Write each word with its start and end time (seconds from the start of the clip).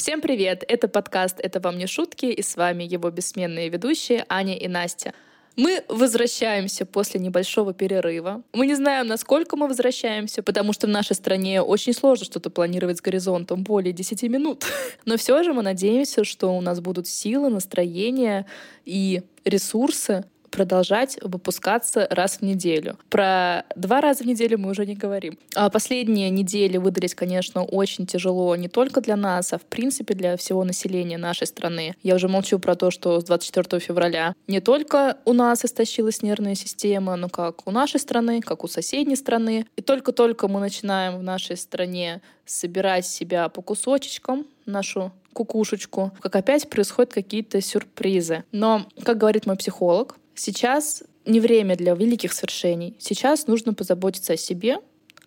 Всем 0.00 0.22
привет! 0.22 0.64
Это 0.66 0.88
подкаст 0.88 1.38
«Это 1.40 1.60
вам 1.60 1.76
не 1.76 1.86
шутки» 1.86 2.24
и 2.24 2.40
с 2.40 2.56
вами 2.56 2.84
его 2.84 3.10
бессменные 3.10 3.68
ведущие 3.68 4.24
Аня 4.30 4.56
и 4.56 4.66
Настя. 4.66 5.12
Мы 5.56 5.84
возвращаемся 5.88 6.86
после 6.86 7.20
небольшого 7.20 7.74
перерыва. 7.74 8.42
Мы 8.54 8.66
не 8.66 8.74
знаем, 8.76 9.08
насколько 9.08 9.56
мы 9.56 9.68
возвращаемся, 9.68 10.42
потому 10.42 10.72
что 10.72 10.86
в 10.86 10.90
нашей 10.90 11.16
стране 11.16 11.60
очень 11.60 11.92
сложно 11.92 12.24
что-то 12.24 12.48
планировать 12.48 12.96
с 12.96 13.02
горизонтом 13.02 13.62
более 13.62 13.92
10 13.92 14.22
минут. 14.22 14.64
Но 15.04 15.18
все 15.18 15.42
же 15.42 15.52
мы 15.52 15.60
надеемся, 15.60 16.24
что 16.24 16.56
у 16.56 16.62
нас 16.62 16.80
будут 16.80 17.06
силы, 17.06 17.50
настроение 17.50 18.46
и 18.86 19.20
ресурсы 19.44 20.24
продолжать 20.50 21.18
выпускаться 21.22 22.06
раз 22.10 22.38
в 22.38 22.42
неделю. 22.42 22.98
Про 23.08 23.64
два 23.76 24.00
раза 24.00 24.24
в 24.24 24.26
неделю 24.26 24.58
мы 24.58 24.70
уже 24.70 24.86
не 24.86 24.94
говорим. 24.94 25.38
А 25.54 25.70
последние 25.70 26.30
недели 26.30 26.76
выдались, 26.76 27.14
конечно, 27.14 27.64
очень 27.64 28.06
тяжело 28.06 28.54
не 28.56 28.68
только 28.68 29.00
для 29.00 29.16
нас, 29.16 29.52
а 29.52 29.58
в 29.58 29.62
принципе 29.62 30.14
для 30.14 30.36
всего 30.36 30.64
населения 30.64 31.18
нашей 31.18 31.46
страны. 31.46 31.94
Я 32.02 32.16
уже 32.16 32.28
молчу 32.28 32.58
про 32.58 32.74
то, 32.74 32.90
что 32.90 33.20
с 33.20 33.24
24 33.24 33.80
февраля 33.80 34.34
не 34.46 34.60
только 34.60 35.18
у 35.24 35.32
нас 35.32 35.64
истощилась 35.64 36.22
нервная 36.22 36.54
система, 36.54 37.16
но 37.16 37.28
как 37.28 37.66
у 37.66 37.70
нашей 37.70 38.00
страны, 38.00 38.40
как 38.40 38.64
у 38.64 38.68
соседней 38.68 39.16
страны. 39.16 39.66
И 39.76 39.82
только-только 39.82 40.48
мы 40.48 40.60
начинаем 40.60 41.18
в 41.18 41.22
нашей 41.22 41.56
стране 41.56 42.20
собирать 42.44 43.06
себя 43.06 43.48
по 43.48 43.62
кусочечкам, 43.62 44.46
нашу 44.66 45.12
кукушечку, 45.32 46.12
как 46.20 46.36
опять 46.36 46.68
происходят 46.68 47.12
какие-то 47.12 47.60
сюрпризы. 47.60 48.44
Но, 48.52 48.86
как 49.04 49.18
говорит 49.18 49.46
мой 49.46 49.56
психолог, 49.56 50.16
Сейчас 50.40 51.02
не 51.26 51.38
время 51.38 51.76
для 51.76 51.94
великих 51.94 52.32
свершений. 52.32 52.96
Сейчас 52.98 53.46
нужно 53.46 53.74
позаботиться 53.74 54.32
о 54.32 54.36
себе, 54.38 54.78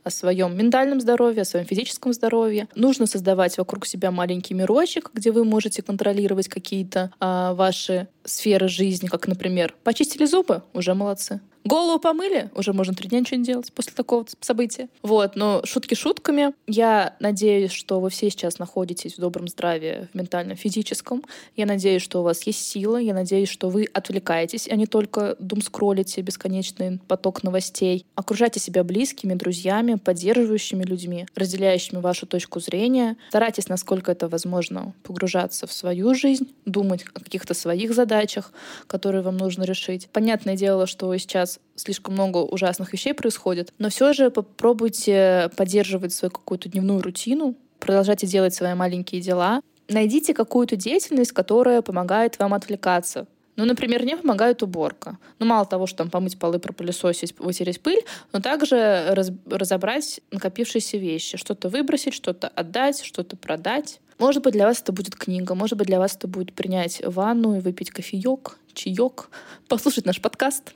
о 0.03 0.09
своем 0.09 0.57
ментальном 0.57 0.99
здоровье, 0.99 1.43
о 1.43 1.45
своем 1.45 1.67
физическом 1.67 2.13
здоровье. 2.13 2.67
Нужно 2.73 3.05
создавать 3.05 3.55
вокруг 3.59 3.85
себя 3.85 4.09
маленький 4.09 4.55
мирочек, 4.55 5.11
где 5.13 5.31
вы 5.31 5.45
можете 5.45 5.83
контролировать 5.83 6.47
какие-то 6.47 7.13
а, 7.19 7.53
ваши 7.53 8.07
сферы 8.23 8.67
жизни, 8.67 9.05
как, 9.05 9.27
например, 9.27 9.75
почистили 9.83 10.25
зубы, 10.25 10.63
уже 10.73 10.95
молодцы. 10.95 11.41
Голову 11.65 11.97
помыли, 11.97 12.49
уже 12.55 12.73
можно 12.73 12.93
три 12.93 13.07
дня 13.07 13.21
ничего 13.21 13.37
не 13.37 13.45
делать 13.45 13.71
после 13.71 13.93
такого 13.93 14.25
события. 14.41 14.89
Вот, 15.01 15.37
но 15.37 15.61
шутки 15.63 15.93
шутками. 15.93 16.53
Я 16.67 17.15
надеюсь, 17.19 17.71
что 17.71 18.01
вы 18.01 18.09
все 18.09 18.29
сейчас 18.29 18.59
находитесь 18.59 19.15
в 19.15 19.21
добром 19.21 19.47
здравии, 19.47 20.09
в 20.11 20.15
ментальном, 20.15 20.57
физическом. 20.57 21.23
Я 21.55 21.65
надеюсь, 21.65 22.01
что 22.01 22.19
у 22.19 22.23
вас 22.23 22.43
есть 22.43 22.65
сила. 22.67 22.97
Я 22.97 23.13
надеюсь, 23.13 23.47
что 23.47 23.69
вы 23.69 23.87
отвлекаетесь, 23.93 24.67
а 24.69 24.75
не 24.75 24.87
только 24.87 25.37
дум 25.39 25.61
скроллите 25.61 26.21
бесконечный 26.21 26.99
поток 27.07 27.43
новостей. 27.43 28.05
Окружайте 28.15 28.59
себя 28.59 28.83
близкими, 28.83 29.33
друзьями, 29.33 29.95
поддерживающими 29.95 30.83
людьми, 30.83 31.27
разделяющими 31.33 31.99
вашу 31.99 32.25
точку 32.25 32.59
зрения. 32.59 33.15
Старайтесь, 33.29 33.69
насколько 33.69 34.11
это 34.11 34.27
возможно, 34.27 34.93
погружаться 35.03 35.65
в 35.65 35.71
свою 35.71 36.13
жизнь, 36.13 36.53
думать 36.65 37.05
о 37.13 37.19
каких-то 37.19 37.53
своих 37.53 37.93
задачах, 37.93 38.51
которые 38.87 39.21
вам 39.21 39.37
нужно 39.37 39.63
решить. 39.63 40.09
Понятное 40.11 40.57
дело, 40.57 40.87
что 40.87 41.15
сейчас 41.17 41.52
слишком 41.75 42.13
много 42.13 42.37
ужасных 42.37 42.93
вещей 42.93 43.13
происходит, 43.13 43.73
но 43.77 43.89
все 43.89 44.13
же 44.13 44.29
попробуйте 44.31 45.49
поддерживать 45.55 46.13
свою 46.13 46.31
какую-то 46.31 46.69
дневную 46.69 47.01
рутину, 47.01 47.55
продолжайте 47.79 48.27
делать 48.27 48.53
свои 48.53 48.73
маленькие 48.73 49.21
дела. 49.21 49.61
Найдите 49.89 50.33
какую-то 50.33 50.75
деятельность, 50.75 51.33
которая 51.33 51.81
помогает 51.81 52.39
вам 52.39 52.53
отвлекаться. 52.53 53.27
Ну, 53.55 53.65
например, 53.65 54.01
мне 54.01 54.17
помогает 54.17 54.63
уборка. 54.63 55.19
Ну, 55.37 55.45
мало 55.45 55.65
того, 55.65 55.85
что 55.85 55.99
там 55.99 56.09
помыть 56.09 56.39
полы, 56.39 56.57
пропылесосить, 56.57 57.37
вытереть 57.37 57.81
пыль, 57.81 58.03
но 58.31 58.39
также 58.39 59.05
раз, 59.09 59.31
разобрать 59.45 60.21
накопившиеся 60.31 60.97
вещи. 60.97 61.37
Что-то 61.37 61.69
выбросить, 61.69 62.15
что-то 62.15 62.47
отдать, 62.47 63.03
что-то 63.03 63.37
продать. 63.37 63.99
Может 64.17 64.41
быть, 64.41 64.53
для 64.53 64.65
вас 64.65 64.81
это 64.81 64.91
будет 64.91 65.15
книга, 65.15 65.53
может 65.53 65.77
быть, 65.77 65.87
для 65.87 65.99
вас 65.99 66.15
это 66.15 66.27
будет 66.27 66.53
принять 66.53 67.01
ванну 67.05 67.57
и 67.57 67.59
выпить 67.59 67.91
кофеек, 67.91 68.57
чаек, 68.73 69.29
послушать 69.67 70.05
наш 70.05 70.21
подкаст. 70.21 70.73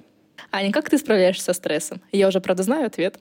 Аня, 0.51 0.71
как 0.71 0.89
ты 0.89 0.97
справляешься 0.97 1.45
со 1.45 1.53
стрессом? 1.53 2.01
Я 2.11 2.27
уже, 2.27 2.41
правда, 2.41 2.63
знаю 2.63 2.87
ответ. 2.87 3.19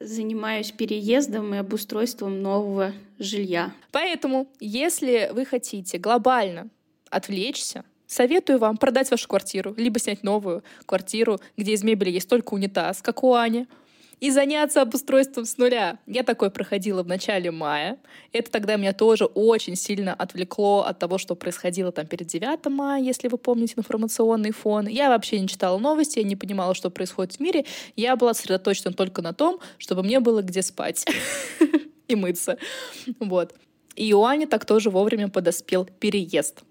Занимаюсь 0.00 0.72
переездом 0.72 1.54
и 1.54 1.58
обустройством 1.58 2.42
нового 2.42 2.92
жилья. 3.18 3.72
Поэтому, 3.92 4.48
если 4.58 5.30
вы 5.32 5.44
хотите 5.44 5.98
глобально 5.98 6.68
отвлечься, 7.08 7.84
советую 8.06 8.58
вам 8.58 8.76
продать 8.76 9.10
вашу 9.10 9.28
квартиру, 9.28 9.74
либо 9.76 9.98
снять 9.98 10.22
новую 10.22 10.64
квартиру, 10.86 11.40
где 11.56 11.72
из 11.72 11.84
мебели 11.84 12.10
есть 12.10 12.28
только 12.28 12.54
унитаз, 12.54 13.00
как 13.00 13.22
у 13.22 13.34
Ани, 13.34 13.66
и 14.22 14.30
заняться 14.30 14.80
обустройством 14.80 15.44
с 15.44 15.58
нуля. 15.58 15.98
Я 16.06 16.22
такой 16.22 16.52
проходила 16.52 17.02
в 17.02 17.08
начале 17.08 17.50
мая. 17.50 17.98
Это 18.30 18.52
тогда 18.52 18.76
меня 18.76 18.92
тоже 18.92 19.24
очень 19.24 19.74
сильно 19.74 20.14
отвлекло 20.14 20.82
от 20.82 21.00
того, 21.00 21.18
что 21.18 21.34
происходило 21.34 21.90
там 21.90 22.06
перед 22.06 22.28
9 22.28 22.66
мая, 22.66 23.02
если 23.02 23.26
вы 23.26 23.36
помните 23.36 23.74
информационный 23.76 24.52
фон. 24.52 24.86
Я 24.86 25.08
вообще 25.08 25.40
не 25.40 25.48
читала 25.48 25.76
новости, 25.76 26.20
я 26.20 26.24
не 26.24 26.36
понимала, 26.36 26.72
что 26.76 26.88
происходит 26.88 27.34
в 27.34 27.40
мире. 27.40 27.64
Я 27.96 28.14
была 28.14 28.32
сосредоточена 28.32 28.92
только 28.92 29.22
на 29.22 29.32
том, 29.32 29.58
чтобы 29.76 30.04
мне 30.04 30.20
было 30.20 30.40
где 30.40 30.62
спать 30.62 31.04
и 32.06 32.14
мыться. 32.14 32.58
Вот. 33.18 33.56
И 33.96 34.14
у 34.14 34.24
Ани 34.24 34.46
так 34.46 34.66
тоже 34.66 34.90
вовремя 34.90 35.30
подоспел 35.30 35.84
переезд. 35.98 36.62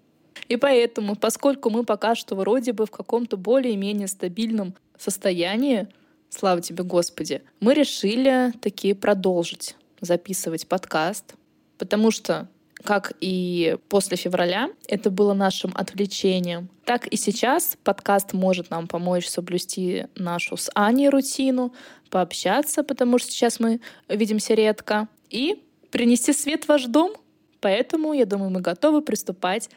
И 0.48 0.56
поэтому, 0.56 1.16
поскольку 1.16 1.68
мы 1.68 1.84
пока 1.84 2.14
что 2.14 2.34
вроде 2.34 2.72
бы 2.72 2.86
в 2.86 2.90
каком-то 2.90 3.36
более-менее 3.36 4.08
стабильном 4.08 4.74
состоянии, 4.96 5.88
Слава 6.34 6.62
тебе, 6.62 6.82
Господи. 6.82 7.42
Мы 7.60 7.74
решили 7.74 8.52
таки 8.62 8.94
продолжить 8.94 9.76
записывать 10.00 10.66
подкаст, 10.66 11.34
потому 11.76 12.10
что 12.10 12.48
как 12.82 13.12
и 13.20 13.76
после 13.90 14.16
февраля, 14.16 14.70
это 14.88 15.10
было 15.10 15.34
нашим 15.34 15.72
отвлечением. 15.74 16.70
Так 16.86 17.06
и 17.06 17.16
сейчас 17.16 17.76
подкаст 17.84 18.32
может 18.32 18.70
нам 18.70 18.88
помочь 18.88 19.28
соблюсти 19.28 20.06
нашу 20.16 20.56
с 20.56 20.70
Аней 20.74 21.10
рутину, 21.10 21.74
пообщаться, 22.08 22.82
потому 22.82 23.18
что 23.18 23.30
сейчас 23.30 23.60
мы 23.60 23.80
видимся 24.08 24.54
редко, 24.54 25.08
и 25.28 25.62
принести 25.90 26.32
свет 26.32 26.64
в 26.64 26.68
ваш 26.70 26.86
дом. 26.86 27.12
Поэтому, 27.60 28.14
я 28.14 28.24
думаю, 28.24 28.50
мы 28.50 28.62
готовы 28.62 29.02
приступать 29.02 29.68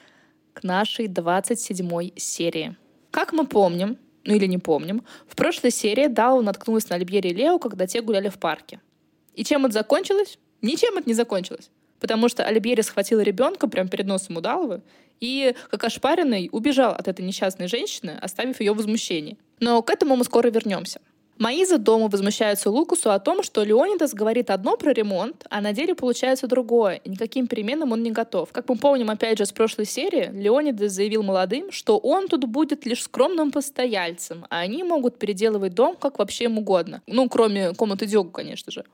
к 0.53 0.63
нашей 0.63 1.07
27 1.07 2.11
серии. 2.15 2.77
Как 3.11 3.33
мы 3.33 3.45
помним, 3.45 3.97
ну 4.25 4.35
или 4.35 4.45
не 4.47 4.57
помним, 4.57 5.03
в 5.27 5.35
прошлой 5.35 5.71
серии 5.71 6.07
Дау 6.07 6.41
наткнулась 6.41 6.89
на 6.89 6.95
Альбьери 6.95 7.29
и 7.29 7.33
Лео, 7.33 7.59
когда 7.59 7.87
те 7.87 8.01
гуляли 8.01 8.29
в 8.29 8.37
парке. 8.37 8.81
И 9.33 9.43
чем 9.43 9.65
это 9.65 9.73
закончилось? 9.73 10.39
Ничем 10.61 10.97
это 10.97 11.07
не 11.07 11.13
закончилось. 11.13 11.69
Потому 11.99 12.27
что 12.27 12.43
Альбьери 12.43 12.81
схватила 12.81 13.21
ребенка 13.21 13.67
прямо 13.67 13.89
перед 13.89 14.07
носом 14.07 14.37
у 14.37 14.41
Далвы 14.41 14.81
и, 15.19 15.55
как 15.69 15.83
ошпаренный, 15.83 16.49
убежал 16.51 16.93
от 16.93 17.07
этой 17.07 17.23
несчастной 17.23 17.67
женщины, 17.67 18.17
оставив 18.21 18.59
ее 18.59 18.73
в 18.73 18.77
возмущении. 18.77 19.37
Но 19.59 19.81
к 19.81 19.89
этому 19.89 20.15
мы 20.15 20.23
скоро 20.23 20.49
вернемся. 20.49 20.99
Маиза 21.37 21.77
дома 21.77 22.07
возмущается 22.07 22.69
Лукусу 22.69 23.11
о 23.11 23.19
том, 23.19 23.43
что 23.43 23.63
Леонидас 23.63 24.13
говорит 24.13 24.49
одно 24.49 24.77
про 24.77 24.93
ремонт, 24.93 25.45
а 25.49 25.59
на 25.59 25.73
деле 25.73 25.93
получается 25.93 26.47
другое, 26.47 27.01
и 27.03 27.09
никаким 27.09 27.47
переменам 27.47 27.91
он 27.91 28.03
не 28.03 28.11
готов. 28.11 28.53
Как 28.53 28.69
мы 28.69 28.77
помним, 28.77 29.09
опять 29.09 29.37
же, 29.37 29.45
с 29.45 29.51
прошлой 29.51 29.85
серии, 29.85 30.31
Леонидас 30.31 30.93
заявил 30.93 31.23
молодым, 31.23 31.71
что 31.71 31.97
он 31.97 32.29
тут 32.29 32.45
будет 32.45 32.85
лишь 32.85 33.03
скромным 33.03 33.51
постояльцем, 33.51 34.45
а 34.49 34.59
они 34.59 34.83
могут 34.83 35.19
переделывать 35.19 35.73
дом 35.73 35.97
как 35.97 36.19
вообще 36.19 36.45
им 36.45 36.57
угодно. 36.57 37.01
Ну, 37.05 37.27
кроме 37.27 37.73
комнаты 37.73 38.05
Дёгу, 38.05 38.29
конечно 38.29 38.71
же. 38.71 38.85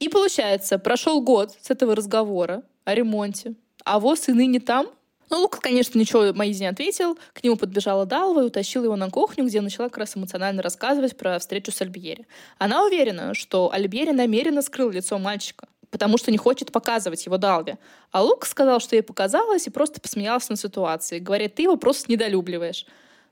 И 0.00 0.08
получается, 0.08 0.78
прошел 0.78 1.20
год 1.20 1.52
с 1.60 1.70
этого 1.70 1.94
разговора 1.94 2.62
о 2.84 2.94
ремонте, 2.94 3.54
а 3.84 4.00
вот 4.00 4.18
сыны 4.18 4.46
не 4.46 4.60
там, 4.60 4.86
ну, 5.30 5.40
Лука, 5.40 5.60
конечно, 5.60 5.98
ничего 5.98 6.32
Маизе 6.32 6.60
не 6.60 6.70
ответил. 6.70 7.18
К 7.32 7.42
нему 7.42 7.56
подбежала 7.56 8.06
Далва 8.06 8.42
и 8.42 8.46
утащила 8.46 8.84
его 8.84 8.96
на 8.96 9.10
кухню, 9.10 9.44
где 9.44 9.60
начала 9.60 9.88
как 9.88 9.98
раз 9.98 10.16
эмоционально 10.16 10.62
рассказывать 10.62 11.16
про 11.16 11.38
встречу 11.38 11.70
с 11.70 11.80
Альбьери. 11.82 12.26
Она 12.58 12.84
уверена, 12.84 13.34
что 13.34 13.70
Альбьери 13.72 14.12
намеренно 14.12 14.62
скрыл 14.62 14.90
лицо 14.90 15.18
мальчика, 15.18 15.68
потому 15.90 16.18
что 16.18 16.30
не 16.30 16.38
хочет 16.38 16.72
показывать 16.72 17.24
его 17.26 17.36
Далве. 17.36 17.78
А 18.10 18.22
Лук 18.22 18.46
сказал, 18.46 18.80
что 18.80 18.96
ей 18.96 19.02
показалось, 19.02 19.66
и 19.66 19.70
просто 19.70 20.00
посмеялся 20.00 20.52
на 20.52 20.56
ситуации. 20.56 21.18
Говорит, 21.18 21.54
ты 21.56 21.62
его 21.62 21.76
просто 21.76 22.10
недолюбливаешь. 22.10 22.86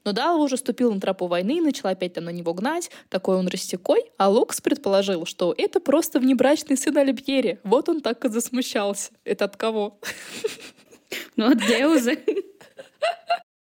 Но 0.04 0.12
Далва 0.12 0.40
уже 0.40 0.56
ступил 0.56 0.94
на 0.94 1.00
тропу 1.00 1.26
войны 1.26 1.58
и 1.58 1.60
начала 1.60 1.90
опять 1.90 2.12
там 2.12 2.24
на 2.24 2.30
него 2.30 2.54
гнать. 2.54 2.92
Такой 3.08 3.36
он 3.36 3.48
растекой. 3.48 4.04
А 4.18 4.28
Лукс 4.28 4.60
предположил, 4.60 5.26
что 5.26 5.52
это 5.58 5.80
просто 5.80 6.20
внебрачный 6.20 6.76
сын 6.76 6.96
Альбьери. 6.96 7.58
Вот 7.64 7.88
он 7.88 8.00
так 8.00 8.24
и 8.24 8.28
засмущался. 8.28 9.10
Это 9.24 9.46
от 9.46 9.56
кого? 9.56 9.98
Ну, 11.36 11.50
от 11.50 11.58
Деуза. 11.58 12.12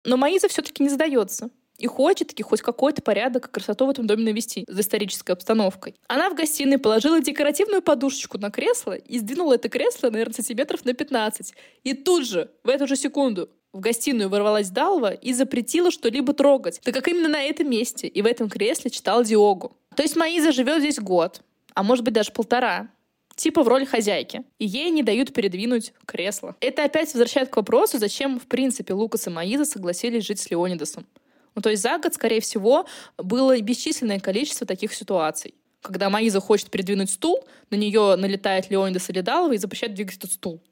Но 0.05 0.17
Маиза 0.17 0.49
все-таки 0.49 0.83
не 0.83 0.91
сдается 0.91 1.51
и 1.79 1.87
хочет 1.87 2.29
таки 2.29 2.43
хоть 2.43 2.63
какой-то 2.63 3.03
порядок 3.03 3.49
и 3.49 3.51
красоту 3.51 3.87
в 3.87 3.91
этом 3.91 4.07
доме 4.07 4.25
навести 4.25 4.65
за 4.69 4.81
исторической 4.81 5.33
обстановкой. 5.33 5.97
Она 6.07 6.31
в 6.31 6.35
гостиной 6.35 6.79
положила 6.79 7.21
декоративную 7.21 7.83
подушечку 7.83 8.39
на 8.39 8.51
кресло 8.51 8.93
и 8.93 9.19
сдвинула 9.19 9.55
это 9.55 9.69
кресло, 9.69 10.11
наверное, 10.11 10.35
сантиметров 10.35 10.85
на 10.85 10.95
15. 10.95 11.55
И 11.83 11.95
тут 11.95 12.27
же, 12.27 12.51
в 12.63 12.69
эту 12.69 12.87
же 12.87 12.97
секунду, 12.97 13.49
в 13.73 13.81
гостиную 13.81 14.29
ворвалась 14.29 14.71
Далва 14.71 15.13
и 15.13 15.33
запретила 15.33 15.91
что-либо 15.91 16.33
трогать. 16.33 16.81
Так 16.83 16.95
как 16.95 17.09
именно 17.09 17.29
на 17.29 17.43
этом 17.43 17.69
месте 17.69 18.07
и 18.07 18.23
в 18.23 18.27
этом 18.27 18.49
кресле 18.49 18.91
читал 18.91 19.25
Диогу. 19.25 19.77
То 19.97 20.03
есть 20.03 20.15
Маиза 20.15 20.53
живет 20.53 20.79
здесь 20.79 21.01
год, 21.01 21.41
а 21.75 21.83
может 21.83 22.05
быть 22.05 22.15
даже 22.15 22.31
полтора. 22.31 22.89
Типа 23.35 23.63
в 23.63 23.69
роль 23.69 23.87
хозяйки, 23.87 24.45
и 24.59 24.67
ей 24.67 24.91
не 24.91 25.03
дают 25.03 25.33
передвинуть 25.33 25.93
кресло. 26.07 26.57
Это 26.61 26.85
опять 26.85 27.13
возвращает 27.13 27.49
к 27.49 27.57
вопросу, 27.57 27.99
зачем, 27.99 28.39
в 28.39 28.47
принципе, 28.47 28.95
Лукас 28.95 29.27
и 29.27 29.31
Маиза 29.31 29.65
согласились 29.65 30.25
жить 30.25 30.41
с 30.41 30.51
Леонидасом. 30.51 31.07
Ну, 31.55 31.63
то 31.63 31.71
есть 31.71 31.83
за 31.83 31.99
год, 31.99 32.15
скорее 32.15 32.41
всего, 32.41 32.87
было 33.17 33.61
бесчисленное 33.61 34.21
количество 34.21 34.67
таких 34.67 34.93
ситуаций. 34.93 35.55
Когда 35.83 36.11
Маиза 36.11 36.41
хочет 36.41 36.71
передвинуть 36.71 37.11
стул, 37.11 37.45
на 37.71 37.77
нее 37.77 38.17
налетает 38.17 38.71
Леонидас 38.71 39.11
или 39.11 39.21
Далова 39.21 39.53
и 39.53 39.59
запрещает 39.59 39.95
двигать 39.95 40.17
этот 40.17 40.33
стул. 40.33 40.63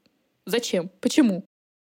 Зачем? 0.45 0.89
Почему? 0.99 1.45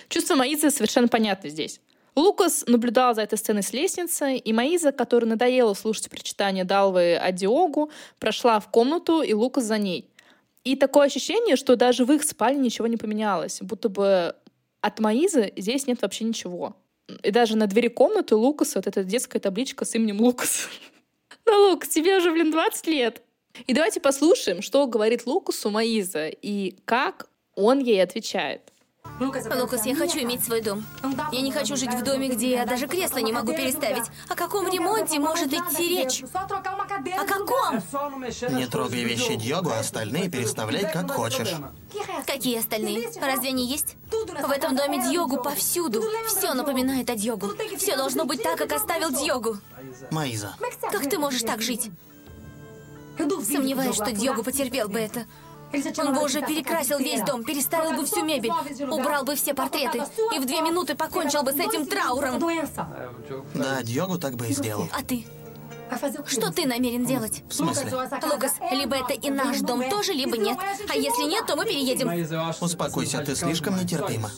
Чувство 0.08 0.34
Маизы 0.34 0.70
совершенно 0.70 1.08
понятно 1.08 1.48
здесь. 1.48 1.80
Лукас 2.14 2.64
наблюдал 2.66 3.14
за 3.14 3.22
этой 3.22 3.36
сценой 3.36 3.62
с 3.62 3.72
лестницы, 3.72 4.36
и 4.36 4.52
Маиза, 4.52 4.92
которой 4.92 5.26
надоело 5.26 5.74
слушать 5.74 6.08
прочитание 6.08 6.64
Далвы 6.64 7.16
о 7.16 7.30
Диогу, 7.30 7.90
прошла 8.18 8.58
в 8.58 8.70
комнату, 8.70 9.20
и 9.20 9.34
Лукас 9.34 9.64
за 9.64 9.76
ней. 9.76 10.08
И 10.66 10.74
такое 10.74 11.06
ощущение, 11.06 11.54
что 11.54 11.76
даже 11.76 12.04
в 12.04 12.10
их 12.10 12.24
спальне 12.24 12.60
ничего 12.60 12.88
не 12.88 12.96
поменялось, 12.96 13.58
будто 13.60 13.88
бы 13.88 14.34
от 14.80 14.98
Маизы 14.98 15.52
здесь 15.56 15.86
нет 15.86 16.02
вообще 16.02 16.24
ничего. 16.24 16.76
И 17.22 17.30
даже 17.30 17.56
на 17.56 17.68
двери 17.68 17.86
комнаты 17.86 18.34
Лукаса 18.34 18.80
вот 18.80 18.88
эта 18.88 19.04
детская 19.04 19.38
табличка 19.38 19.84
с 19.84 19.94
именем 19.94 20.20
Лукас. 20.20 20.68
Ну, 21.48 21.70
Лукас, 21.70 21.90
тебе 21.90 22.16
уже, 22.16 22.32
блин, 22.32 22.50
20 22.50 22.86
лет. 22.88 23.22
И 23.68 23.72
давайте 23.72 24.00
послушаем, 24.00 24.62
что 24.62 24.88
говорит 24.88 25.26
Лукасу 25.26 25.70
Маиза 25.70 26.26
и 26.26 26.74
как 26.84 27.28
он 27.54 27.78
ей 27.78 28.02
отвечает. 28.02 28.72
Лукас, 29.18 29.86
я 29.86 29.94
хочу 29.94 30.18
иметь 30.20 30.44
свой 30.44 30.60
дом. 30.60 30.84
Я 31.32 31.40
не 31.40 31.50
хочу 31.50 31.76
жить 31.76 31.94
в 31.94 32.02
доме, 32.02 32.28
где 32.28 32.50
я 32.52 32.66
даже 32.66 32.86
кресло 32.86 33.18
не 33.18 33.32
могу 33.32 33.52
переставить. 33.52 34.04
О 34.28 34.34
каком 34.34 34.68
ремонте 34.68 35.18
может 35.18 35.52
идти 35.52 35.88
речь? 35.88 36.22
О 36.32 37.24
каком? 37.24 37.82
Не 38.56 38.66
трогай 38.66 39.04
вещи 39.04 39.36
Дьогу, 39.36 39.70
а 39.70 39.80
остальные 39.80 40.28
переставляй 40.30 40.90
как 40.92 41.10
хочешь. 41.10 41.54
Какие 42.26 42.58
остальные? 42.58 43.10
Разве 43.20 43.50
они 43.50 43.66
есть? 43.66 43.96
В 44.10 44.50
этом 44.50 44.76
доме 44.76 45.02
Дьогу 45.10 45.42
повсюду. 45.42 46.02
Все 46.28 46.54
напоминает 46.54 47.08
о 47.10 47.16
Дьогу. 47.16 47.52
Все 47.78 47.96
должно 47.96 48.24
быть 48.24 48.42
так, 48.42 48.58
как 48.58 48.72
оставил 48.72 49.10
Дьогу. 49.10 49.58
Маиза, 50.10 50.54
Как 50.90 51.08
ты 51.08 51.18
можешь 51.18 51.42
так 51.42 51.62
жить? 51.62 51.90
Сомневаюсь, 53.18 53.94
что 53.94 54.12
Дьогу 54.12 54.42
потерпел 54.42 54.88
бы 54.88 54.98
это. 54.98 55.24
Он 55.98 56.14
бы 56.14 56.24
уже 56.24 56.40
перекрасил 56.42 56.98
весь 56.98 57.22
дом, 57.22 57.44
переставил 57.44 57.92
бы 57.92 58.04
всю 58.06 58.24
мебель, 58.24 58.52
убрал 58.90 59.24
бы 59.24 59.34
все 59.34 59.54
портреты 59.54 60.02
и 60.34 60.38
в 60.38 60.46
две 60.46 60.60
минуты 60.60 60.94
покончил 60.94 61.42
бы 61.42 61.52
с 61.52 61.56
этим 61.56 61.86
трауром. 61.86 62.38
да, 63.54 63.82
Дьогу 63.82 64.18
так 64.18 64.36
бы 64.36 64.48
и 64.48 64.52
сделал. 64.52 64.88
А 64.92 65.02
ты? 65.02 65.26
Что 66.26 66.50
ты 66.50 66.66
намерен 66.66 67.04
делать? 67.04 67.42
В 67.48 67.54
смысле? 67.54 67.92
Лукас, 67.94 68.54
либо 68.72 68.96
это 68.96 69.12
и 69.12 69.30
наш 69.30 69.60
дом 69.60 69.88
тоже, 69.88 70.12
либо 70.12 70.36
нет. 70.36 70.58
А 70.88 70.96
если 70.96 71.28
нет, 71.28 71.46
то 71.46 71.56
мы 71.56 71.64
переедем. 71.64 72.10
Успокойся, 72.60 73.18
ты 73.20 73.36
слишком 73.36 73.76
нетерпима. 73.80 74.30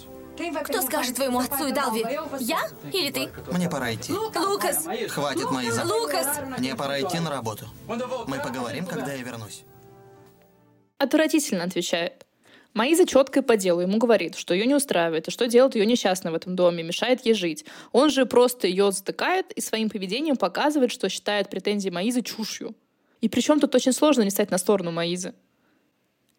Кто 0.62 0.82
скажет 0.82 1.16
твоему 1.16 1.40
отцу 1.40 1.66
и 1.66 1.72
Далви? 1.72 2.04
Я 2.38 2.60
или 2.92 3.10
ты? 3.10 3.30
Мне 3.50 3.68
пора 3.68 3.94
идти. 3.94 4.12
Лукас! 4.12 4.86
Хватит, 5.08 5.50
Маиза. 5.50 5.84
Лукас! 5.84 6.38
Мне 6.58 6.74
пора 6.76 7.00
идти 7.00 7.18
на 7.18 7.30
работу. 7.30 7.66
Мы 7.86 8.38
поговорим, 8.38 8.86
когда 8.86 9.12
я 9.12 9.22
вернусь. 9.22 9.64
Отвратительно 10.98 11.64
отвечает. 11.64 12.26
Маиза 12.74 13.06
четко 13.06 13.40
и 13.40 13.42
по 13.42 13.56
делу 13.56 13.80
ему 13.80 13.98
говорит, 13.98 14.36
что 14.36 14.54
ее 14.54 14.66
не 14.66 14.74
устраивает, 14.74 15.28
и 15.28 15.30
что 15.30 15.46
делает 15.46 15.74
ее 15.74 15.86
несчастной 15.86 16.32
в 16.32 16.34
этом 16.34 16.54
доме, 16.54 16.82
мешает 16.82 17.24
ей 17.24 17.34
жить. 17.34 17.64
Он 17.92 18.10
же 18.10 18.26
просто 18.26 18.66
ее 18.66 18.92
затыкает 18.92 19.52
и 19.52 19.60
своим 19.60 19.90
поведением 19.90 20.36
показывает, 20.36 20.92
что 20.92 21.08
считает 21.08 21.50
претензии 21.50 21.90
Маизы 21.90 22.22
чушью. 22.22 22.74
И 23.20 23.28
причем 23.28 23.58
тут 23.58 23.74
очень 23.74 23.92
сложно 23.92 24.22
не 24.22 24.30
стать 24.30 24.50
на 24.50 24.58
сторону 24.58 24.92
Маизы. 24.92 25.34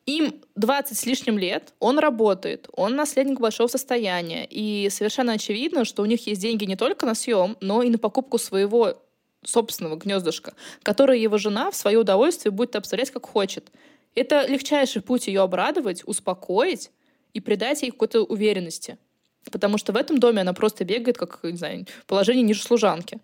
Им 0.05 0.41
20 0.55 0.97
с 0.97 1.05
лишним 1.05 1.37
лет, 1.37 1.73
он 1.79 1.99
работает, 1.99 2.67
он 2.73 2.95
наследник 2.95 3.39
большого 3.39 3.67
состояния, 3.67 4.45
и 4.49 4.89
совершенно 4.89 5.33
очевидно, 5.33 5.85
что 5.85 6.01
у 6.01 6.05
них 6.05 6.25
есть 6.25 6.41
деньги 6.41 6.65
не 6.65 6.75
только 6.75 7.05
на 7.05 7.15
съем, 7.15 7.57
но 7.61 7.83
и 7.83 7.89
на 7.89 7.97
покупку 7.97 8.39
своего 8.39 8.97
собственного 9.43 9.95
гнездышка, 9.97 10.53
которое 10.83 11.17
его 11.17 11.37
жена 11.37 11.69
в 11.71 11.75
свое 11.75 11.99
удовольствие 11.99 12.51
будет 12.51 12.75
обставлять 12.75 13.11
как 13.11 13.25
хочет. 13.25 13.71
Это 14.19 14.45
легчайший 14.47 15.01
путь 15.01 15.27
ее 15.27 15.41
обрадовать, 15.41 16.03
успокоить 16.05 16.91
и 17.33 17.39
придать 17.39 17.83
ей 17.83 17.91
какой-то 17.91 18.23
уверенности. 18.23 18.97
Потому 19.49 19.77
что 19.77 19.93
в 19.93 19.95
этом 19.95 20.19
доме 20.19 20.41
она 20.41 20.51
просто 20.51 20.83
бегает, 20.83 21.17
как, 21.17 21.39
не 21.43 21.55
знаю, 21.55 21.85
положение 22.05 22.43
ниже 22.43 22.61
служанки. 22.61 23.19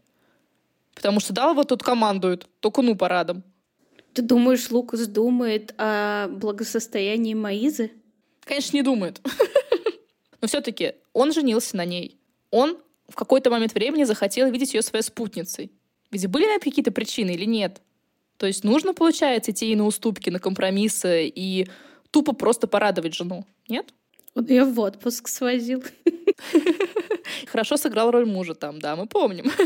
Потому 0.93 1.19
что 1.19 1.33
Далва 1.33 1.65
тут 1.65 1.83
командует, 1.83 2.47
только 2.61 2.81
ну 2.81 2.95
парадом. 2.95 3.43
Ты 4.13 4.21
думаешь, 4.21 4.71
Лукас 4.71 5.05
думает 5.07 5.75
о 5.77 6.29
благосостоянии 6.29 7.33
Маизы? 7.33 7.91
Конечно, 8.45 8.77
не 8.77 8.83
думает. 8.83 9.19
Но 10.41 10.47
все-таки 10.47 10.93
он 11.11 11.33
женился 11.33 11.75
на 11.75 11.83
ней. 11.83 12.17
Он 12.51 12.77
в 13.09 13.15
какой-то 13.15 13.49
момент 13.49 13.73
времени 13.73 14.05
захотел 14.05 14.49
видеть 14.49 14.73
ее 14.73 14.81
своей 14.81 15.03
спутницей. 15.03 15.73
Ведь 16.11 16.25
были 16.27 16.57
какие-то 16.59 16.93
причины 16.93 17.31
или 17.31 17.43
нет? 17.43 17.81
То 18.37 18.47
есть 18.47 18.63
нужно, 18.63 18.93
получается, 18.93 19.51
идти 19.51 19.67
ей 19.67 19.75
на 19.75 19.85
уступки, 19.85 20.29
на 20.29 20.39
компромиссы 20.39 21.27
и 21.27 21.67
тупо 22.11 22.33
просто 22.33 22.67
порадовать 22.67 23.13
жену. 23.13 23.45
Нет? 23.67 23.93
Он 24.35 24.45
ее 24.45 24.65
в 24.65 24.79
отпуск 24.79 25.27
свозил. 25.27 25.83
Хорошо 27.47 27.77
сыграл 27.77 28.11
роль 28.11 28.25
мужа 28.25 28.53
там, 28.53 28.79
да, 28.79 28.95
мы 28.95 29.07
помним. 29.07 29.51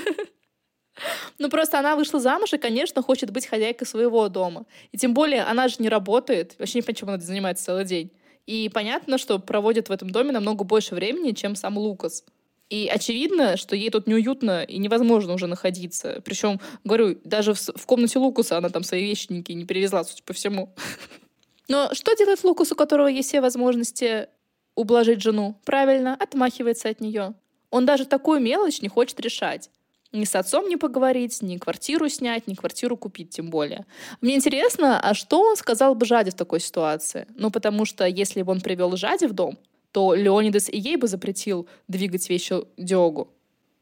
Ну, 1.38 1.50
просто 1.50 1.80
она 1.80 1.96
вышла 1.96 2.20
замуж 2.20 2.52
и, 2.54 2.58
конечно, 2.58 3.02
хочет 3.02 3.32
быть 3.32 3.48
хозяйкой 3.48 3.88
своего 3.88 4.28
дома. 4.28 4.66
И 4.92 4.98
тем 4.98 5.14
более 5.14 5.44
она 5.44 5.70
же 5.70 5.78
не 5.80 5.88
работает. 5.88 6.56
Вообще 6.60 6.80
не 6.80 6.82
понимаю, 6.82 6.98
чем 6.98 7.10
она 7.10 7.20
занимается 7.20 7.64
целый 7.64 7.86
день. 7.86 8.12
И 8.46 8.70
понятно, 8.74 9.18
что 9.18 9.40
проводит 9.40 9.88
в 9.88 9.94
этом 9.94 10.10
доме 10.10 10.34
намного 10.34 10.66
больше 10.66 10.96
времени, 10.96 11.32
чем 11.32 11.56
сам 11.56 11.78
Лукас. 11.78 12.26
И 12.70 12.88
очевидно, 12.88 13.58
что 13.58 13.76
ей 13.76 13.90
тут 13.90 14.06
неуютно 14.06 14.64
и 14.64 14.78
невозможно 14.78 15.34
уже 15.34 15.48
находиться. 15.48 16.22
Причем, 16.24 16.60
говорю, 16.84 17.20
даже 17.24 17.54
в, 17.54 17.60
в 17.60 17.86
комнате 17.86 18.20
Лукуса 18.20 18.58
она 18.58 18.70
там 18.70 18.84
свои 18.84 19.04
вещники 19.04 19.52
не 19.52 19.66
перевезла, 19.66 20.04
судя 20.04 20.24
по 20.24 20.34
всему. 20.34 20.74
Но 21.68 21.90
что 21.94 22.16
делает 22.16 22.44
Лукус, 22.44 22.72
у 22.72 22.76
которого 22.76 23.08
есть 23.08 23.30
все 23.30 23.42
возможности 23.42 24.28
ублажить 24.76 25.22
жену? 25.22 25.60
Правильно, 25.66 26.16
отмахивается 26.16 26.90
от 26.90 27.02
нее. 27.02 27.34
Он 27.72 27.86
даже 27.86 28.06
такую 28.06 28.40
мелочь 28.40 28.82
не 28.82 28.88
хочет 28.88 29.20
решать. 29.20 29.70
Ни 30.12 30.26
с 30.26 30.34
отцом 30.34 30.68
не 30.68 30.76
поговорить, 30.76 31.40
ни 31.44 31.58
квартиру 31.58 32.10
снять, 32.10 32.48
ни 32.48 32.56
квартиру 32.56 32.98
купить 32.98 33.30
тем 33.30 33.52
более. 33.52 33.86
Мне 34.22 34.36
интересно, 34.36 35.00
а 35.00 35.14
что 35.14 35.42
он 35.42 35.56
сказал 35.56 35.94
бы 35.94 36.08
Жаде 36.08 36.32
в 36.32 36.36
такой 36.36 36.60
ситуации? 36.60 37.28
Ну, 37.36 37.52
потому 37.52 37.86
что 37.86 38.06
если 38.08 38.42
бы 38.42 38.52
он 38.52 38.62
привел 38.62 38.96
Жаде 38.98 39.28
в 39.28 39.34
дом, 39.34 39.60
то 39.92 40.14
Леонидас 40.14 40.70
и 40.70 40.78
ей 40.78 40.98
бы 40.98 41.08
запретил 41.08 41.68
двигать 41.88 42.30
вещи 42.30 42.56
Диогу. 42.78 43.34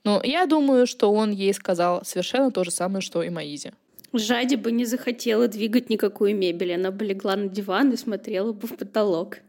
Но 0.03 0.21
я 0.23 0.45
думаю, 0.45 0.87
что 0.87 1.11
он 1.11 1.31
ей 1.31 1.53
сказал 1.53 2.05
совершенно 2.05 2.51
то 2.51 2.63
же 2.63 2.71
самое, 2.71 3.01
что 3.01 3.23
и 3.23 3.29
Маизе. 3.29 3.73
Жади 4.13 4.55
бы 4.55 4.71
не 4.71 4.85
захотела 4.85 5.47
двигать 5.47 5.89
никакую 5.89 6.35
мебель. 6.35 6.73
Она 6.73 6.91
бы 6.91 7.03
легла 7.05 7.35
на 7.35 7.49
диван 7.49 7.91
и 7.91 7.97
смотрела 7.97 8.53
бы 8.53 8.67
в 8.67 8.77
потолок. 8.77 9.39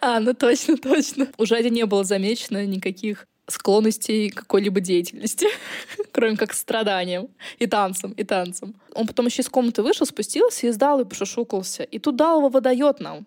А, 0.00 0.20
ну 0.20 0.34
точно, 0.34 0.76
точно. 0.76 1.28
У 1.38 1.46
Жади 1.46 1.70
не 1.70 1.86
было 1.86 2.04
замечено 2.04 2.64
никаких 2.66 3.26
склонностей 3.48 4.30
к 4.30 4.40
какой-либо 4.40 4.80
деятельности, 4.80 5.46
кроме 6.12 6.36
как 6.36 6.52
страданием 6.52 7.28
и 7.58 7.66
танцем, 7.66 8.12
и 8.12 8.24
танцем. 8.24 8.74
Он 8.92 9.06
потом 9.06 9.26
еще 9.26 9.42
из 9.42 9.48
комнаты 9.48 9.82
вышел, 9.82 10.06
спустился 10.06 10.66
и 10.66 10.70
сдал 10.72 11.00
и 11.00 11.04
пошушукался. 11.04 11.84
И 11.84 11.98
тут 11.98 12.16
Далова 12.16 12.48
выдает 12.48 13.00
нам. 13.00 13.26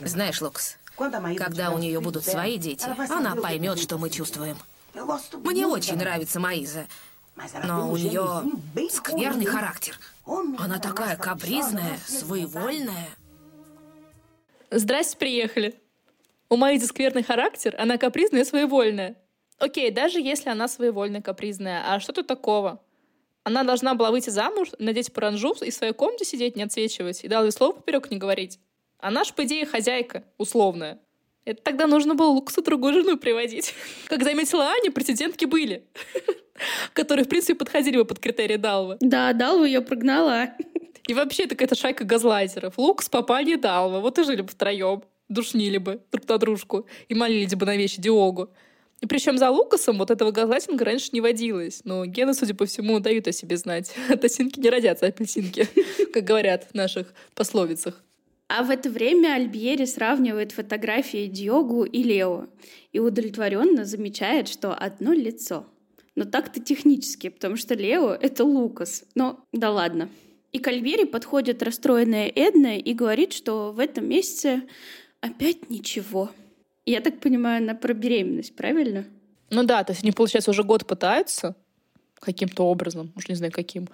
Знаешь, 0.00 0.40
Лукс, 0.40 0.76
когда 0.98 1.70
у 1.70 1.78
нее 1.78 2.00
будут 2.00 2.24
свои 2.24 2.58
дети, 2.58 2.86
она 3.10 3.36
поймет, 3.36 3.78
что 3.78 3.98
мы 3.98 4.10
чувствуем. 4.10 4.56
Мне 5.44 5.66
очень 5.66 5.96
нравится 5.96 6.40
Маиза, 6.40 6.86
но 7.64 7.90
у 7.90 7.96
нее 7.96 8.42
скверный 8.90 9.46
характер. 9.46 9.98
Она 10.26 10.78
такая 10.78 11.16
капризная, 11.16 11.98
своевольная. 12.06 13.08
Здрасте, 14.70 15.16
приехали. 15.16 15.74
У 16.50 16.56
Маизи 16.56 16.84
скверный 16.84 17.22
характер, 17.22 17.74
она 17.78 17.96
капризная 17.96 18.42
и 18.42 18.44
своевольная. 18.44 19.16
Окей, 19.58 19.90
даже 19.90 20.20
если 20.20 20.50
она 20.50 20.68
своевольная, 20.68 21.22
капризная, 21.22 21.82
а 21.86 22.00
что 22.00 22.12
тут 22.12 22.26
такого? 22.26 22.80
Она 23.44 23.64
должна 23.64 23.94
была 23.94 24.10
выйти 24.10 24.30
замуж, 24.30 24.68
надеть 24.78 25.12
паранжу 25.12 25.54
и 25.62 25.70
в 25.70 25.74
своей 25.74 25.92
комнате 25.92 26.24
сидеть, 26.24 26.56
не 26.56 26.62
отсвечивать, 26.62 27.24
и 27.24 27.28
дал 27.28 27.50
слово 27.50 27.72
поперек 27.72 28.10
не 28.10 28.18
говорить. 28.18 28.60
Она 28.98 29.24
ж, 29.24 29.32
по 29.32 29.44
идее, 29.44 29.64
хозяйка, 29.64 30.24
условная. 30.38 30.98
Это 31.44 31.62
тогда 31.62 31.86
нужно 31.86 32.14
было 32.14 32.28
Луксу 32.28 32.62
другую 32.62 32.92
жену 32.92 33.16
приводить. 33.16 33.74
Как 34.08 34.22
заметила 34.22 34.66
Аня, 34.66 34.90
прецедентки 34.90 35.44
были, 35.46 35.84
которые, 36.92 37.24
в 37.24 37.28
принципе, 37.28 37.54
подходили 37.54 37.96
бы 37.96 38.04
под 38.04 38.18
критерии 38.18 38.56
Далва. 38.56 38.98
Да, 39.00 39.32
Далва 39.32 39.64
ее 39.64 39.80
прогнала. 39.80 40.50
И 41.06 41.14
вообще, 41.14 41.44
это 41.44 41.54
какая-то 41.54 41.74
шайка 41.74 42.04
газлайтеров. 42.04 42.76
Лукс, 42.76 43.08
Папани 43.08 43.54
и 43.54 43.56
Далва. 43.56 44.00
Вот 44.00 44.18
и 44.18 44.24
жили 44.24 44.42
бы 44.42 44.48
втроем. 44.48 45.04
Душнили 45.28 45.78
бы 45.78 46.02
друг 46.12 46.28
на 46.28 46.38
дружку. 46.38 46.86
И 47.08 47.14
молились 47.14 47.54
бы 47.54 47.64
на 47.64 47.76
вещи 47.76 48.00
Диогу. 48.00 48.50
И 49.00 49.06
причем 49.06 49.38
за 49.38 49.50
Лукасом 49.50 49.96
вот 49.98 50.10
этого 50.10 50.32
газлайтинга 50.32 50.84
раньше 50.84 51.10
не 51.12 51.20
водилось. 51.20 51.82
Но 51.84 52.04
гены, 52.04 52.34
судя 52.34 52.54
по 52.54 52.66
всему, 52.66 52.98
дают 52.98 53.28
о 53.28 53.32
себе 53.32 53.56
знать. 53.56 53.94
От 54.10 54.24
осинки 54.24 54.58
не 54.60 54.68
родятся 54.68 55.06
апельсинки, 55.06 55.66
как 56.12 56.24
говорят 56.24 56.66
в 56.70 56.74
наших 56.74 57.14
пословицах. 57.34 58.02
А 58.48 58.62
в 58.62 58.70
это 58.70 58.88
время 58.88 59.34
Альбьери 59.34 59.84
сравнивает 59.84 60.52
фотографии 60.52 61.26
Диогу 61.26 61.84
и 61.84 62.02
Лео 62.02 62.46
и 62.92 62.98
удовлетворенно 62.98 63.84
замечает, 63.84 64.48
что 64.48 64.72
одно 64.74 65.12
лицо. 65.12 65.66
Но 66.14 66.24
так-то 66.24 66.58
технически, 66.58 67.28
потому 67.28 67.56
что 67.56 67.74
Лео— 67.74 68.16
это 68.20 68.44
Лукас. 68.44 69.04
Но 69.14 69.44
да 69.52 69.70
ладно. 69.70 70.08
И 70.50 70.58
к 70.60 70.66
Альбери 70.66 71.04
подходит 71.04 71.62
расстроенная 71.62 72.32
Эдна 72.34 72.78
и 72.78 72.94
говорит, 72.94 73.34
что 73.34 73.70
в 73.70 73.78
этом 73.78 74.08
месяце 74.08 74.62
опять 75.20 75.68
ничего. 75.68 76.30
Я 76.86 77.02
так 77.02 77.20
понимаю, 77.20 77.62
она 77.62 77.74
про 77.74 77.92
беременность, 77.92 78.56
правильно? 78.56 79.04
Ну 79.50 79.62
да, 79.64 79.84
то 79.84 79.92
есть 79.92 80.02
они, 80.02 80.12
получается, 80.12 80.50
уже 80.50 80.64
год 80.64 80.86
пытаются 80.86 81.54
каким-то 82.18 82.64
образом, 82.64 83.12
уж 83.14 83.28
не 83.28 83.34
знаю 83.34 83.52
каким, 83.52 83.88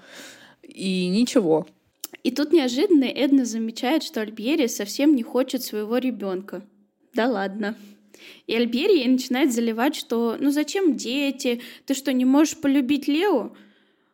и 0.63 1.09
ничего. 1.09 1.67
И 2.25 2.31
тут 2.31 2.53
неожиданно 2.53 3.05
Эдна 3.05 3.45
замечает, 3.45 4.03
что 4.03 4.23
Альбери 4.23 4.67
совсем 4.67 5.15
не 5.15 5.23
хочет 5.23 5.63
своего 5.63 5.99
ребенка. 5.99 6.65
Да 7.13 7.29
ладно. 7.29 7.77
И 8.47 8.55
Альбери 8.55 9.07
начинает 9.07 9.53
заливать, 9.53 9.95
что 9.95 10.37
ну 10.41 10.51
зачем 10.51 10.97
дети? 10.97 11.61
Ты 11.87 11.95
что, 11.95 12.13
не 12.13 12.25
можешь 12.25 12.57
полюбить 12.57 13.09
Лео? 13.09 13.53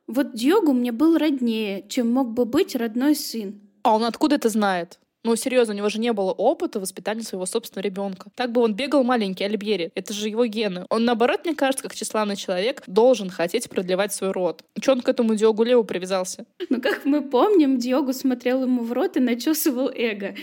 Вот 0.06 0.34
Диогу 0.34 0.72
мне 0.72 0.92
был 0.92 1.16
роднее, 1.16 1.84
чем 1.88 2.12
мог 2.12 2.32
бы 2.32 2.44
быть 2.44 2.74
родной 2.74 3.14
сын. 3.14 3.60
А 3.82 3.94
он 3.94 4.04
откуда 4.04 4.36
это 4.36 4.48
знает? 4.48 4.98
Ну, 5.22 5.36
серьезно, 5.36 5.74
у 5.74 5.76
него 5.76 5.90
же 5.90 6.00
не 6.00 6.12
было 6.14 6.32
опыта 6.32 6.80
воспитания 6.80 7.22
своего 7.22 7.44
собственного 7.44 7.84
ребенка. 7.84 8.30
Так 8.34 8.52
бы 8.52 8.62
он 8.62 8.74
бегал 8.74 9.04
маленький, 9.04 9.44
Альбери. 9.44 9.90
Это 9.94 10.14
же 10.14 10.28
его 10.30 10.46
гены. 10.46 10.86
Он, 10.88 11.04
наоборот, 11.04 11.40
мне 11.44 11.54
кажется, 11.54 11.82
как 11.82 11.94
тщеславный 11.94 12.36
человек, 12.36 12.82
должен 12.86 13.28
хотеть 13.28 13.68
продлевать 13.68 14.14
свой 14.14 14.32
род. 14.32 14.64
Че 14.80 14.92
он 14.92 15.02
к 15.02 15.08
этому 15.08 15.34
Диогу 15.34 15.62
Леву 15.62 15.84
привязался? 15.84 16.46
Ну, 16.70 16.80
как 16.80 17.04
мы 17.04 17.20
помним, 17.20 17.78
Диогу 17.78 18.14
смотрел 18.14 18.62
ему 18.62 18.82
в 18.82 18.92
рот 18.92 19.18
и 19.18 19.20
начесывал 19.20 19.90
эго. 19.90 20.34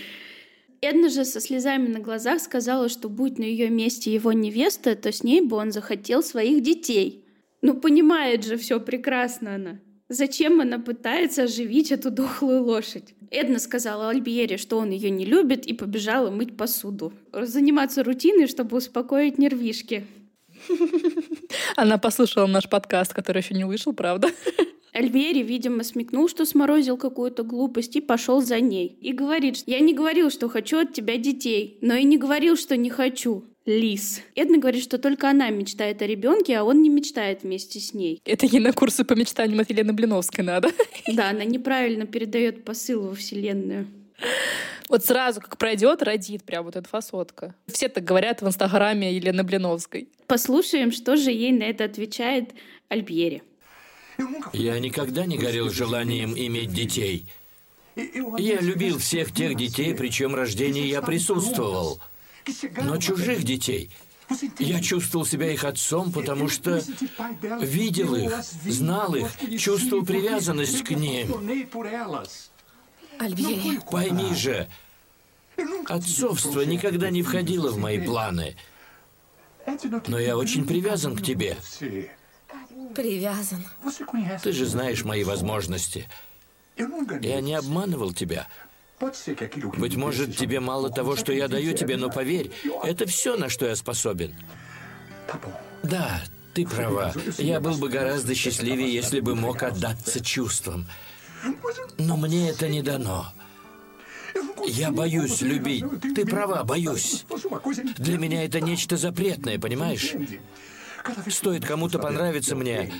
Эдна 0.80 1.08
же 1.08 1.24
со 1.24 1.40
слезами 1.40 1.88
на 1.88 1.98
глазах 1.98 2.40
сказала, 2.40 2.88
что 2.88 3.08
будь 3.08 3.38
на 3.38 3.44
ее 3.44 3.70
месте 3.70 4.14
его 4.14 4.32
невеста, 4.32 4.94
то 4.94 5.10
с 5.10 5.24
ней 5.24 5.40
бы 5.40 5.56
он 5.56 5.72
захотел 5.72 6.22
своих 6.22 6.62
детей. 6.62 7.24
Ну, 7.62 7.74
понимает 7.74 8.44
же 8.44 8.56
все 8.56 8.78
прекрасно 8.78 9.56
она. 9.56 9.80
Зачем 10.08 10.60
она 10.62 10.78
пытается 10.78 11.42
оживить 11.42 11.92
эту 11.92 12.10
дохлую 12.10 12.64
лошадь? 12.64 13.14
Эдна 13.30 13.58
сказала 13.58 14.08
Альбьере, 14.08 14.56
что 14.56 14.78
он 14.78 14.90
ее 14.90 15.10
не 15.10 15.26
любит, 15.26 15.66
и 15.66 15.74
побежала 15.74 16.30
мыть 16.30 16.56
посуду. 16.56 17.12
Заниматься 17.32 18.02
рутиной, 18.02 18.46
чтобы 18.46 18.78
успокоить 18.78 19.36
нервишки. 19.36 20.06
Она 21.76 21.98
послушала 21.98 22.46
наш 22.46 22.68
подкаст, 22.68 23.12
который 23.12 23.42
еще 23.42 23.54
не 23.54 23.64
вышел, 23.64 23.92
правда? 23.92 24.30
Альбери, 24.94 25.42
видимо, 25.42 25.84
смекнул, 25.84 26.28
что 26.28 26.46
сморозил 26.46 26.96
какую-то 26.96 27.42
глупость 27.42 27.94
и 27.96 28.00
пошел 28.00 28.40
за 28.40 28.60
ней. 28.60 28.98
И 29.00 29.12
говорит, 29.12 29.62
я 29.66 29.80
не 29.80 29.92
говорил, 29.92 30.30
что 30.30 30.48
хочу 30.48 30.78
от 30.78 30.94
тебя 30.94 31.18
детей, 31.18 31.78
но 31.82 31.94
и 31.94 32.04
не 32.04 32.16
говорил, 32.16 32.56
что 32.56 32.76
не 32.76 32.88
хочу. 32.88 33.44
Лис. 33.68 34.22
Эдна 34.34 34.56
говорит, 34.56 34.82
что 34.82 34.96
только 34.96 35.28
она 35.28 35.50
мечтает 35.50 36.00
о 36.00 36.06
ребенке, 36.06 36.56
а 36.56 36.64
он 36.64 36.80
не 36.80 36.88
мечтает 36.88 37.42
вместе 37.42 37.78
с 37.80 37.92
ней. 37.92 38.22
Это 38.24 38.46
ей 38.46 38.60
на 38.60 38.72
курсы 38.72 39.04
по 39.04 39.12
мечтаниям 39.12 39.60
от 39.60 39.68
Елены 39.68 39.92
Блиновской 39.92 40.42
надо. 40.42 40.70
Да, 41.12 41.30
она 41.30 41.44
неправильно 41.44 42.06
передает 42.06 42.64
посыл 42.64 43.08
во 43.08 43.14
Вселенную. 43.14 43.86
Вот 44.88 45.04
сразу, 45.04 45.40
как 45.40 45.58
пройдет, 45.58 46.02
родит 46.02 46.44
прям 46.44 46.64
вот 46.64 46.76
эта 46.76 46.88
фасотка. 46.88 47.54
Все 47.66 47.88
так 47.88 48.04
говорят 48.04 48.40
в 48.40 48.46
инстаграме 48.46 49.14
Елены 49.14 49.42
Блиновской. 49.42 50.08
Послушаем, 50.26 50.90
что 50.90 51.16
же 51.16 51.30
ей 51.30 51.52
на 51.52 51.64
это 51.64 51.84
отвечает 51.84 52.54
Альбьери. 52.88 53.42
Я 54.52 54.78
никогда 54.78 55.26
не 55.26 55.36
горел 55.36 55.68
желанием 55.70 56.34
иметь 56.36 56.72
детей. 56.72 57.26
Я 57.96 58.60
любил 58.60 58.98
всех 58.98 59.32
тех 59.32 59.56
детей, 59.56 59.94
причем 59.94 60.34
рождение 60.34 60.88
я 60.88 61.02
присутствовал. 61.02 62.00
Но 62.82 62.96
чужих 62.98 63.44
детей 63.44 63.90
я 64.58 64.80
чувствовал 64.80 65.24
себя 65.24 65.50
их 65.50 65.64
отцом, 65.64 66.12
потому 66.12 66.48
что 66.48 66.82
видел 67.60 68.14
их, 68.14 68.32
знал 68.64 69.14
их, 69.14 69.28
чувствовал 69.58 70.04
привязанность 70.04 70.84
к 70.84 70.90
ним. 70.90 71.32
Альбьери. 73.18 73.80
Пойми 73.90 74.34
же, 74.34 74.68
отцовство 75.86 76.60
никогда 76.60 77.10
не 77.10 77.22
входило 77.22 77.70
в 77.70 77.78
мои 77.78 77.98
планы. 77.98 78.56
Но 80.06 80.18
я 80.18 80.36
очень 80.36 80.66
привязан 80.66 81.16
к 81.16 81.22
тебе. 81.22 81.56
Привязан. 82.94 83.64
Ты 84.42 84.52
же 84.52 84.66
знаешь 84.66 85.04
мои 85.04 85.24
возможности. 85.24 86.08
Я 86.76 87.40
не 87.40 87.54
обманывал 87.54 88.12
тебя. 88.12 88.46
Быть 89.76 89.96
может, 89.96 90.36
тебе 90.36 90.60
мало 90.60 90.90
того, 90.90 91.16
что 91.16 91.32
я 91.32 91.48
даю 91.48 91.72
тебе, 91.74 91.96
но 91.96 92.10
поверь, 92.10 92.50
это 92.82 93.06
все, 93.06 93.36
на 93.36 93.48
что 93.48 93.66
я 93.66 93.76
способен. 93.76 94.34
Да, 95.82 96.22
ты 96.54 96.66
права. 96.66 97.12
Я 97.38 97.60
был 97.60 97.76
бы 97.78 97.88
гораздо 97.88 98.34
счастливее, 98.34 98.92
если 98.92 99.20
бы 99.20 99.34
мог 99.34 99.62
отдаться 99.62 100.24
чувствам. 100.24 100.86
Но 101.98 102.16
мне 102.16 102.50
это 102.50 102.68
не 102.68 102.82
дано. 102.82 103.32
Я 104.66 104.90
боюсь 104.90 105.40
любить. 105.40 105.84
Ты 106.14 106.26
права, 106.26 106.64
боюсь. 106.64 107.24
Для 107.96 108.18
меня 108.18 108.44
это 108.44 108.60
нечто 108.60 108.96
запретное, 108.96 109.58
понимаешь? 109.58 110.14
Стоит 111.28 111.64
кому-то 111.64 111.98
понравиться 111.98 112.56
мне, 112.56 112.92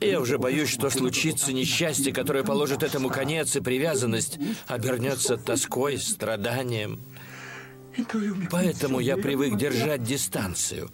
я 0.00 0.20
уже 0.20 0.38
боюсь, 0.38 0.68
что 0.68 0.90
случится 0.90 1.52
несчастье, 1.52 2.12
которое 2.12 2.44
положит 2.44 2.82
этому 2.82 3.08
конец, 3.08 3.56
и 3.56 3.60
привязанность 3.60 4.38
обернется 4.66 5.36
тоской, 5.36 5.98
страданием. 5.98 7.00
Поэтому 8.50 9.00
я 9.00 9.16
привык 9.16 9.56
держать 9.56 10.02
дистанцию, 10.02 10.90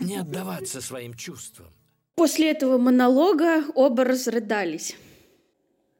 не 0.00 0.16
отдаваться 0.16 0.80
своим 0.80 1.14
чувствам. 1.14 1.68
После 2.14 2.50
этого 2.50 2.78
монолога 2.78 3.64
оба 3.74 4.04
разрыдались. 4.04 4.96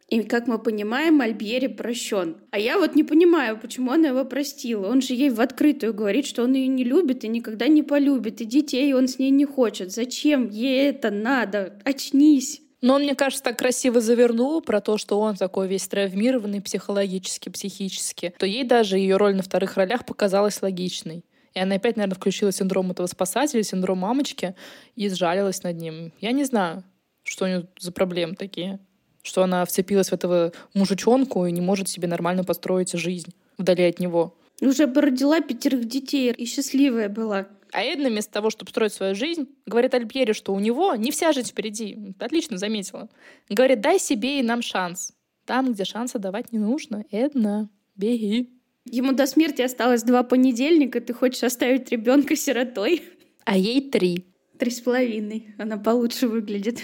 И, 0.09 0.23
как 0.23 0.47
мы 0.47 0.59
понимаем, 0.59 1.21
Альбьери 1.21 1.67
прощен. 1.67 2.38
А 2.50 2.59
я 2.59 2.79
вот 2.79 2.95
не 2.95 3.05
понимаю, 3.05 3.59
почему 3.61 3.93
она 3.93 4.09
его 4.09 4.25
простила. 4.25 4.88
Он 4.88 5.03
же 5.03 5.12
ей 5.12 5.29
в 5.29 5.41
открытую 5.41 5.93
говорит, 5.93 6.27
что 6.27 6.45
он 6.45 6.55
ее 6.55 6.67
не 6.67 6.83
любит 6.83 7.25
и 7.25 7.29
никогда 7.29 7.69
не 7.69 7.83
полюбит. 7.83 8.41
И 8.41 8.47
детей 8.47 8.95
он 8.95 9.07
с 9.07 9.19
ней 9.19 9.31
не 9.31 9.45
хочет. 9.45 9.93
Зачем 9.93 10.49
ей 10.49 10.88
это 10.88 11.11
надо? 11.11 11.79
Очнись. 11.85 12.62
Но 12.81 12.95
он, 12.95 13.03
мне 13.03 13.15
кажется, 13.15 13.45
так 13.45 13.59
красиво 13.59 14.00
завернул 14.00 14.62
про 14.62 14.81
то, 14.81 14.97
что 14.97 15.21
он 15.21 15.37
такой 15.37 15.69
весь 15.69 15.87
травмированный 15.88 16.62
психологически, 16.62 17.49
психически, 17.50 18.33
то 18.38 18.47
ей 18.47 18.65
даже 18.65 18.99
ее 18.99 19.17
роль 19.17 19.35
на 19.35 19.43
вторых 19.43 19.77
ролях 19.77 20.07
показалась 20.07 20.62
логичной. 20.62 21.25
И 21.55 21.59
она 21.59 21.75
опять, 21.75 21.97
наверное, 21.97 22.15
включила 22.15 22.53
синдром 22.53 22.93
этого 22.93 23.09
спасателя, 23.09 23.62
синдром 23.62 23.99
мамочки 23.99 24.55
и 24.95 25.09
сжалилась 25.09 25.62
над 25.65 25.77
ним. 25.77 26.12
Я 26.21 26.31
не 26.31 26.45
знаю, 26.45 26.85
что 27.25 27.45
у 27.45 27.49
нее 27.49 27.69
за 27.79 27.91
проблемы 27.91 28.37
такие 28.37 28.79
что 29.23 29.43
она 29.43 29.65
вцепилась 29.65 30.11
в 30.11 30.13
этого 30.13 30.53
мужичонку 30.75 31.47
и 31.47 31.53
не 31.53 31.61
может 31.61 31.89
себе 31.89 32.09
нормально 32.09 32.45
построить 32.45 32.93
жизнь 32.93 33.35
вдали 33.59 33.85
от 33.85 33.99
него. 34.01 34.35
Уже 34.61 34.89
породила 34.89 35.41
пятерых 35.41 35.85
детей 35.85 36.33
и 36.33 36.47
счастливая 36.47 37.09
была. 37.09 37.49
А 37.73 37.83
Эдна 37.83 38.09
вместо 38.09 38.33
того, 38.33 38.51
чтобы 38.51 38.71
строить 38.71 38.93
свою 38.93 39.15
жизнь, 39.15 39.49
говорит 39.67 39.95
Альбьере, 39.95 40.33
что 40.33 40.55
у 40.55 40.59
него 40.59 40.95
не 40.95 41.11
вся 41.11 41.33
жизнь 41.33 41.51
впереди. 41.51 42.15
Отлично 42.19 42.57
заметила. 42.57 43.09
Говорит, 43.51 43.81
дай 43.81 43.99
себе 43.99 44.41
и 44.41 44.43
нам 44.43 44.63
шанс. 44.63 45.13
Там, 45.45 45.73
где 45.73 45.85
шанса 45.85 46.19
давать 46.19 46.53
не 46.53 46.59
нужно, 46.59 47.05
Эдна, 47.11 47.69
беги. 47.95 48.51
Ему 48.85 49.13
до 49.13 49.27
смерти 49.27 49.63
осталось 49.63 50.03
два 50.03 50.23
понедельника, 50.23 51.01
ты 51.01 51.13
хочешь 51.13 51.43
оставить 51.43 51.91
ребенка 51.91 52.37
сиротой? 52.37 53.03
А 53.45 53.57
ей 53.57 53.91
три. 53.91 54.27
Три 54.59 54.71
с 54.71 54.81
половиной. 54.81 55.55
Она 55.59 55.77
получше 55.77 56.27
выглядит. 56.27 56.81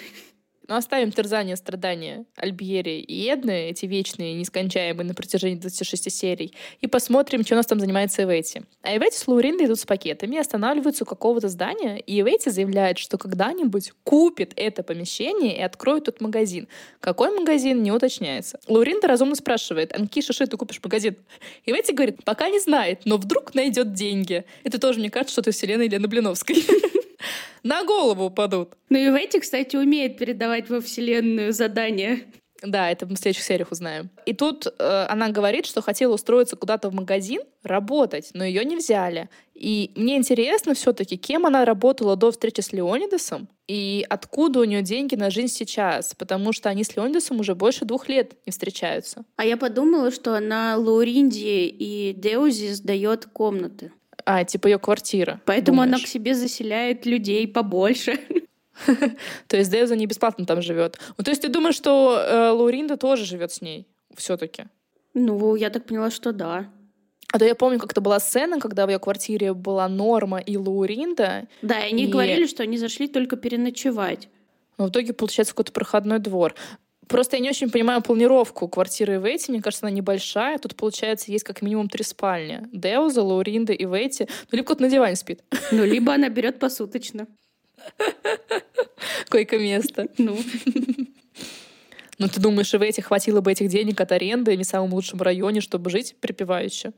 Но 0.67 0.77
оставим 0.77 1.13
терзание, 1.13 1.57
страдания 1.57 2.25
Альбьери 2.37 3.01
и 3.01 3.27
Эдны, 3.27 3.69
эти 3.71 3.87
вечные, 3.87 4.35
нескончаемые 4.35 5.07
на 5.07 5.15
протяжении 5.15 5.57
26 5.57 6.11
серий, 6.11 6.55
и 6.81 6.87
посмотрим, 6.87 7.45
чем 7.45 7.57
у 7.57 7.59
нас 7.59 7.67
там 7.67 7.81
занимается 7.81 8.23
Эвети. 8.23 8.63
А 8.83 8.97
Эвети 8.97 9.17
с 9.17 9.29
Лауриндой 9.29 9.67
идут 9.67 9.79
с 9.79 9.85
пакетами, 9.85 10.39
останавливаются 10.39 11.05
у 11.05 11.07
какого-то 11.07 11.49
здания, 11.49 11.99
и 11.99 12.21
Эвети 12.21 12.49
заявляет, 12.49 12.99
что 12.99 13.19
когда-нибудь 13.19 13.93
купит 14.05 14.53
это 14.57 14.83
помещение 14.83 15.57
и 15.57 15.61
откроет 15.61 16.05
тут 16.05 16.21
магазин. 16.21 16.69
Какой 17.01 17.31
магазин, 17.31 17.83
не 17.83 17.93
уточняется. 17.93 18.59
Лауринда 18.67 19.07
разумно 19.07 19.35
спрашивает, 19.35 19.95
Анкиша, 19.95 20.33
что 20.33 20.47
ты 20.47 20.57
купишь 20.57 20.81
магазин? 20.83 21.17
И 21.65 21.71
Эвети 21.71 21.93
говорит, 21.93 22.25
пока 22.25 22.49
не 22.49 22.61
знает, 22.61 23.03
но 23.05 23.19
вдруг 23.19 23.55
найдет 23.55 23.93
деньги. 23.93 24.45
Это 24.63 24.81
тоже, 24.81 25.01
мне 25.01 25.11
кажется, 25.11 25.33
что-то 25.33 25.51
вселенной 25.51 25.87
Елены 25.87 26.09
Блиновской. 26.09 26.57
на 27.63 27.85
голову 27.85 28.27
упадут. 28.27 28.75
Ну 28.91 28.99
и 28.99 29.09
в 29.11 29.15
эти, 29.15 29.41
кстати, 29.41 29.77
умеет 29.77 30.19
передавать 30.19 30.69
во 30.69 30.81
Вселенную 30.81 31.53
задания. 31.53 32.21
Да, 32.65 32.91
это 32.91 33.07
мы 33.07 33.17
в 33.17 33.19
следующих 33.19 33.45
сериях 33.45 33.73
узнаем. 33.73 34.11
И 34.25 34.33
тут 34.33 34.67
э, 34.67 35.07
она 35.09 35.29
говорит, 35.29 35.67
что 35.67 35.83
хотела 35.83 36.15
устроиться 36.15 36.57
куда-то 36.57 36.89
в 36.89 36.95
магазин, 36.95 37.43
работать, 37.63 38.31
но 38.33 38.45
ее 38.45 38.65
не 38.65 38.77
взяли. 38.77 39.29
И 39.55 39.93
мне 39.97 40.17
интересно 40.17 40.75
все-таки, 40.75 41.17
кем 41.17 41.47
она 41.47 41.65
работала 41.65 42.17
до 42.17 42.31
встречи 42.31 42.61
с 42.61 42.73
Леонидасом 42.73 43.49
и 43.67 44.05
откуда 44.09 44.61
у 44.61 44.65
нее 44.65 44.83
деньги 44.83 45.15
на 45.15 45.31
жизнь 45.31 45.53
сейчас, 45.53 46.15
потому 46.15 46.53
что 46.53 46.69
они 46.69 46.85
с 46.85 46.97
Леонидасом 46.97 47.41
уже 47.41 47.55
больше 47.55 47.85
двух 47.85 48.09
лет 48.09 48.33
не 48.47 48.51
встречаются. 48.53 49.25
А 49.37 49.45
я 49.45 49.57
подумала, 49.57 50.11
что 50.11 50.35
она 50.35 50.77
Лауринди 50.77 51.67
и 51.67 52.15
Деузи 52.17 52.73
сдает 52.73 53.27
комнаты. 53.27 53.93
А, 54.27 54.45
типа 54.45 54.69
ее 54.69 54.79
квартира. 54.79 55.41
Поэтому 55.45 55.83
думаешь? 55.83 55.95
она 55.95 56.05
к 56.05 56.09
себе 56.09 56.35
заселяет 56.35 57.07
людей 57.07 57.47
побольше. 57.47 58.19
То 59.49 59.57
есть 59.57 59.71
Деуза 59.71 59.97
не 59.97 60.07
бесплатно 60.07 60.47
там 60.47 60.61
живет. 60.63 60.99
Ну, 61.17 61.23
то 61.25 61.31
есть 61.31 61.43
ты 61.43 61.49
думаешь, 61.49 61.77
что 61.77 62.19
э, 62.19 62.49
Лауринда 62.51 62.97
тоже 62.97 63.25
живет 63.25 63.53
с 63.53 63.61
ней 63.61 63.87
все-таки? 64.17 64.65
Ну, 65.15 65.55
я 65.55 65.71
так 65.71 65.85
поняла, 65.87 66.11
что 66.11 66.33
да. 66.33 66.69
А 67.33 67.39
то 67.39 67.45
я 67.45 67.55
помню, 67.55 67.79
как-то 67.79 68.01
была 68.01 68.19
сцена, 68.21 68.59
когда 68.61 68.87
в 68.87 68.91
ее 68.91 68.99
квартире 68.99 69.55
была 69.55 69.89
Норма 69.89 70.39
и 70.39 70.57
Лауринда. 70.57 71.47
Да, 71.63 71.81
и 71.81 71.91
они 71.93 72.05
И- 72.05 72.09
говорили, 72.09 72.47
что 72.47 72.63
они 72.63 72.79
зашли 72.79 73.09
только 73.09 73.37
переночевать. 73.37 74.29
Но 74.77 74.87
в 74.87 74.91
итоге 74.91 75.13
получается 75.13 75.53
какой-то 75.55 75.73
проходной 75.73 76.19
двор. 76.19 76.55
Просто 77.09 77.37
я 77.37 77.43
не 77.43 77.51
очень 77.51 77.71
понимаю 77.71 78.03
планировку 78.03 78.69
квартиры 78.69 79.19
Ветти. 79.19 79.53
Мне 79.53 79.63
кажется, 79.63 79.87
она 79.87 79.95
небольшая. 79.95 80.59
Тут, 80.59 80.75
получается, 80.77 81.31
есть 81.31 81.45
как 81.45 81.63
минимум 81.63 81.89
три 81.89 82.05
спальни. 82.05 82.63
Деуза, 82.73 83.23
Лауринда 83.23 83.73
и 83.73 83.85
Ветти. 83.85 84.27
Ну, 84.51 84.57
либо 84.57 84.65
кто-то 84.65 84.83
на 84.83 84.91
диване 84.91 85.17
спит. 85.17 85.43
Ну, 85.71 85.85
либо 85.85 86.15
она 86.15 86.29
берет 86.29 86.59
посуточно. 86.59 87.27
Койко-место. 89.29 90.09
Ну, 90.19 90.39
Ну, 92.19 92.29
ты 92.29 92.41
думаешь, 92.41 92.73
и 92.73 92.79
Ветти 92.79 93.03
хватило 93.03 93.41
бы 93.41 93.51
этих 93.53 93.69
денег 93.69 94.01
от 94.01 94.13
аренды 94.13 94.53
в 94.53 94.57
не 94.57 94.65
самом 94.65 94.95
лучшем 94.95 95.21
районе, 95.21 95.61
чтобы 95.61 95.91
жить 95.91 96.17
припевающе? 96.21 96.93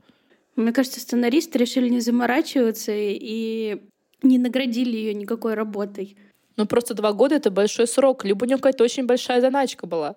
мне 0.57 0.73
кажется, 0.73 1.01
сценаристы 1.01 1.59
решили 1.59 1.89
не 1.89 2.01
заморачиваться 2.01 2.93
и 2.95 3.79
не 4.23 4.39
наградили 4.39 4.97
ее 4.97 5.15
никакой 5.15 5.55
работой. 5.55 6.17
Ну, 6.57 6.67
просто 6.67 6.95
два 6.95 7.13
года— 7.13 7.35
это 7.37 7.51
большой 7.51 7.87
срок. 7.87 8.25
Либо 8.25 8.45
у 8.45 8.47
нее 8.47 8.57
какая-то 8.57 8.85
очень 8.85 9.07
большая 9.07 9.41
заначка 9.41 9.87
была. 9.87 10.17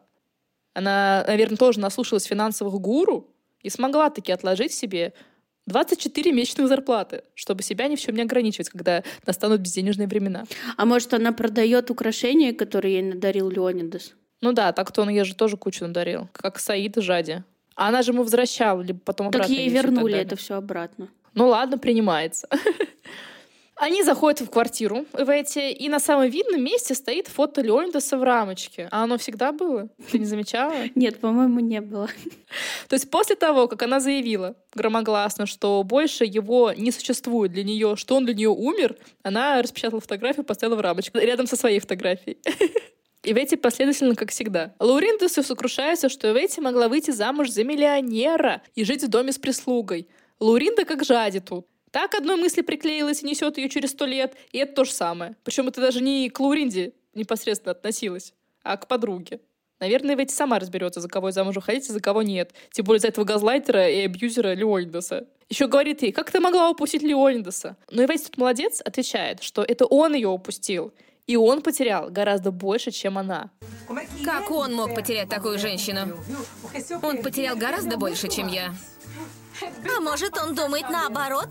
Она, 0.74 1.24
наверное, 1.28 1.58
тоже 1.58 1.80
наслушалась 1.80 2.24
финансовых 2.24 2.74
гуру 2.76 3.28
и 3.62 3.70
смогла 3.70 4.10
таки 4.10 4.32
отложить 4.32 4.72
себе 4.72 5.14
24 5.66 6.32
месячных 6.32 6.68
зарплаты, 6.68 7.24
чтобы 7.36 7.64
себя 7.64 7.88
ни 7.88 7.96
в 7.96 8.00
чем 8.02 8.16
не 8.16 8.22
ограничивать, 8.22 8.70
когда 8.70 9.04
настанут 9.26 9.62
безденежные 9.62 10.08
времена. 10.08 10.46
А 10.78 10.86
может, 10.86 11.14
она 11.14 11.32
продает 11.34 11.92
украшения, 11.92 12.54
которые 12.54 12.96
ей 12.96 13.04
надарил 13.04 13.50
Леонидас? 13.50 14.14
Ну 14.42 14.54
да, 14.54 14.72
так-то 14.72 15.02
он 15.02 15.10
ей 15.10 15.24
же 15.26 15.36
тоже 15.36 15.58
кучу 15.58 15.86
надарил, 15.86 16.30
как 16.32 16.60
Саид 16.60 16.98
и 16.98 17.02
Жади. 17.02 17.44
А 17.76 17.90
она 17.90 18.02
же 18.02 18.12
ему 18.12 18.24
возвращала, 18.24 18.82
либо 18.82 19.00
потом 19.00 19.28
Так 19.32 19.42
обратно 19.42 19.54
ей 19.54 19.70
так 19.70 19.84
вернули 19.84 20.12
далее. 20.12 20.26
это 20.26 20.36
все 20.36 20.56
обратно. 20.56 21.10
Ну 21.34 21.48
ладно, 21.48 21.78
принимается. 21.78 22.48
Они 23.80 24.04
заходят 24.04 24.42
в 24.42 24.50
квартиру 24.50 25.06
в 25.14 25.30
эти, 25.30 25.72
и 25.72 25.88
на 25.88 26.02
самом 26.02 26.30
видном 26.30 26.62
месте 26.62 26.94
стоит 26.94 27.30
фото 27.30 27.62
Леонидаса 27.62 28.18
в 28.18 28.24
рамочке. 28.24 28.90
А 28.92 29.04
оно 29.04 29.18
всегда 29.18 29.54
было? 29.54 29.88
Ты 30.12 30.20
не 30.20 30.26
замечала? 30.26 30.74
Нет, 30.96 31.22
по-моему, 31.22 31.62
не 31.62 31.80
было. 31.80 32.10
То 32.90 32.96
есть 32.96 33.10
после 33.10 33.38
того, 33.38 33.70
как 33.70 33.82
она 33.82 34.02
заявила 34.02 34.58
громогласно, 34.76 35.46
что 35.46 35.82
больше 35.84 36.26
его 36.26 36.74
не 36.74 36.92
существует 36.92 37.54
для 37.54 37.64
нее, 37.64 37.96
что 37.96 38.18
он 38.18 38.26
для 38.26 38.34
нее 38.34 38.50
умер, 38.50 38.98
она 39.24 39.62
распечатала 39.62 40.02
фотографию, 40.02 40.44
поставила 40.44 40.76
в 40.76 40.82
рамочку 40.82 41.18
рядом 41.18 41.48
со 41.48 41.56
своей 41.56 41.80
фотографией. 41.80 42.38
И 43.24 43.32
Ветти 43.32 43.56
последовательно, 43.56 44.16
как 44.16 44.32
всегда. 44.32 44.74
Лауринда 44.80 45.30
сокрушается, 45.30 46.10
что 46.10 46.32
Ветти 46.32 46.60
могла 46.60 46.90
выйти 46.90 47.12
замуж 47.12 47.50
за 47.50 47.64
миллионера 47.64 48.62
и 48.76 48.84
жить 48.84 49.04
в 49.04 49.08
доме 49.08 49.32
с 49.32 49.38
прислугой. 49.38 50.10
Лауринда 50.42 50.84
как 50.84 51.06
жади 51.06 51.40
тут. 51.40 51.66
Так 51.92 52.14
одной 52.16 52.36
мысли 52.36 52.62
приклеилась 52.62 53.24
и 53.24 53.26
несет 53.26 53.58
ее 53.58 53.70
через 53.70 53.92
сто 53.92 54.06
лет, 54.06 54.36
и 54.52 54.60
это 54.60 54.74
то 54.74 54.84
же 54.86 54.92
самое. 54.92 55.36
Причем 55.44 55.68
это 55.68 55.82
даже 55.82 56.02
не 56.02 56.30
к 56.30 56.40
Лауринде 56.40 56.94
непосредственно 57.14 57.72
относилось, 57.72 58.34
а 58.64 58.78
к 58.78 58.88
подруге. 58.88 59.40
Наверное, 59.80 60.16
Ветти 60.16 60.34
сама 60.34 60.60
разберется, 60.60 61.00
за 61.00 61.08
кого 61.08 61.30
ей 61.30 61.34
замуж 61.34 61.56
выходить, 61.56 61.90
а 61.90 61.94
за 61.94 62.02
кого 62.02 62.22
нет. 62.22 62.54
Тем 62.72 62.86
более 62.86 63.00
за 63.00 63.08
этого 63.08 63.24
газлайтера 63.26 63.90
и 63.90 64.02
абьюзера 64.02 64.54
Леонидаса. 64.54 65.28
Еще 65.48 65.68
говорит 65.68 66.02
ей, 66.02 66.12
как 66.12 66.32
ты 66.32 66.40
могла 66.40 66.70
упустить 66.70 67.02
Леонидаса? 67.02 67.78
Но 67.90 68.04
и 68.04 68.06
Ветти 68.06 68.26
тут 68.26 68.38
молодец, 68.38 68.82
отвечает, 68.82 69.42
что 69.42 69.64
это 69.64 69.86
он 69.86 70.14
ее 70.14 70.28
упустил. 70.28 70.94
И 71.28 71.36
он 71.38 71.62
потерял 71.62 72.10
гораздо 72.10 72.52
больше, 72.52 72.92
чем 72.92 73.18
она. 73.18 73.52
Как 74.26 74.52
он 74.52 74.74
мог 74.74 74.96
потерять 74.96 75.30
такую 75.30 75.60
женщину? 75.60 76.18
Он 77.02 77.22
потерял 77.22 77.56
гораздо 77.56 77.98
больше, 77.98 78.28
чем 78.28 78.48
я. 78.48 78.74
А 79.62 80.02
может, 80.02 80.38
он 80.38 80.56
думает 80.56 80.90
наоборот? 80.90 81.48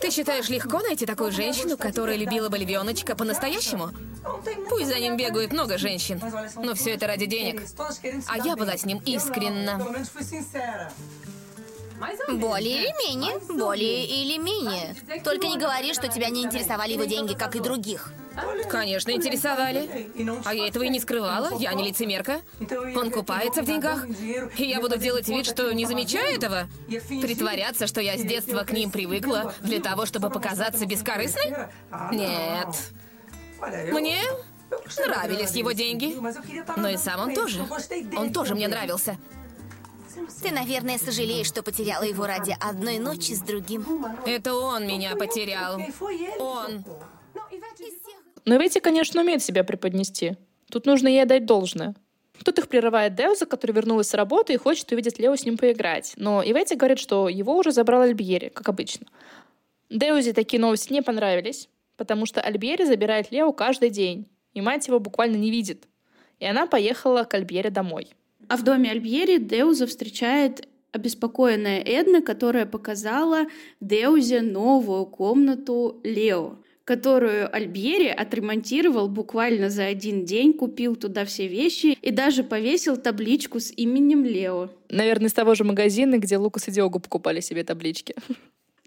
Ты 0.00 0.10
считаешь 0.10 0.48
легко 0.48 0.80
найти 0.80 1.06
такую 1.06 1.32
женщину, 1.32 1.76
которая 1.76 2.16
любила 2.16 2.48
бы 2.48 2.58
львеночка 2.58 3.14
по-настоящему? 3.14 3.90
Пусть 4.68 4.86
за 4.86 4.98
ним 4.98 5.16
бегают 5.16 5.52
много 5.52 5.78
женщин, 5.78 6.20
но 6.56 6.74
все 6.74 6.90
это 6.92 7.06
ради 7.06 7.26
денег. 7.26 7.62
А 8.28 8.38
я 8.38 8.56
была 8.56 8.76
с 8.76 8.84
ним 8.84 9.00
искренна. 9.04 9.80
Более 12.28 12.82
или 12.82 13.08
менее. 13.08 13.38
Более 13.48 14.04
или 14.04 14.38
менее. 14.38 14.94
Только 15.22 15.46
не 15.46 15.58
говори, 15.58 15.94
что 15.94 16.08
тебя 16.08 16.28
не 16.28 16.42
интересовали 16.42 16.92
его 16.92 17.04
деньги, 17.04 17.34
как 17.34 17.56
и 17.56 17.60
других. 17.60 18.12
Конечно, 18.70 19.10
интересовали. 19.10 20.10
А 20.44 20.54
я 20.54 20.68
этого 20.68 20.84
и 20.84 20.88
не 20.88 21.00
скрывала, 21.00 21.50
я 21.58 21.72
не 21.74 21.84
лицемерка. 21.84 22.40
Он 22.96 23.10
купается 23.10 23.62
в 23.62 23.66
деньгах, 23.66 24.06
и 24.58 24.64
я 24.64 24.80
буду 24.80 24.96
делать 24.96 25.28
вид, 25.28 25.46
что 25.46 25.72
не 25.72 25.84
замечаю 25.84 26.36
этого? 26.36 26.68
Притворяться, 26.88 27.86
что 27.86 28.00
я 28.00 28.16
с 28.16 28.22
детства 28.22 28.64
к 28.64 28.72
ним 28.72 28.90
привыкла 28.90 29.54
для 29.60 29.80
того, 29.80 30.06
чтобы 30.06 30.30
показаться 30.30 30.86
бескорыстной? 30.86 31.54
Нет. 32.12 32.68
Мне 33.92 34.18
нравились 35.06 35.52
его 35.52 35.72
деньги. 35.72 36.16
Но 36.76 36.88
и 36.88 36.96
сам 36.96 37.20
он 37.20 37.34
тоже. 37.34 37.66
Он 38.16 38.32
тоже 38.32 38.54
мне 38.54 38.68
нравился. 38.68 39.18
Ты, 40.42 40.50
наверное, 40.50 40.98
сожалеешь, 40.98 41.46
что 41.46 41.62
потеряла 41.62 42.04
его 42.04 42.26
ради 42.26 42.56
одной 42.60 42.98
ночи 42.98 43.32
с 43.32 43.40
другим. 43.40 43.84
Это 44.26 44.54
он 44.54 44.86
меня 44.86 45.16
потерял. 45.16 45.80
Он. 46.38 46.84
Но 48.44 48.56
Ветти, 48.56 48.80
конечно, 48.80 49.20
умеет 49.20 49.42
себя 49.42 49.64
преподнести. 49.64 50.36
Тут 50.70 50.86
нужно 50.86 51.08
ей 51.08 51.24
дать 51.24 51.46
должное. 51.46 51.94
Тут 52.44 52.58
их 52.58 52.68
прерывает 52.68 53.14
Деуза, 53.14 53.46
который 53.46 53.72
вернулась 53.72 54.08
с 54.08 54.14
работы 54.14 54.54
и 54.54 54.56
хочет 54.56 54.90
увидеть 54.90 55.18
Лео 55.18 55.36
с 55.36 55.44
ним 55.44 55.56
поиграть. 55.56 56.14
Но 56.16 56.42
Иветти 56.42 56.74
говорит, 56.74 56.98
что 56.98 57.28
его 57.28 57.56
уже 57.56 57.70
забрал 57.70 58.02
Альбьери, 58.02 58.48
как 58.48 58.68
обычно. 58.68 59.06
Деузе 59.90 60.32
такие 60.32 60.60
новости 60.60 60.92
не 60.92 61.02
понравились, 61.02 61.68
потому 61.96 62.26
что 62.26 62.40
Альбьери 62.40 62.84
забирает 62.84 63.30
Лео 63.30 63.52
каждый 63.52 63.90
день, 63.90 64.26
и 64.54 64.60
мать 64.60 64.88
его 64.88 64.98
буквально 64.98 65.36
не 65.36 65.50
видит. 65.50 65.86
И 66.40 66.46
она 66.46 66.66
поехала 66.66 67.24
к 67.24 67.34
Альбьере 67.34 67.70
домой. 67.70 68.10
А 68.52 68.58
в 68.58 68.64
доме 68.64 68.90
Альбьери 68.90 69.38
Деуза 69.38 69.86
встречает 69.86 70.68
обеспокоенная 70.92 71.80
Эдна, 71.80 72.20
которая 72.20 72.66
показала 72.66 73.46
Деузе 73.80 74.42
новую 74.42 75.06
комнату 75.06 76.02
Лео, 76.04 76.58
которую 76.84 77.48
Альбьери 77.50 78.08
отремонтировал 78.08 79.08
буквально 79.08 79.70
за 79.70 79.86
один 79.86 80.26
день, 80.26 80.52
купил 80.52 80.96
туда 80.96 81.24
все 81.24 81.46
вещи 81.46 81.96
и 82.02 82.10
даже 82.10 82.44
повесил 82.44 82.98
табличку 82.98 83.58
с 83.58 83.72
именем 83.74 84.22
Лео. 84.22 84.68
Наверное, 84.90 85.28
из 85.28 85.32
того 85.32 85.54
же 85.54 85.64
магазина, 85.64 86.18
где 86.18 86.36
Лукас 86.36 86.68
и 86.68 86.72
Диогу 86.72 87.00
покупали 87.00 87.40
себе 87.40 87.64
таблички. 87.64 88.14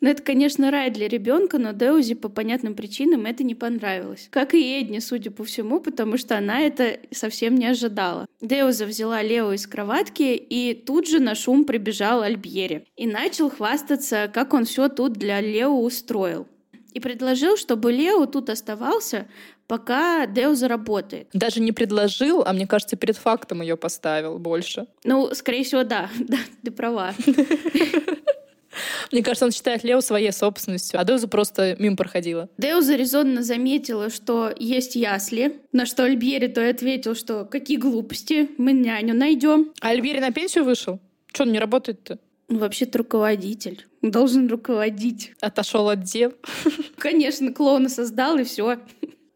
Ну, 0.01 0.09
это, 0.09 0.21
конечно, 0.21 0.71
рай 0.71 0.89
для 0.89 1.07
ребенка, 1.07 1.57
но 1.57 1.71
Деузи 1.71 2.15
по 2.15 2.29
понятным 2.29 2.75
причинам 2.75 3.25
это 3.25 3.43
не 3.43 3.55
понравилось. 3.55 4.27
Как 4.29 4.53
и 4.53 4.79
Эдни, 4.79 4.99
судя 4.99 5.31
по 5.31 5.43
всему, 5.43 5.79
потому 5.79 6.17
что 6.17 6.37
она 6.37 6.61
это 6.61 6.99
совсем 7.11 7.55
не 7.55 7.67
ожидала. 7.67 8.27
Деуза 8.41 8.85
взяла 8.85 9.21
Лео 9.21 9.53
из 9.53 9.65
кроватки, 9.67 10.35
и 10.35 10.73
тут 10.73 11.07
же 11.07 11.19
на 11.19 11.33
шум 11.33 11.63
прибежал 11.63 12.21
Альбьери. 12.21 12.85
И 12.97 13.07
начал 13.07 13.49
хвастаться, 13.49 14.29
как 14.33 14.53
он 14.53 14.65
все 14.65 14.89
тут 14.89 15.13
для 15.13 15.39
Лео 15.39 15.81
устроил. 15.81 16.47
И 16.93 16.99
предложил, 16.99 17.57
чтобы 17.57 17.91
Лео 17.91 18.25
тут 18.25 18.49
оставался, 18.49 19.27
пока 19.67 20.27
Деуза 20.27 20.67
работает. 20.67 21.27
Даже 21.33 21.59
не 21.59 21.71
предложил, 21.71 22.43
а 22.45 22.53
мне 22.53 22.67
кажется, 22.67 22.95
перед 22.95 23.17
фактом 23.17 23.61
ее 23.61 23.75
поставил 23.75 24.39
больше. 24.39 24.87
Ну, 25.03 25.33
скорее 25.33 25.63
всего, 25.63 25.83
да, 25.83 26.09
да, 26.19 26.37
ты 26.63 26.71
права. 26.71 27.13
Мне 29.11 29.23
кажется, 29.23 29.45
он 29.45 29.51
считает 29.51 29.83
Лео 29.83 30.01
своей 30.01 30.31
собственностью, 30.31 30.99
а 30.99 31.03
Деуза 31.03 31.27
просто 31.27 31.75
мимо 31.79 31.95
проходила. 31.95 32.49
Деуза 32.57 32.95
резонно 32.95 33.43
заметила, 33.43 34.09
что 34.09 34.53
есть 34.57 34.95
ясли, 34.95 35.59
на 35.71 35.85
что 35.85 36.03
Альбьери 36.03 36.47
то 36.47 36.61
и 36.61 36.69
ответил, 36.69 37.15
что 37.15 37.45
какие 37.45 37.77
глупости, 37.77 38.49
мы 38.57 38.73
няню 38.73 39.13
найдем. 39.13 39.71
А 39.81 39.89
Альбери 39.89 40.19
на 40.19 40.31
пенсию 40.31 40.63
вышел? 40.65 40.99
Че 41.31 41.43
он 41.43 41.51
не 41.51 41.59
работает-то? 41.59 42.19
Ну, 42.47 42.59
Вообще-то 42.59 42.99
руководитель. 42.99 43.87
Должен 44.01 44.47
руководить. 44.47 45.33
Отошел 45.41 45.89
от 45.89 46.03
дел. 46.03 46.33
Конечно, 46.97 47.51
клоуна 47.51 47.89
создал 47.89 48.37
и 48.37 48.43
все. 48.43 48.77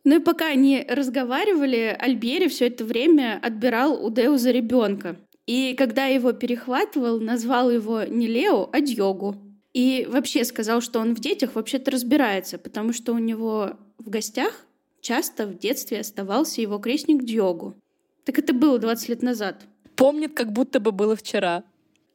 Ну 0.04 0.15
и 0.15 0.19
пока 0.19 0.47
они 0.47 0.86
разговаривали, 0.88 1.95
Альбери 1.99 2.47
все 2.47 2.67
это 2.67 2.86
время 2.86 3.39
отбирал 3.41 4.04
у 4.04 4.10
Деуза 4.12 4.52
ребенка. 4.52 5.17
И 5.49 5.73
когда 5.73 6.05
его 6.05 6.31
перехватывал, 6.31 7.19
назвал 7.19 7.71
его 7.71 8.03
не 8.03 8.27
Лео, 8.27 8.69
а 8.71 8.81
Дьогу. 8.81 9.35
И 9.73 10.07
вообще 10.07 10.45
сказал, 10.45 10.79
что 10.79 10.99
он 10.99 11.15
в 11.15 11.19
детях 11.19 11.55
вообще-то 11.55 11.89
разбирается, 11.89 12.59
потому 12.59 12.93
что 12.93 13.13
у 13.13 13.17
него 13.17 13.71
в 13.97 14.12
гостях 14.12 14.67
часто 15.01 15.47
в 15.47 15.57
детстве 15.57 16.01
оставался 16.01 16.62
его 16.62 16.77
крестник 16.77 17.23
Дьогу. 17.23 17.73
Так 18.25 18.38
это 18.38 18.53
было 18.53 18.77
20 18.77 19.09
лет 19.09 19.23
назад. 19.23 19.63
Помнит, 19.95 20.35
как 20.35 20.51
будто 20.51 20.79
бы 20.79 20.91
было 20.91 21.15
вчера. 21.15 21.63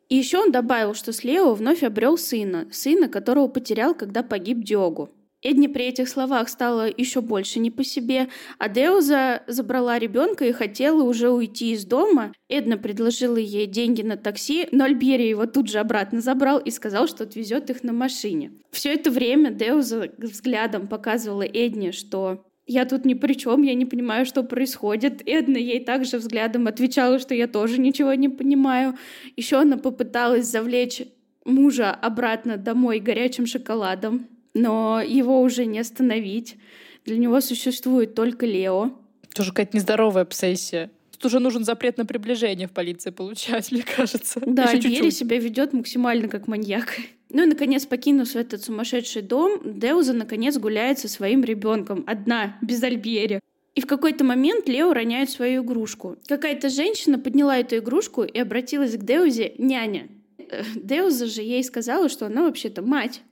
И 0.09 0.15
еще 0.15 0.39
он 0.39 0.53
добавил, 0.53 0.95
что 0.95 1.13
с 1.13 1.25
Лео 1.25 1.55
вновь 1.55 1.83
обрел 1.83 2.17
сына, 2.17 2.69
сына, 2.71 3.09
которого 3.09 3.49
потерял, 3.49 3.97
когда 3.97 4.23
погиб 4.23 4.63
Диогу. 4.63 5.11
Эдни 5.45 5.67
при 5.67 5.85
этих 5.85 6.09
словах 6.09 6.49
стало 6.49 6.89
еще 6.89 7.21
больше 7.21 7.61
не 7.61 7.71
по 7.71 7.85
себе, 7.85 8.29
а 8.59 8.71
Деуза 8.71 9.43
забрала 9.47 9.99
ребенка 9.99 10.47
и 10.47 10.53
хотела 10.53 11.03
уже 11.03 11.29
уйти 11.29 11.73
из 11.73 11.85
дома. 11.85 12.33
Эдна 12.49 12.79
предложила 12.79 13.37
ей 13.37 13.67
деньги 13.67 14.01
на 14.01 14.17
такси, 14.17 14.67
но 14.73 14.85
Альбери 14.85 15.29
его 15.29 15.45
тут 15.45 15.69
же 15.69 15.81
обратно 15.81 16.23
забрал 16.23 16.59
и 16.59 16.71
сказал, 16.71 17.07
что 17.07 17.25
отвезет 17.25 17.69
их 17.69 17.85
на 17.85 17.93
машине. 17.93 18.53
Все 18.71 18.95
это 18.95 19.11
время 19.11 19.51
Деуза 19.51 20.09
взглядом 20.17 20.89
показывала 20.89 21.43
Эдне, 21.43 21.93
что 21.93 22.47
я 22.67 22.87
тут 22.87 23.05
ни 23.05 23.13
при 23.13 23.35
чем, 23.35 23.61
я 23.61 23.75
не 23.75 23.85
понимаю, 23.85 24.25
что 24.25 24.45
происходит. 24.45 25.23
Эдна 25.27 25.59
ей 25.59 25.85
также 25.85 26.17
взглядом 26.17 26.67
отвечала, 26.69 27.19
что 27.19 27.35
я 27.35 27.49
тоже 27.49 27.79
ничего 27.79 28.15
не 28.15 28.31
понимаю. 28.31 28.97
Еще 29.37 29.59
она 29.61 29.77
попыталась 29.77 30.47
завлечь 30.47 31.03
мужа 31.45 31.91
обратно 31.91 32.57
домой 32.57 33.01
горячим 33.01 33.45
шоколадом 33.45 34.29
но 34.55 35.03
его 35.03 35.41
уже 35.43 35.67
не 35.67 35.79
остановить. 35.79 36.57
Для 37.05 37.19
него 37.19 37.41
существует 37.41 38.15
только 38.15 38.47
Лео. 38.47 38.93
Тоже 39.35 39.51
какая-то 39.51 39.77
нездоровая 39.77 40.23
обсессия. 40.23 40.91
Тут 41.11 41.27
уже 41.27 41.39
нужен 41.39 41.65
запрет 41.65 41.99
на 41.99 42.07
приближение 42.07 42.69
в 42.69 42.73
полиции 42.73 43.11
получать, 43.11 43.71
мне 43.73 43.83
кажется. 43.83 44.41
Да, 44.47 44.65
Альбери 44.65 45.11
себя 45.11 45.39
ведет 45.39 45.73
максимально 45.73 46.29
как 46.29 46.47
маньяк. 46.47 46.97
Ну 47.31 47.43
и, 47.43 47.47
наконец, 47.47 47.85
покинув 47.85 48.35
этот 48.37 48.63
сумасшедший 48.63 49.23
дом, 49.23 49.61
Деуза, 49.65 50.13
наконец, 50.13 50.57
гуляет 50.57 51.01
со 51.01 51.09
своим 51.09 51.43
ребенком. 51.43 52.05
Одна, 52.07 52.57
без 52.63 52.83
Альбери. 52.83 53.41
И 53.75 53.81
в 53.81 53.87
какой-то 53.87 54.23
момент 54.23 54.69
Лео 54.69 54.93
роняет 54.93 55.31
свою 55.31 55.65
игрушку. 55.65 56.17
Какая-то 56.29 56.69
женщина 56.69 57.19
подняла 57.19 57.59
эту 57.59 57.79
игрушку 57.79 58.23
и 58.23 58.39
обратилась 58.39 58.97
к 58.97 59.03
Деузе 59.03 59.55
«няня». 59.59 60.09
Э, 60.39 60.63
Деуза 60.77 61.27
же 61.27 61.43
ей 61.43 61.65
сказала, 61.65 62.09
что 62.09 62.27
она 62.27 62.43
вообще-то 62.43 62.83
мать. 62.83 63.23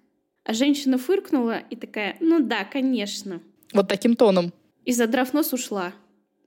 А 0.44 0.52
женщина 0.54 0.98
фыркнула 0.98 1.58
и 1.58 1.76
такая, 1.76 2.16
ну 2.20 2.40
да, 2.40 2.64
конечно. 2.64 3.40
Вот 3.72 3.88
таким 3.88 4.16
тоном. 4.16 4.52
И 4.84 4.92
задрав 4.92 5.32
нос 5.32 5.52
ушла. 5.52 5.92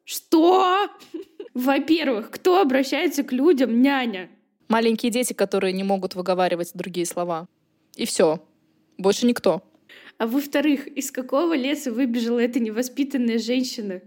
Что? 0.04 0.90
Во-первых, 1.54 2.30
кто 2.30 2.60
обращается 2.60 3.24
к 3.24 3.32
людям, 3.32 3.82
няня? 3.82 4.30
Маленькие 4.68 5.12
дети, 5.12 5.34
которые 5.34 5.72
не 5.74 5.84
могут 5.84 6.16
выговаривать 6.16 6.72
другие 6.74 7.06
слова. 7.06 7.48
И 7.96 8.06
все. 8.06 8.44
Больше 8.98 9.26
никто. 9.26 9.64
А 10.18 10.28
во-вторых, 10.28 10.88
из 10.88 11.12
какого 11.12 11.56
леса 11.56 11.92
выбежала 11.92 12.40
эта 12.40 12.60
невоспитанная 12.60 13.40
женщина? 13.40 14.02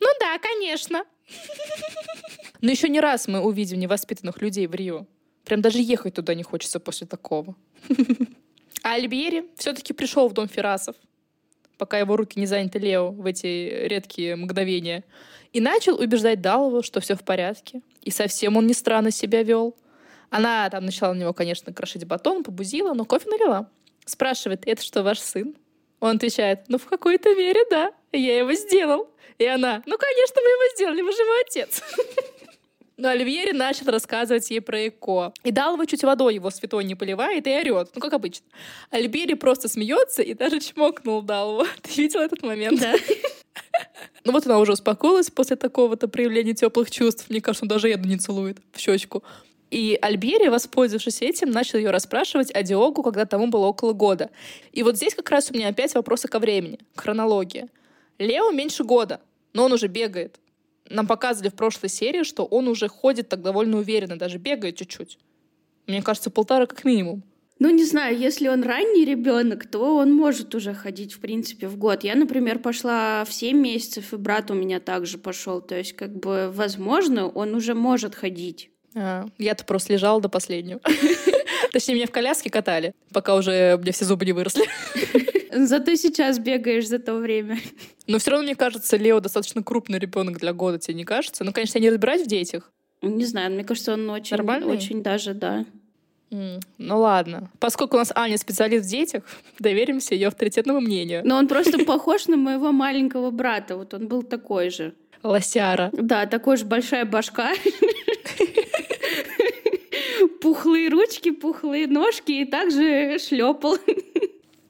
Ну 0.00 0.08
да, 0.20 0.38
конечно. 0.38 1.04
Но 2.60 2.70
еще 2.70 2.88
не 2.88 3.00
раз 3.00 3.28
мы 3.28 3.40
увидим 3.40 3.78
невоспитанных 3.78 4.42
людей 4.42 4.66
в 4.66 4.74
Рио. 4.74 5.06
Прям 5.44 5.60
даже 5.60 5.78
ехать 5.80 6.14
туда 6.14 6.34
не 6.34 6.42
хочется 6.42 6.80
после 6.80 7.06
такого. 7.06 7.56
А 8.82 8.94
Альбьери 8.94 9.46
все-таки 9.56 9.92
пришел 9.92 10.28
в 10.28 10.32
дом 10.32 10.48
Ферасов, 10.48 10.96
пока 11.78 11.98
его 11.98 12.16
руки 12.16 12.38
не 12.38 12.46
заняты 12.46 12.78
Лео 12.78 13.10
в 13.10 13.26
эти 13.26 13.86
редкие 13.86 14.36
мгновения, 14.36 15.04
и 15.52 15.60
начал 15.60 16.00
убеждать 16.00 16.40
Далову, 16.40 16.82
что 16.82 17.00
все 17.00 17.14
в 17.14 17.22
порядке, 17.22 17.80
и 18.02 18.10
совсем 18.10 18.56
он 18.56 18.66
не 18.66 18.74
странно 18.74 19.10
себя 19.10 19.42
вел. 19.42 19.76
Она 20.30 20.68
там 20.68 20.84
начала 20.84 21.14
на 21.14 21.20
него, 21.20 21.32
конечно, 21.32 21.72
крошить 21.72 22.06
батон, 22.06 22.42
побузила, 22.42 22.92
но 22.92 23.04
кофе 23.04 23.30
налила. 23.30 23.70
Спрашивает, 24.04 24.66
это 24.66 24.82
что, 24.82 25.02
ваш 25.02 25.20
сын? 25.20 25.54
Он 26.00 26.16
отвечает, 26.16 26.64
ну, 26.68 26.76
в 26.76 26.86
какой-то 26.86 27.34
мере, 27.34 27.60
да, 27.70 27.92
я 28.12 28.38
его 28.38 28.52
сделал. 28.52 29.08
И 29.38 29.46
она, 29.46 29.82
ну, 29.86 29.96
конечно, 29.96 30.42
вы 30.42 30.48
его 30.48 30.74
сделали, 30.76 31.02
вы 31.02 31.12
же 31.12 31.18
его 31.18 31.32
отец. 31.46 31.82
Но 32.96 33.08
Оливьери 33.08 33.52
начал 33.52 33.86
рассказывать 33.86 34.48
ей 34.50 34.60
про 34.60 34.86
ЭКО. 34.88 35.32
И 35.42 35.50
Далва 35.50 35.86
чуть 35.86 36.04
водой 36.04 36.36
его 36.36 36.50
святой 36.50 36.84
не 36.84 36.94
поливает 36.94 37.46
и 37.46 37.50
орет. 37.50 37.90
Ну, 37.94 38.00
как 38.00 38.12
обычно. 38.12 38.46
Альбери 38.90 39.34
просто 39.34 39.68
смеется 39.68 40.22
и 40.22 40.32
даже 40.34 40.60
чмокнул 40.60 41.20
Далву. 41.22 41.64
Ты 41.82 42.02
видел 42.02 42.20
этот 42.20 42.42
момент? 42.42 42.80
Да. 42.80 42.94
Ну 44.24 44.32
вот 44.32 44.46
она 44.46 44.58
уже 44.58 44.72
успокоилась 44.72 45.30
после 45.30 45.54
такого-то 45.56 46.08
проявления 46.08 46.54
теплых 46.54 46.90
чувств. 46.90 47.26
Мне 47.28 47.42
кажется, 47.42 47.64
он 47.64 47.68
даже 47.68 47.88
еду 47.90 48.08
не 48.08 48.16
целует 48.16 48.56
в 48.72 48.78
щечку. 48.78 49.22
И 49.70 49.98
Альбери, 50.00 50.48
воспользовавшись 50.48 51.20
этим, 51.20 51.50
начал 51.50 51.78
ее 51.78 51.90
расспрашивать 51.90 52.50
о 52.52 52.62
Диогу, 52.62 53.02
когда 53.02 53.26
тому 53.26 53.48
было 53.48 53.66
около 53.66 53.92
года. 53.92 54.30
И 54.72 54.82
вот 54.82 54.96
здесь 54.96 55.14
как 55.14 55.30
раз 55.30 55.50
у 55.50 55.54
меня 55.54 55.68
опять 55.68 55.94
вопросы 55.94 56.26
ко 56.26 56.38
времени, 56.38 56.78
хронология. 56.96 57.68
Лео 58.18 58.50
меньше 58.50 58.82
года, 58.82 59.20
но 59.52 59.64
он 59.64 59.72
уже 59.72 59.88
бегает 59.88 60.40
нам 60.90 61.06
показывали 61.06 61.50
в 61.50 61.54
прошлой 61.54 61.88
серии, 61.88 62.22
что 62.22 62.44
он 62.44 62.68
уже 62.68 62.88
ходит 62.88 63.28
так 63.28 63.42
довольно 63.42 63.78
уверенно, 63.78 64.18
даже 64.18 64.38
бегает 64.38 64.76
чуть-чуть. 64.76 65.18
Мне 65.86 66.02
кажется, 66.02 66.30
полтора 66.30 66.66
как 66.66 66.84
минимум. 66.84 67.22
Ну, 67.60 67.70
не 67.70 67.84
знаю, 67.84 68.18
если 68.18 68.48
он 68.48 68.64
ранний 68.64 69.04
ребенок, 69.04 69.66
то 69.66 69.96
он 69.96 70.12
может 70.12 70.54
уже 70.54 70.74
ходить, 70.74 71.12
в 71.12 71.20
принципе, 71.20 71.68
в 71.68 71.76
год. 71.76 72.02
Я, 72.02 72.16
например, 72.16 72.58
пошла 72.58 73.24
в 73.24 73.32
7 73.32 73.56
месяцев, 73.56 74.12
и 74.12 74.16
брат 74.16 74.50
у 74.50 74.54
меня 74.54 74.80
также 74.80 75.18
пошел. 75.18 75.60
То 75.60 75.76
есть, 75.76 75.92
как 75.94 76.14
бы, 76.16 76.50
возможно, 76.52 77.28
он 77.28 77.54
уже 77.54 77.74
может 77.74 78.14
ходить. 78.14 78.70
А, 78.96 79.26
я-то 79.38 79.64
просто 79.64 79.92
лежала 79.92 80.20
до 80.20 80.28
последнего. 80.28 80.80
Точнее, 81.72 81.94
меня 81.94 82.06
в 82.06 82.10
коляске 82.10 82.50
катали, 82.50 82.92
пока 83.12 83.36
уже 83.36 83.76
у 83.76 83.78
меня 83.80 83.92
все 83.92 84.04
зубы 84.04 84.24
не 84.24 84.32
выросли. 84.32 84.64
Зато 85.54 85.94
сейчас 85.94 86.38
бегаешь 86.38 86.88
за 86.88 86.98
то 86.98 87.14
время. 87.14 87.58
Но 88.06 88.18
все 88.18 88.32
равно, 88.32 88.44
мне 88.44 88.56
кажется, 88.56 88.96
Лео 88.96 89.20
достаточно 89.20 89.62
крупный 89.62 89.98
ребенок 89.98 90.38
для 90.38 90.52
года, 90.52 90.78
тебе 90.78 90.94
не 90.94 91.04
кажется? 91.04 91.44
Ну, 91.44 91.52
конечно, 91.52 91.78
я 91.78 91.82
не 91.82 91.90
разбираюсь 91.90 92.22
в 92.22 92.26
детях. 92.26 92.72
Не 93.02 93.24
знаю, 93.24 93.52
мне 93.52 93.64
кажется, 93.64 93.92
он 93.92 94.10
очень, 94.10 94.36
Нормальный? 94.36 94.66
очень 94.66 95.02
даже, 95.02 95.34
да. 95.34 95.64
Mm, 96.30 96.60
ну 96.78 96.98
ладно. 97.00 97.50
Поскольку 97.60 97.96
у 97.96 97.98
нас 97.98 98.10
Аня 98.14 98.36
специалист 98.38 98.86
в 98.86 98.88
детях, 98.88 99.22
доверимся 99.58 100.14
ее 100.14 100.28
авторитетному 100.28 100.80
мнению. 100.80 101.22
Но 101.24 101.36
он 101.36 101.46
просто 101.46 101.78
похож 101.84 102.26
на 102.26 102.36
моего 102.36 102.72
маленького 102.72 103.30
брата. 103.30 103.76
Вот 103.76 103.94
он 103.94 104.08
был 104.08 104.22
такой 104.22 104.70
же. 104.70 104.94
Лосяра. 105.22 105.90
Да, 105.92 106.26
такой 106.26 106.56
же 106.56 106.64
большая 106.64 107.04
башка. 107.04 107.52
Пухлые 110.40 110.88
ручки, 110.90 111.30
пухлые 111.30 111.86
ножки 111.86 112.32
и 112.32 112.44
также 112.44 113.18
шлепал. 113.18 113.78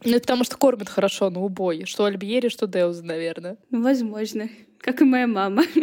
Ну, 0.05 0.13
это 0.13 0.21
потому 0.21 0.45
что 0.45 0.57
кормят 0.57 0.89
хорошо 0.89 1.31
на 1.31 1.41
убой. 1.41 1.85
Что 1.87 2.05
Альбьери, 2.05 2.49
что 2.49 2.67
Деуз, 2.67 3.01
наверное. 3.01 3.57
Возможно. 3.71 4.49
Как 4.79 5.01
и 5.01 5.05
моя 5.05 5.27
мама. 5.27 5.65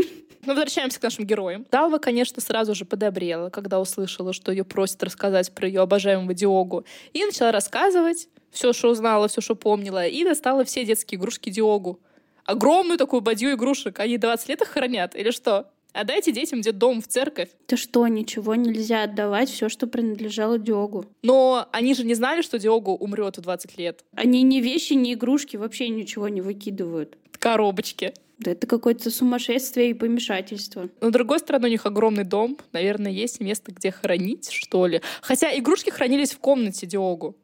Ну, 0.43 0.53
возвращаемся 0.53 0.99
к 0.99 1.03
нашим 1.03 1.25
героям. 1.25 1.67
Далва, 1.69 1.99
конечно, 1.99 2.41
сразу 2.41 2.73
же 2.73 2.83
подобрела, 2.83 3.51
когда 3.51 3.79
услышала, 3.79 4.33
что 4.33 4.51
ее 4.51 4.63
просят 4.63 5.03
рассказать 5.03 5.53
про 5.53 5.67
ее 5.67 5.81
обожаемого 5.81 6.33
Диогу. 6.33 6.83
И 7.13 7.23
начала 7.23 7.51
рассказывать 7.51 8.27
все, 8.49 8.73
что 8.73 8.89
узнала, 8.89 9.27
все, 9.27 9.39
что 9.39 9.53
помнила, 9.53 10.07
и 10.07 10.23
достала 10.23 10.63
все 10.65 10.83
детские 10.83 11.19
игрушки 11.19 11.51
Диогу. 11.51 11.99
Огромную 12.43 12.97
такую 12.97 13.21
бадью 13.21 13.53
игрушек. 13.53 13.99
Они 13.99 14.17
20 14.17 14.49
лет 14.49 14.61
их 14.63 14.69
хранят, 14.69 15.15
или 15.15 15.29
что? 15.29 15.69
Отдайте 15.93 16.31
детям 16.31 16.61
дом 16.61 17.01
в 17.01 17.07
церковь. 17.07 17.49
Ты 17.65 17.75
что, 17.75 18.07
ничего 18.07 18.55
нельзя 18.55 19.03
отдавать, 19.03 19.49
все, 19.49 19.69
что 19.69 19.87
принадлежало 19.87 20.57
Диогу. 20.57 21.05
Но 21.21 21.67
они 21.71 21.93
же 21.93 22.05
не 22.05 22.13
знали, 22.13 22.41
что 22.41 22.59
Диогу 22.59 22.91
умрет 22.93 23.37
в 23.37 23.41
20 23.41 23.77
лет. 23.77 24.03
Они 24.15 24.41
ни 24.43 24.59
вещи, 24.61 24.93
ни 24.93 25.13
игрушки 25.13 25.57
вообще 25.57 25.89
ничего 25.89 26.29
не 26.29 26.41
выкидывают. 26.41 27.17
Коробочки. 27.39 28.13
Да 28.41 28.51
это 28.51 28.65
какое-то 28.65 29.11
сумасшествие 29.11 29.91
и 29.91 29.93
помешательство. 29.93 30.89
Но, 30.99 31.09
с 31.09 31.11
другой 31.11 31.39
стороны, 31.39 31.67
у 31.67 31.71
них 31.71 31.85
огромный 31.85 32.23
дом. 32.23 32.57
Наверное, 32.71 33.11
есть 33.11 33.39
место, 33.39 33.71
где 33.71 33.91
хранить, 33.91 34.49
что 34.51 34.87
ли. 34.87 35.01
Хотя 35.21 35.55
игрушки 35.55 35.91
хранились 35.91 36.31
в 36.31 36.39
комнате 36.39 36.87
Диогу. 36.87 37.35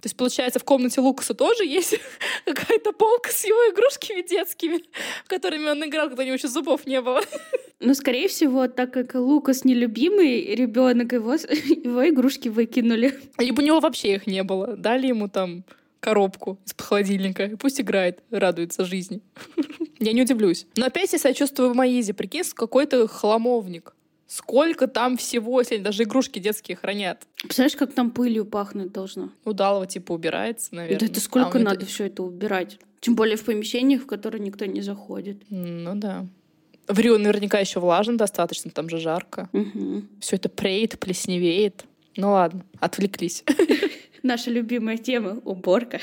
То 0.00 0.06
есть, 0.06 0.16
получается, 0.16 0.58
в 0.58 0.64
комнате 0.64 1.00
Лукаса 1.00 1.34
тоже 1.34 1.64
есть 1.64 1.98
какая-то 2.44 2.92
полка 2.92 3.30
с 3.30 3.44
его 3.44 3.58
игрушками 3.72 4.26
детскими, 4.26 4.82
которыми 5.26 5.68
он 5.70 5.84
играл, 5.84 6.08
когда 6.08 6.22
у 6.22 6.26
него 6.26 6.34
еще 6.34 6.48
зубов 6.48 6.86
не 6.86 7.00
было. 7.00 7.22
Ну, 7.78 7.92
скорее 7.92 8.26
всего, 8.28 8.68
так 8.68 8.90
как 8.90 9.14
Лукас 9.14 9.66
нелюбимый 9.66 10.54
ребенок, 10.54 11.12
его, 11.12 11.34
его 11.34 12.08
игрушки 12.08 12.48
выкинули. 12.48 13.20
Либо 13.36 13.60
у 13.60 13.64
него 13.64 13.80
вообще 13.80 14.14
их 14.14 14.26
не 14.26 14.42
было. 14.42 14.78
Дали 14.78 15.08
ему 15.08 15.28
там 15.28 15.62
коробку 16.00 16.58
из 16.64 16.74
холодильника. 16.78 17.44
И 17.44 17.56
пусть 17.56 17.80
играет, 17.80 18.20
радуется 18.30 18.86
жизни. 18.86 19.20
Я 19.98 20.12
не 20.12 20.22
удивлюсь. 20.22 20.66
Но 20.76 20.86
опять 20.86 21.12
я 21.12 21.18
себя 21.18 21.34
чувствую 21.34 21.70
в 21.70 21.76
Маизе. 21.76 22.14
Прикинь, 22.14 22.44
какой-то 22.54 23.08
хламовник. 23.08 23.95
Сколько 24.26 24.88
там 24.88 25.16
всего, 25.16 25.60
если 25.60 25.76
они 25.76 25.84
даже 25.84 26.02
игрушки 26.02 26.38
детские 26.40 26.76
хранят. 26.76 27.22
Представляешь, 27.42 27.76
как 27.76 27.92
там 27.92 28.10
пылью 28.10 28.44
пахнуть 28.44 28.92
должно? 28.92 29.30
Удалова 29.44 29.86
типа 29.86 30.12
убирается, 30.12 30.74
наверное. 30.74 30.98
Да 31.00 31.06
это 31.06 31.20
сколько 31.20 31.48
А 31.48 31.50
у 31.50 31.58
него 31.58 31.70
надо 31.70 31.86
все 31.86 32.06
это 32.06 32.22
убирать? 32.24 32.78
Тем 33.00 33.14
более 33.14 33.36
в 33.36 33.44
помещениях, 33.44 34.02
в 34.02 34.06
которые 34.06 34.40
никто 34.40 34.64
не 34.64 34.80
заходит. 34.80 35.42
Ну 35.48 35.94
да. 35.94 36.26
В 36.88 36.98
Рио 36.98 37.18
наверняка 37.18 37.58
еще 37.60 37.78
влажно 37.78 38.16
достаточно, 38.18 38.70
там 38.70 38.88
же 38.88 38.98
жарко. 38.98 39.48
Мгм. 39.52 40.08
Все 40.20 40.36
это 40.36 40.48
преет, 40.48 40.98
плесневеет. 40.98 41.84
Ну 42.16 42.32
ладно, 42.32 42.64
отвлеклись. 42.80 43.44
Наша 44.22 44.50
любимая 44.50 44.96
тема— 44.96 45.40
уборка. 45.44 46.00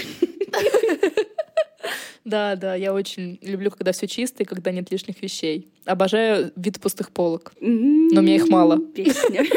Да, 2.26 2.56
да, 2.56 2.76
я 2.76 2.94
очень 2.94 3.38
люблю, 3.42 3.70
когда 3.70 3.92
все 3.92 4.08
чисто 4.08 4.44
и 4.44 4.46
когда 4.46 4.72
нет 4.72 4.90
лишних 4.92 5.22
вещей. 5.22 5.68
Обожаю 5.86 6.52
вид 6.56 6.80
пустых 6.80 7.12
полок. 7.12 7.54
Но 7.60 8.20
у 8.20 8.24
меня 8.24 8.36
их 8.36 8.48
мало. 8.50 8.80
Песня. 8.80 9.44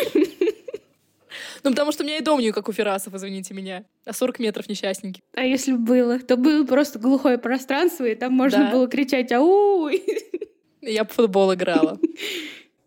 Ну, 1.64 1.70
потому 1.72 1.90
что 1.90 2.04
у 2.04 2.06
меня 2.06 2.18
и 2.18 2.22
дом 2.22 2.38
не 2.38 2.52
как 2.52 2.68
у 2.68 2.72
Ферасов, 2.72 3.12
извините 3.14 3.52
меня. 3.52 3.84
А 4.04 4.12
40 4.12 4.38
метров 4.38 4.68
несчастненький. 4.68 5.22
А 5.34 5.42
если 5.42 5.72
бы 5.72 5.78
было, 5.78 6.18
то 6.20 6.36
было 6.36 6.64
просто 6.64 7.00
глухое 7.00 7.38
пространство, 7.38 8.04
и 8.04 8.14
там 8.14 8.32
можно 8.34 8.58
Да. 8.66 8.70
было 8.70 8.86
кричать 8.86 9.32
«Ау!» 9.32 9.88
Я 10.80 11.04
в 11.04 11.08
футбол 11.10 11.52
играла. 11.54 11.98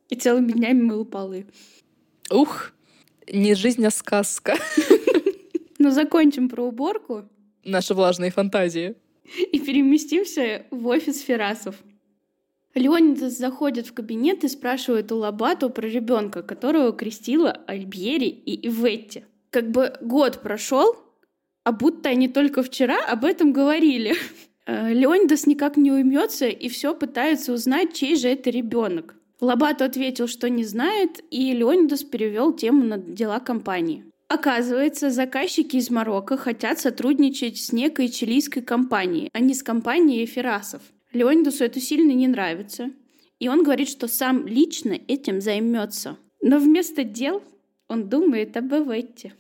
и 0.08 0.16
целыми 0.16 0.54
днями 0.54 0.82
мыл 0.82 1.04
полы. 1.04 1.48
Ух, 2.32 2.72
не 3.30 3.54
жизнь, 3.54 3.86
а 3.86 3.92
сказка. 3.92 4.56
Но 5.78 5.92
закончим 5.92 6.48
про 6.48 6.64
уборку 6.64 7.26
Наши 7.66 7.94
влажные 7.94 8.32
фантазии. 8.32 8.96
и 9.52 9.60
переместимся 9.60 10.66
в 10.72 10.88
офис 10.88 11.22
Ферасов. 11.22 11.76
Леонидас 12.76 13.38
заходит 13.38 13.88
в 13.88 13.94
кабинет 13.94 14.44
и 14.44 14.48
спрашивает 14.48 15.12
у 15.12 15.18
Лобату 15.18 15.70
про 15.70 15.88
ребенка, 15.88 16.44
которого 16.44 16.94
крестила 16.94 17.52
Альбьери 17.68 18.28
и 18.28 18.68
Иветти. 18.68 19.26
Как 19.50 19.72
бы 19.72 19.94
год 20.02 20.42
прошел, 20.42 20.96
а 21.64 21.72
будто 21.72 22.10
они 22.10 22.28
только 22.28 22.62
вчера 22.62 23.04
об 23.06 23.26
этом 23.26 23.54
говорили. 23.54 24.16
Э, 24.66 24.94
Леонидас 24.94 25.48
никак 25.48 25.78
не 25.78 25.92
уймется 25.92 26.48
и 26.48 26.70
все 26.70 26.94
пытается 26.94 27.54
узнать, 27.54 27.94
чей 27.94 28.16
же 28.16 28.28
это 28.28 28.52
ребенок. 28.52 29.16
Лобату 29.42 29.84
ответил, 29.84 30.28
что 30.28 30.48
не 30.48 30.64
знает, 30.64 31.24
и 31.32 31.54
Леонидас 31.54 32.04
перевел 32.04 32.54
тему 32.54 32.84
на 32.84 33.00
дела 33.00 33.40
компании. 33.40 34.04
Оказывается, 34.30 35.10
заказчики 35.10 35.78
из 35.78 35.90
Марокко 35.90 36.38
хотят 36.38 36.80
сотрудничать 36.80 37.58
с 37.58 37.72
некой 37.72 38.10
чилийской 38.10 38.62
компанией, 38.62 39.30
а 39.34 39.40
не 39.40 39.56
с 39.56 39.64
компанией 39.64 40.28
Ферасов. 40.28 40.84
Леонидасу 41.12 41.64
это 41.64 41.82
сильно 41.82 42.12
не 42.12 42.28
нравится, 42.28 42.92
и 43.40 43.50
он 43.50 43.64
говорит, 43.64 43.90
что 43.90 44.08
сам 44.08 44.46
лично 44.46 45.00
этим 45.08 45.42
займется. 45.42 46.18
Но 46.44 46.60
вместо 46.60 47.04
дел 47.04 47.42
он 47.88 48.08
думает 48.08 48.56
об 48.56 48.72
Эветте 48.72 49.34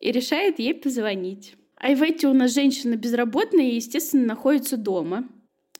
и 0.00 0.10
решает 0.10 0.58
ей 0.58 0.74
позвонить. 0.74 1.54
А 1.76 1.92
Эветте 1.92 2.26
у 2.26 2.32
нас 2.32 2.52
женщина 2.52 2.96
безработная 2.96 3.70
и, 3.70 3.76
естественно, 3.76 4.26
находится 4.26 4.76
дома. 4.76 5.28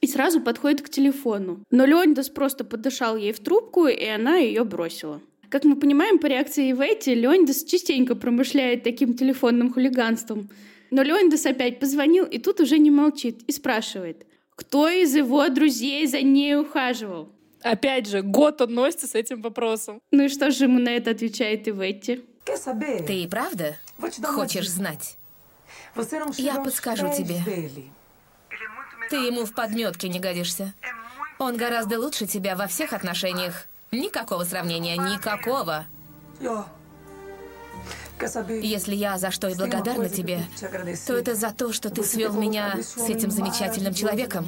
И 0.00 0.06
сразу 0.06 0.40
подходит 0.40 0.82
к 0.82 0.88
телефону. 0.88 1.64
Но 1.70 1.84
Леонидас 1.84 2.28
просто 2.28 2.64
подышал 2.64 3.16
ей 3.16 3.32
в 3.32 3.40
трубку, 3.40 3.86
и 3.86 4.04
она 4.04 4.36
ее 4.36 4.62
бросила. 4.64 5.20
Как 5.52 5.64
мы 5.64 5.76
понимаем 5.76 6.18
по 6.18 6.24
реакции 6.24 6.70
Иветти, 6.70 7.14
Леонидас 7.14 7.64
частенько 7.64 8.14
промышляет 8.14 8.84
таким 8.84 9.12
телефонным 9.12 9.70
хулиганством. 9.70 10.48
Но 10.90 11.02
Леонидас 11.02 11.44
опять 11.44 11.78
позвонил, 11.78 12.24
и 12.24 12.38
тут 12.38 12.60
уже 12.60 12.78
не 12.78 12.90
молчит, 12.90 13.42
и 13.46 13.52
спрашивает, 13.52 14.26
кто 14.56 14.88
из 14.88 15.14
его 15.14 15.46
друзей 15.50 16.06
за 16.06 16.22
ней 16.22 16.56
ухаживал. 16.56 17.28
Опять 17.60 18.08
же, 18.08 18.22
год 18.22 18.62
он 18.62 18.72
носится 18.72 19.06
с 19.06 19.14
этим 19.14 19.42
вопросом. 19.42 20.00
Ну 20.10 20.22
и 20.22 20.28
что 20.30 20.50
же 20.50 20.64
ему 20.64 20.78
на 20.78 20.88
это 20.88 21.10
отвечает 21.10 21.68
Иветти? 21.68 22.24
Ты 23.06 23.22
и 23.22 23.28
правда 23.28 23.76
хочешь 23.98 24.70
знать? 24.70 25.18
Я 26.38 26.62
подскажу 26.64 27.12
тебе. 27.14 27.36
Ты 29.10 29.16
ему 29.16 29.44
в 29.44 29.52
подметке 29.52 30.08
не 30.08 30.18
годишься. 30.18 30.72
Он 31.38 31.58
гораздо 31.58 32.00
лучше 32.00 32.26
тебя 32.26 32.56
во 32.56 32.66
всех 32.68 32.94
отношениях. 32.94 33.66
Никакого 33.92 34.44
сравнения, 34.44 34.96
никакого. 34.96 35.84
Если 38.48 38.94
я 38.94 39.18
за 39.18 39.30
что 39.30 39.48
и 39.48 39.54
благодарна 39.54 40.08
тебе, 40.08 40.40
то 41.06 41.14
это 41.14 41.34
за 41.34 41.50
то, 41.50 41.72
что 41.72 41.90
ты 41.90 42.02
свел 42.02 42.32
меня 42.32 42.78
с 42.80 43.08
этим 43.08 43.30
замечательным 43.30 43.92
человеком. 43.92 44.46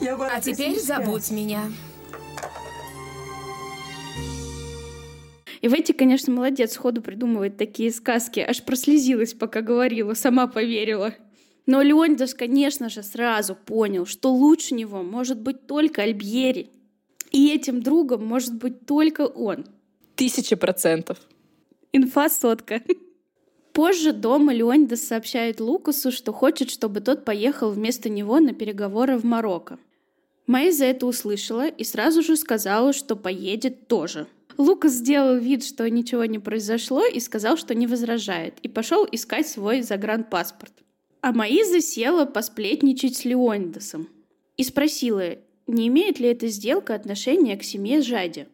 А 0.00 0.40
теперь 0.42 0.78
забудь 0.78 1.30
меня. 1.30 1.62
Иветти, 5.62 5.94
конечно, 5.94 6.34
молодец, 6.34 6.74
сходу 6.74 7.00
придумывает 7.00 7.56
такие 7.56 7.90
сказки. 7.90 8.40
Аж 8.40 8.62
прослезилась, 8.62 9.32
пока 9.32 9.62
говорила, 9.62 10.12
сама 10.12 10.46
поверила. 10.46 11.14
Но 11.64 11.80
Леонидас, 11.80 12.34
конечно 12.34 12.90
же, 12.90 13.02
сразу 13.02 13.54
понял, 13.56 14.04
что 14.04 14.32
лучше 14.32 14.74
него 14.74 15.02
может 15.02 15.40
быть 15.40 15.66
только 15.66 16.02
Альбьери. 16.02 16.70
И 17.30 17.50
этим 17.52 17.82
другом 17.82 18.24
может 18.24 18.54
быть 18.54 18.86
только 18.86 19.22
он. 19.22 19.66
Тысяча 20.14 20.56
процентов. 20.56 21.18
Инфа 21.92 22.28
сотка. 22.28 22.82
Позже 23.72 24.12
дома 24.12 24.54
Леонидас 24.54 25.02
сообщает 25.02 25.60
Лукасу, 25.60 26.10
что 26.10 26.32
хочет, 26.32 26.70
чтобы 26.70 27.00
тот 27.00 27.24
поехал 27.24 27.70
вместо 27.70 28.08
него 28.08 28.40
на 28.40 28.54
переговоры 28.54 29.18
в 29.18 29.24
Марокко. 29.24 29.78
Майза 30.46 30.84
это 30.84 31.06
услышала 31.06 31.66
и 31.66 31.84
сразу 31.84 32.22
же 32.22 32.36
сказала, 32.36 32.92
что 32.92 33.16
поедет 33.16 33.88
тоже. 33.88 34.26
Лукас 34.56 34.92
сделал 34.92 35.36
вид, 35.36 35.64
что 35.64 35.88
ничего 35.90 36.24
не 36.24 36.38
произошло 36.38 37.04
и 37.04 37.20
сказал, 37.20 37.56
что 37.56 37.74
не 37.74 37.86
возражает, 37.86 38.54
и 38.62 38.68
пошел 38.68 39.06
искать 39.10 39.46
свой 39.46 39.82
загранпаспорт. 39.82 40.72
А 41.20 41.32
Маиза 41.32 41.80
села 41.80 42.24
посплетничать 42.24 43.16
с 43.16 43.24
Леонидасом 43.24 44.08
и 44.56 44.64
спросила, 44.64 45.34
не 45.66 45.88
имеет 45.88 46.20
ли 46.20 46.28
эта 46.28 46.48
сделка 46.48 46.94
отношения 46.94 47.56
к 47.56 47.62
семье 47.62 48.02
Жади. 48.02 48.46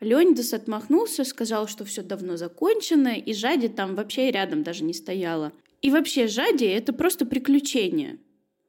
Леонидас 0.00 0.54
отмахнулся, 0.54 1.24
сказал, 1.24 1.66
что 1.66 1.84
все 1.84 2.02
давно 2.02 2.36
закончено, 2.36 3.18
и 3.18 3.32
Жади 3.32 3.68
там 3.68 3.94
вообще 3.94 4.30
рядом 4.30 4.62
даже 4.62 4.84
не 4.84 4.94
стояла. 4.94 5.52
И 5.82 5.90
вообще 5.90 6.26
Жади— 6.26 6.64
это 6.66 6.92
просто 6.92 7.26
приключение. 7.26 8.18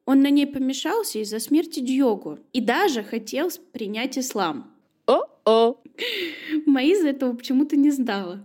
Он 0.06 0.22
на 0.22 0.30
ней 0.30 0.46
помешался 0.46 1.20
из-за 1.20 1.38
смерти 1.38 1.80
Дьогу 1.80 2.38
и 2.52 2.60
даже 2.60 3.02
хотел 3.04 3.50
принять 3.72 4.18
ислам. 4.18 4.74
О-о. 5.06 5.76
Маиза 6.66 7.08
этого 7.08 7.34
почему-то 7.34 7.76
не 7.76 7.90
знала. 7.90 8.44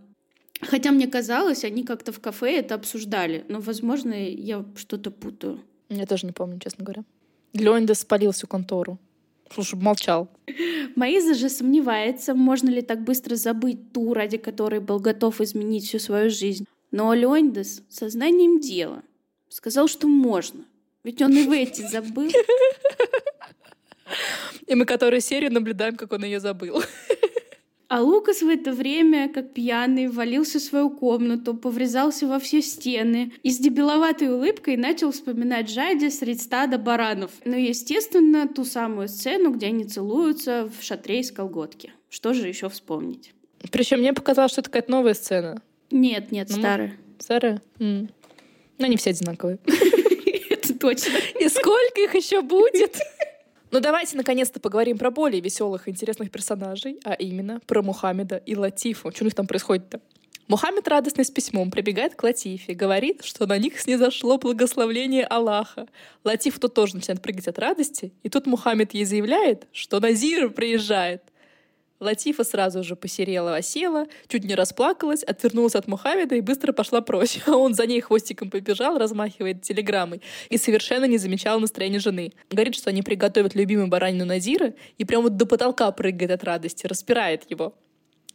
Хотя 0.62 0.92
мне 0.92 1.08
казалось, 1.08 1.64
они 1.64 1.84
как-то 1.84 2.12
в 2.12 2.20
кафе 2.20 2.58
это 2.58 2.76
обсуждали. 2.76 3.46
Но, 3.50 3.60
возможно, 3.60 4.14
я 4.14 4.66
что-то 4.76 5.12
путаю. 5.12 5.60
Я 5.90 6.06
тоже 6.06 6.26
не 6.26 6.32
помню, 6.32 6.60
честно 6.60 6.84
говоря. 6.84 7.04
Леонидас 7.54 8.00
спалил 8.00 8.32
всю 8.32 8.48
контору. 8.48 9.00
Слушай, 9.54 9.80
молчал. 9.80 10.30
Маиза 10.96 11.34
же 11.34 11.50
сомневается, 11.50 12.34
можно 12.34 12.70
ли 12.70 12.82
так 12.82 13.04
быстро 13.04 13.36
забыть 13.36 13.94
ту, 13.94 14.14
ради 14.14 14.38
которой 14.38 14.80
был 14.80 15.00
готов 15.00 15.42
изменить 15.42 15.88
всю 15.88 16.00
свою 16.00 16.30
жизнь. 16.30 16.66
Но 16.92 17.14
Леонидас 17.14 17.82
сознанием 17.90 18.60
дела 18.60 19.04
сказал, 19.50 19.88
что 19.88 20.08
можно. 20.08 20.66
Ведь 21.04 21.22
он 21.22 21.36
и 21.38 21.44
в 21.44 21.52
эти 21.52 21.82
забыл. 21.82 22.32
И 24.68 24.76
мы 24.76 24.86
которую 24.86 25.22
серию 25.22 25.52
наблюдаем, 25.52 25.96
как 25.96 26.12
он 26.14 26.24
ее 26.24 26.40
забыл. 26.40 26.82
А 27.88 28.02
Лукас 28.02 28.42
в 28.42 28.48
это 28.50 28.72
время, 28.72 29.30
как 29.30 29.54
пьяный, 29.54 30.08
валился 30.08 30.58
в 30.60 30.64
свою 30.64 30.90
комнату, 30.90 31.54
поврезался 31.54 32.26
во 32.28 32.40
все 32.40 32.62
стены 32.62 33.32
и 33.44 33.52
с 33.52 33.60
дебиловатой 33.60 34.30
улыбкой 34.30 34.76
начал 34.76 35.12
вспоминать 35.12 35.70
Жади 35.70 36.10
средь 36.10 36.42
стада 36.42 36.80
баранов. 36.80 37.32
Ну, 37.46 37.56
естественно, 37.56 38.48
ту 38.48 38.66
самую 38.66 39.08
сцену, 39.08 39.52
где 39.52 39.68
они 39.68 39.86
целуются 39.86 40.70
в 40.80 40.84
шатре 40.84 41.20
из 41.20 41.32
колготки. 41.32 41.94
Что 42.10 42.34
же 42.34 42.48
еще 42.48 42.70
вспомнить? 42.70 43.34
Причем 43.72 44.00
мне 44.00 44.14
показалось, 44.14 44.52
что 44.52 44.62
это 44.62 44.70
какая-то 44.70 44.92
новая 44.92 45.14
сцена. 45.14 45.62
Нет, 45.92 46.32
нет, 46.32 46.50
Ну, 46.50 46.58
старая. 46.58 46.98
Старая? 47.20 47.62
М. 47.80 48.10
Ну, 48.78 48.86
они 48.86 48.98
все 48.98 49.12
одинаковые. 49.12 49.60
Это 50.50 50.74
точно. 50.78 51.14
И 51.40 51.48
сколько 51.50 52.02
их 52.02 52.16
еще 52.16 52.42
будет? 52.42 52.98
Ну 53.76 53.82
давайте 53.82 54.16
наконец-то 54.16 54.62
поговорим 54.62 54.98
про 54.98 55.12
более 55.12 55.42
веселых 55.42 55.90
и 55.90 55.92
интересных 55.92 56.32
персонажей, 56.32 56.98
а 57.04 57.12
именно 57.12 57.60
про 57.68 57.82
Мухаммеда 57.82 58.38
и 58.38 58.56
Латифу. 58.56 59.12
Что 59.12 59.24
у 59.24 59.26
них 59.26 59.36
там 59.36 59.48
происходит-то? 59.48 60.00
Мухаммед 60.48 60.88
радостный 60.88 61.26
с 61.26 61.30
письмом 61.30 61.72
прибегает 61.72 62.16
к 62.16 62.24
Латифе, 62.24 62.74
говорит, 62.74 63.26
что 63.26 63.46
на 63.46 63.58
них 63.58 63.78
снизошло 63.82 64.38
благословление 64.38 65.26
Аллаха. 65.26 65.90
Латиф 66.24 66.58
тут 66.58 66.74
тоже 66.74 66.96
начинает 66.96 67.22
прыгать 67.22 67.50
от 67.50 67.60
радости, 67.60 68.14
и 68.24 68.30
тут 68.30 68.46
Мухаммед 68.46 68.94
ей 68.94 69.04
заявляет, 69.04 69.68
что 69.74 70.00
Назир 70.00 70.52
приезжает. 70.52 71.24
Латифа 72.00 72.44
сразу 72.44 72.84
же 72.84 72.96
посерела, 72.96 73.56
осела, 73.56 74.08
чуть 74.28 74.44
не 74.44 74.56
расплакалась, 74.56 75.24
отвернулась 75.24 75.76
от 75.76 75.88
Мухаммеда 75.88 76.36
и 76.36 76.42
быстро 76.42 76.74
пошла 76.74 77.02
прочь. 77.02 77.40
А 77.48 77.58
он 77.58 77.74
за 77.74 77.86
ней 77.86 78.02
хвостиком 78.02 78.50
побежал, 78.50 78.98
размахивает 78.98 79.62
телеграммой, 79.62 80.22
и 80.50 80.58
совершенно 80.58 81.06
не 81.06 81.18
замечал 81.18 81.60
настроение 81.60 82.00
жены. 82.00 82.34
Говорит, 82.50 82.76
что 82.76 82.90
они 82.90 83.02
приготовят 83.02 83.56
любимую 83.56 83.88
баранину 83.88 84.26
Назира, 84.26 84.74
и 84.98 85.06
прям 85.06 85.24
вот 85.24 85.38
до 85.38 85.46
потолка 85.46 85.92
прыгает 85.92 86.32
от 86.32 86.44
радости, 86.44 86.86
распирает 86.86 87.50
его. 87.50 87.76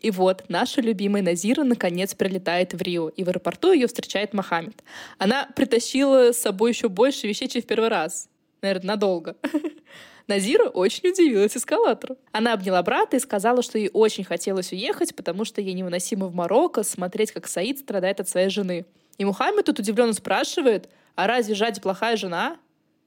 И 0.01 0.11
вот 0.11 0.45
наша 0.49 0.81
любимая 0.81 1.23
Назира 1.23 1.63
наконец 1.63 2.15
прилетает 2.15 2.73
в 2.73 2.81
Рио, 2.81 3.09
и 3.11 3.25
в 3.25 3.29
аэропорту 3.29 3.73
ее 3.73 3.87
встречает 3.87 4.33
Мохаммед. 4.33 4.83
Она 5.19 5.49
притащила 5.55 6.33
с 6.33 6.41
собой 6.41 6.71
еще 6.71 6.89
больше 6.89 7.27
вещей, 7.27 7.49
чем 7.49 7.63
в 7.63 7.67
первый 7.67 7.91
раз. 7.91 8.29
Наверное, 8.63 8.89
надолго. 8.89 9.37
Назира 10.31 10.69
очень 10.69 11.09
удивилась 11.09 11.57
эскалатору. 11.57 12.17
Она 12.31 12.53
обняла 12.53 12.81
брата 12.85 13.17
и 13.17 13.21
сказала, 13.21 13.63
что 13.63 13.79
ей 13.79 13.91
очень 13.93 14.23
хотелось 14.23 14.71
уехать, 14.71 15.17
потому 15.17 15.45
что 15.45 15.61
ей 15.61 15.75
невыносимо 15.75 16.29
в 16.29 16.35
Марокко 16.37 16.85
смотреть, 16.85 17.33
как 17.33 17.49
Саид 17.49 17.81
страдает 17.81 18.21
от 18.21 18.29
своей 18.29 18.49
жены. 18.49 18.87
И 19.19 19.25
Мухаммед 19.25 19.67
тут 19.67 19.81
удивленно 19.81 20.13
спрашивает, 20.13 20.89
а 21.17 21.27
разве 21.27 21.57
Жади 21.57 21.81
плохая 21.81 22.17
жена? 22.17 22.59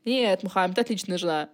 Нет, 0.04 0.44
Мухаммед 0.44 0.78
отличная 0.78 1.18
жена. 1.18 1.50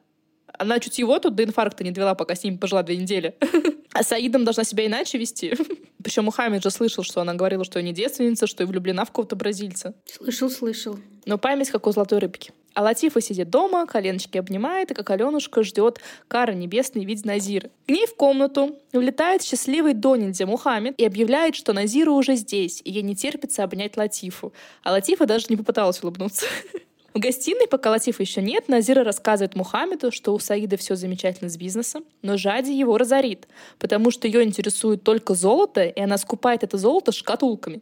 Она 0.58 0.80
чуть 0.80 0.98
его 0.98 1.20
тут 1.20 1.36
до 1.36 1.44
инфаркта 1.44 1.84
не 1.84 1.92
довела, 1.92 2.16
пока 2.16 2.34
с 2.34 2.44
ним 2.44 2.58
пожила 2.58 2.82
две 2.82 2.98
недели. 2.98 3.36
А 3.92 4.04
Саидом 4.04 4.46
должна 4.46 4.64
себя 4.64 4.86
иначе 4.86 5.18
вести. 5.18 5.52
Причем 6.04 6.26
Мухаммед 6.26 6.62
же 6.62 6.70
слышал, 6.70 7.04
что 7.04 7.22
она 7.22 7.34
говорила, 7.34 7.66
что 7.66 7.82
не 7.82 7.92
девственница, 7.92 8.46
что 8.46 8.64
и 8.64 8.66
влюблена 8.68 9.04
в 9.04 9.08
какого-то 9.08 9.36
бразильца. 9.36 9.96
Слышал, 10.06 10.50
слышал. 10.52 11.00
Но 11.26 11.40
память, 11.40 11.72
как 11.72 11.88
у 11.88 11.92
золотой 11.92 12.20
рыбки. 12.20 12.54
А 12.74 12.84
Латифа 12.84 13.20
сидит 13.20 13.50
дома, 13.50 13.86
коленочки 13.86 14.38
обнимает, 14.38 14.92
и 14.92 14.94
как 14.94 15.10
Аленушка 15.10 15.64
ждет 15.64 16.00
кара 16.28 16.54
небесный 16.54 17.04
в 17.04 17.08
виде 17.08 17.24
Назира. 17.26 17.70
К 17.88 17.90
ней 17.90 18.06
в 18.06 18.16
комнату 18.16 18.76
влетает 18.94 19.44
счастливый 19.44 19.94
до 19.94 20.16
Мухаммед 20.16 21.00
и 21.00 21.06
объявляет, 21.06 21.56
что 21.56 21.74
Назира 21.74 22.12
уже 22.12 22.36
здесь, 22.36 22.82
и 22.84 22.92
ей 22.92 23.02
не 23.02 23.16
терпится 23.16 23.64
обнять 23.64 23.98
Латифу. 23.98 24.54
А 24.84 24.92
Латифа 24.92 25.26
даже 25.26 25.48
не 25.50 25.58
попыталась 25.58 26.02
улыбнуться. 26.04 26.46
В 27.14 27.20
гостиной, 27.20 27.68
пока 27.68 27.90
Латифа 27.90 28.22
еще 28.22 28.42
нет, 28.42 28.68
Назира 28.68 29.04
рассказывает 29.04 29.56
Мухаммеду, 29.56 30.12
что 30.12 30.34
у 30.34 30.40
Саида 30.40 30.78
все 30.78 30.96
замечательно 30.96 31.50
с 31.50 31.58
бизнесом, 31.58 32.06
но 32.22 32.38
Жади 32.38 32.72
его 32.72 32.98
разорит, 32.98 33.48
потому 33.80 34.12
что 34.12 34.28
ее 34.28 34.44
интересует 34.44 35.04
только 35.04 35.34
золото, 35.34 35.84
и 35.84 36.00
она 36.00 36.18
скупает 36.18 36.64
это 36.64 36.78
золото 36.78 37.12
шкатулками. 37.12 37.82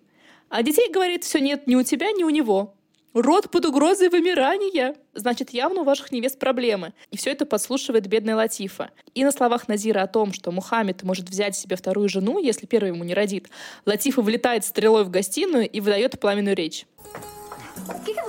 А 0.50 0.64
детей, 0.64 0.90
говорит, 0.90 1.26
все 1.26 1.40
нет 1.40 1.68
ни 1.68 1.76
у 1.76 1.84
тебя, 1.84 2.12
ни 2.14 2.24
у 2.24 2.30
него. 2.30 2.74
Род 3.20 3.50
под 3.50 3.66
угрозой 3.66 4.10
вымирания. 4.10 4.96
Значит, 5.16 5.50
явно 5.50 5.82
у 5.82 5.84
ваших 5.84 6.12
невест 6.12 6.38
проблемы. 6.38 6.94
И 7.10 7.18
все 7.18 7.32
это 7.32 7.48
подслушивает 7.48 8.06
бедная 8.06 8.36
Латифа. 8.36 8.92
И 9.16 9.24
на 9.24 9.32
словах 9.32 9.68
Назира 9.68 10.04
о 10.04 10.08
том, 10.08 10.34
что 10.34 10.52
Мухаммед 10.52 11.02
может 11.02 11.28
взять 11.28 11.56
себе 11.56 11.76
вторую 11.78 12.10
жену, 12.10 12.38
если 12.38 12.68
первый 12.68 12.90
ему 12.90 13.04
не 13.04 13.16
родит, 13.16 13.50
Латифа 13.88 14.22
влетает 14.22 14.66
стрелой 14.66 15.04
в 15.04 15.10
гостиную 15.10 15.68
и 15.68 15.80
выдает 15.80 16.20
пламенную 16.20 16.56
речь. 16.56 16.86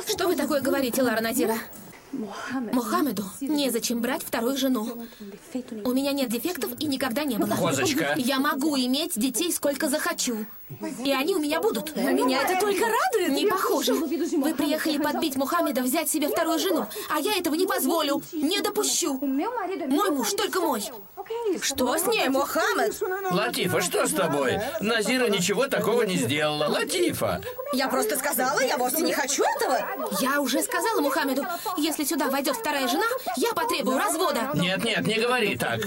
Что 0.06 0.26
вы 0.26 0.36
такое 0.36 0.62
говорите, 0.62 1.02
Лара 1.02 1.20
Назира? 1.20 1.56
Мухаммеду 2.12 3.24
незачем 3.40 4.00
брать 4.00 4.22
вторую 4.22 4.56
жену. 4.56 5.06
У 5.84 5.92
меня 5.92 6.12
нет 6.12 6.30
дефектов 6.30 6.70
и 6.78 6.86
никогда 6.86 7.24
не 7.24 7.36
было. 7.36 7.54
Козочка. 7.54 8.14
Я 8.16 8.38
могу 8.38 8.76
иметь 8.76 9.18
детей 9.18 9.52
сколько 9.52 9.88
захочу. 9.88 10.46
И 11.02 11.12
они 11.12 11.34
у 11.34 11.38
меня 11.38 11.60
будут. 11.60 11.96
Но 11.96 12.10
меня 12.10 12.42
это 12.42 12.60
только 12.60 12.84
радует. 12.84 13.30
Не 13.30 13.46
похоже. 13.46 13.94
Вы 13.94 14.54
приехали 14.54 14.98
подбить 14.98 15.36
Мухаммеда 15.36 15.82
взять 15.82 16.10
себе 16.10 16.28
вторую 16.28 16.58
жену, 16.58 16.86
а 17.10 17.20
я 17.20 17.36
этого 17.36 17.54
не 17.54 17.66
позволю. 17.66 18.22
Не 18.32 18.60
допущу. 18.60 19.18
Мой 19.18 20.10
муж 20.10 20.32
только 20.32 20.60
мой. 20.60 20.82
Что 21.60 21.96
с 21.96 22.06
ней, 22.06 22.28
Мухаммед? 22.28 23.00
Латифа, 23.32 23.80
что 23.80 24.06
с 24.06 24.12
тобой? 24.12 24.60
Назира 24.80 25.28
ничего 25.28 25.66
такого 25.66 26.02
не 26.02 26.16
сделала. 26.16 26.68
Латифа! 26.68 27.42
Я 27.72 27.88
просто 27.88 28.16
сказала, 28.16 28.60
я 28.60 28.76
вовсе 28.76 29.02
не 29.02 29.12
хочу 29.12 29.44
этого. 29.56 29.78
Я 30.20 30.40
уже 30.40 30.62
сказала 30.62 31.00
Мухаммеду, 31.00 31.44
если 31.76 32.04
сюда 32.04 32.28
войдет 32.28 32.56
вторая 32.56 32.88
жена, 32.88 33.06
я 33.36 33.52
потребую 33.52 33.98
развода. 33.98 34.50
Нет, 34.54 34.82
нет, 34.84 35.06
не 35.06 35.14
говори 35.14 35.56
так. 35.56 35.80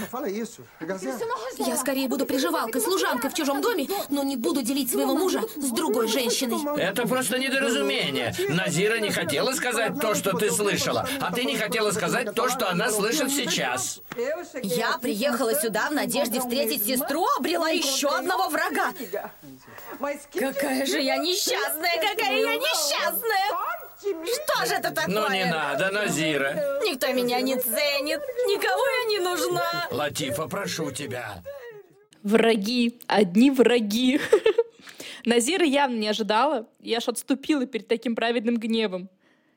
Я 1.58 1.78
скорее 1.78 2.08
буду 2.08 2.26
приживалкой, 2.26 2.82
служанкой 2.82 3.30
в 3.30 3.34
чужом 3.34 3.62
доме, 3.62 3.88
но 4.10 4.24
не 4.24 4.36
буду 4.38 4.62
делить 4.62 4.92
своего 4.92 5.16
мужа 5.16 5.42
с 5.56 5.72
другой 5.72 6.08
женщиной. 6.08 6.60
Это 6.80 7.08
просто 7.08 7.40
недоразумение. 7.40 8.34
Назира 8.50 9.00
не 9.00 9.10
хотела 9.10 9.52
сказать 9.54 10.00
то, 10.00 10.14
что 10.14 10.34
ты 10.34 10.52
слышала, 10.52 11.08
а 11.20 11.34
ты 11.34 11.46
не 11.46 11.58
хотела 11.58 11.92
сказать 11.92 12.34
то, 12.36 12.50
что 12.50 12.70
она 12.70 12.92
слышит 12.92 13.32
сейчас. 13.32 14.02
Я 14.62 14.98
приехала 15.00 15.60
сюда 15.60 15.90
в 15.90 15.94
надежде 15.94 16.40
встретить 16.40 16.86
сестру, 16.86 17.26
обрела 17.38 17.70
еще 17.70 18.10
одного 18.10 18.50
врага. 18.50 18.94
Какая 20.34 20.86
же 20.86 21.00
я 21.00 21.18
несчастная, 21.18 21.96
какая 22.02 22.40
я 22.40 22.56
несчастная! 22.56 23.72
Что 24.00 24.66
же 24.66 24.74
это 24.74 24.90
такое? 24.92 25.14
Ну 25.14 25.32
не 25.32 25.46
надо, 25.46 25.92
Назира. 25.92 26.80
Никто 26.84 27.14
меня 27.14 27.40
не 27.42 27.56
ценит, 27.56 28.20
никого 28.48 28.84
я 28.88 29.10
не 29.10 29.20
нужна. 29.20 29.88
Латифа, 29.92 30.48
прошу 30.48 30.92
тебя. 30.92 31.44
Враги, 32.24 33.00
одни 33.08 33.52
враги. 33.52 34.20
Назира 35.26 35.66
явно 35.66 35.98
не 35.98 36.08
ожидала, 36.08 36.68
я 36.80 36.98
аж 36.98 37.08
отступила 37.08 37.68
перед 37.68 37.88
таким 37.88 38.16
праведным 38.16 38.58
гневом 38.58 39.10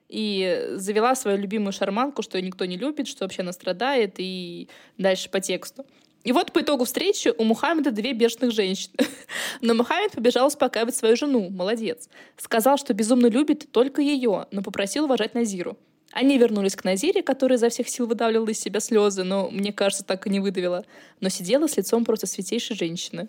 и 0.09 0.73
завела 0.73 1.15
свою 1.15 1.39
любимую 1.39 1.73
шарманку, 1.73 2.23
что 2.23 2.37
ее 2.37 2.47
никто 2.47 2.67
не 2.67 2.77
любит, 2.77 3.09
что 3.09 3.25
вообще 3.25 3.43
она 3.43 3.53
страдает, 3.53 4.15
и 4.19 4.69
дальше 4.99 5.31
по 5.31 5.41
тексту. 5.41 5.87
И 6.25 6.33
вот 6.33 6.53
по 6.53 6.61
итогу 6.61 6.85
встречи 6.85 7.33
у 7.37 7.45
Мухаммеда 7.45 7.91
две 7.91 8.15
бешеных 8.15 8.53
женщины. 8.53 8.95
Но 9.61 9.75
Мухаммед 9.75 10.13
побежал 10.13 10.47
успокаивать 10.47 10.97
свою 10.97 11.17
жену, 11.17 11.51
молодец. 11.51 12.09
Сказал, 12.39 12.79
что 12.79 12.95
безумно 12.95 13.27
любит 13.27 13.71
только 13.71 14.01
ее, 14.01 14.47
но 14.51 14.63
попросил 14.63 15.05
уважать 15.05 15.35
Назиру. 15.35 15.77
Они 16.13 16.39
вернулись 16.39 16.77
к 16.77 16.85
Назире, 16.85 17.23
которая 17.23 17.59
изо 17.59 17.69
всех 17.69 17.89
сил 17.89 18.07
выдавливала 18.07 18.49
из 18.49 18.61
себя 18.61 18.81
слезы, 18.81 19.23
но, 19.23 19.51
мне 19.51 19.73
кажется, 19.73 20.05
так 20.05 20.27
и 20.27 20.31
не 20.31 20.41
выдавила, 20.41 20.85
но 21.21 21.29
сидела 21.29 21.67
с 21.67 21.77
лицом 21.77 22.05
просто 22.05 22.27
святейшей 22.27 22.77
женщины. 22.77 23.29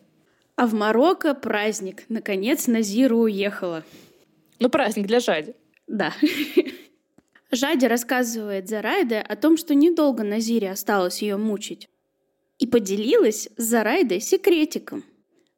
А 0.55 0.65
в 0.67 0.73
Марокко 0.73 1.33
праздник. 1.33 2.03
Наконец 2.07 2.67
Назира 2.67 3.15
уехала. 3.15 3.83
Ну, 4.59 4.69
праздник 4.69 5.07
для 5.07 5.19
Жади. 5.19 5.53
Да. 5.87 6.13
Жади 7.51 7.87
рассказывает 7.87 8.69
Зарайде 8.69 9.17
о 9.17 9.35
том, 9.35 9.57
что 9.57 9.75
недолго 9.75 10.23
Назире 10.23 10.71
осталось 10.71 11.21
ее 11.21 11.35
мучить. 11.35 11.89
И 12.59 12.67
поделилась 12.67 13.49
с 13.57 13.63
Зарайдой 13.63 14.21
секретиком. 14.21 15.03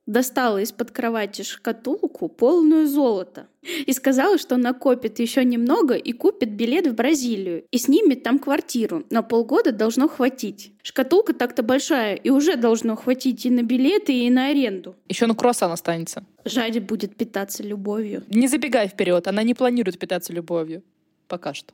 Достала 0.07 0.61
из-под 0.61 0.91
кровати 0.91 1.41
шкатулку, 1.41 2.29
полную 2.29 2.87
золота. 2.87 3.47
И 3.85 3.91
сказала, 3.91 4.37
что 4.37 4.55
накопит 4.55 5.19
еще 5.19 5.43
немного 5.43 5.95
и 5.95 6.13
купит 6.13 6.53
билет 6.53 6.87
в 6.87 6.95
Бразилию. 6.95 7.65
И 7.71 7.77
снимет 7.77 8.23
там 8.23 8.39
квартиру. 8.39 9.03
На 9.09 9.21
полгода 9.21 9.73
должно 9.73 10.07
хватить. 10.07 10.71
Шкатулка 10.81 11.33
так-то 11.33 11.61
большая, 11.61 12.15
и 12.15 12.29
уже 12.29 12.55
должно 12.55 12.95
хватить 12.95 13.45
и 13.45 13.49
на 13.49 13.63
билеты, 13.63 14.13
и 14.13 14.29
на 14.29 14.47
аренду. 14.47 14.95
Еще 15.09 15.25
на 15.25 15.35
круассан 15.35 15.73
останется. 15.73 16.23
Жади 16.45 16.79
будет 16.79 17.17
питаться 17.17 17.61
любовью. 17.61 18.23
Не 18.29 18.47
забегай 18.47 18.87
вперед, 18.87 19.27
она 19.27 19.43
не 19.43 19.53
планирует 19.53 19.99
питаться 19.99 20.31
любовью. 20.31 20.83
Пока 21.27 21.53
что. 21.53 21.73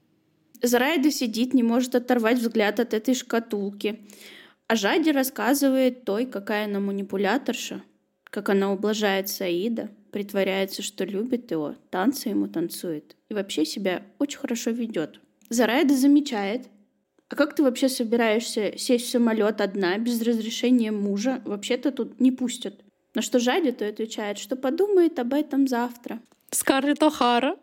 Зарайда 0.63 1.11
сидит, 1.11 1.53
не 1.53 1.61
может 1.61 1.93
оторвать 1.93 2.39
взгляд 2.39 2.79
от 2.79 2.95
этой 2.95 3.13
шкатулки. 3.13 3.99
А 4.73 4.75
Жади 4.75 5.11
рассказывает 5.11 6.03
той, 6.03 6.25
какая 6.25 6.65
она 6.65 6.79
манипуляторша, 6.79 7.83
как 8.23 8.49
она 8.49 8.73
ублажает 8.73 9.29
Саида, 9.29 9.91
притворяется, 10.11 10.81
что 10.81 11.05
любит 11.05 11.51
его, 11.51 11.75
танцы 11.91 12.29
ему 12.29 12.47
танцует 12.47 13.15
и 13.29 13.35
вообще 13.35 13.65
себя 13.65 14.01
очень 14.17 14.39
хорошо 14.39 14.71
ведет. 14.71 15.19
Зарайда 15.47 15.93
замечает, 15.93 16.69
а 17.29 17.35
как 17.35 17.55
ты 17.55 17.61
вообще 17.61 17.87
собираешься 17.87 18.75
сесть 18.75 19.05
в 19.05 19.09
самолет 19.11 19.61
одна, 19.61 19.95
без 19.99 20.19
разрешения 20.23 20.89
мужа? 20.89 21.43
Вообще-то 21.45 21.91
тут 21.91 22.19
не 22.19 22.31
пустят. 22.31 22.83
На 23.13 23.21
что 23.21 23.37
Жади 23.37 23.73
то 23.73 23.87
отвечает, 23.87 24.39
что 24.39 24.55
подумает 24.55 25.19
об 25.19 25.35
этом 25.35 25.67
завтра. 25.67 26.19
Скарлетт 26.49 27.03
О'Хара. 27.03 27.59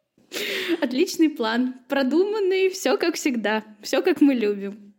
Отличный 0.80 1.28
план, 1.28 1.74
продуманный, 1.86 2.70
все 2.70 2.96
как 2.96 3.16
всегда, 3.16 3.62
все 3.82 4.00
как 4.00 4.22
мы 4.22 4.32
любим. 4.32 4.89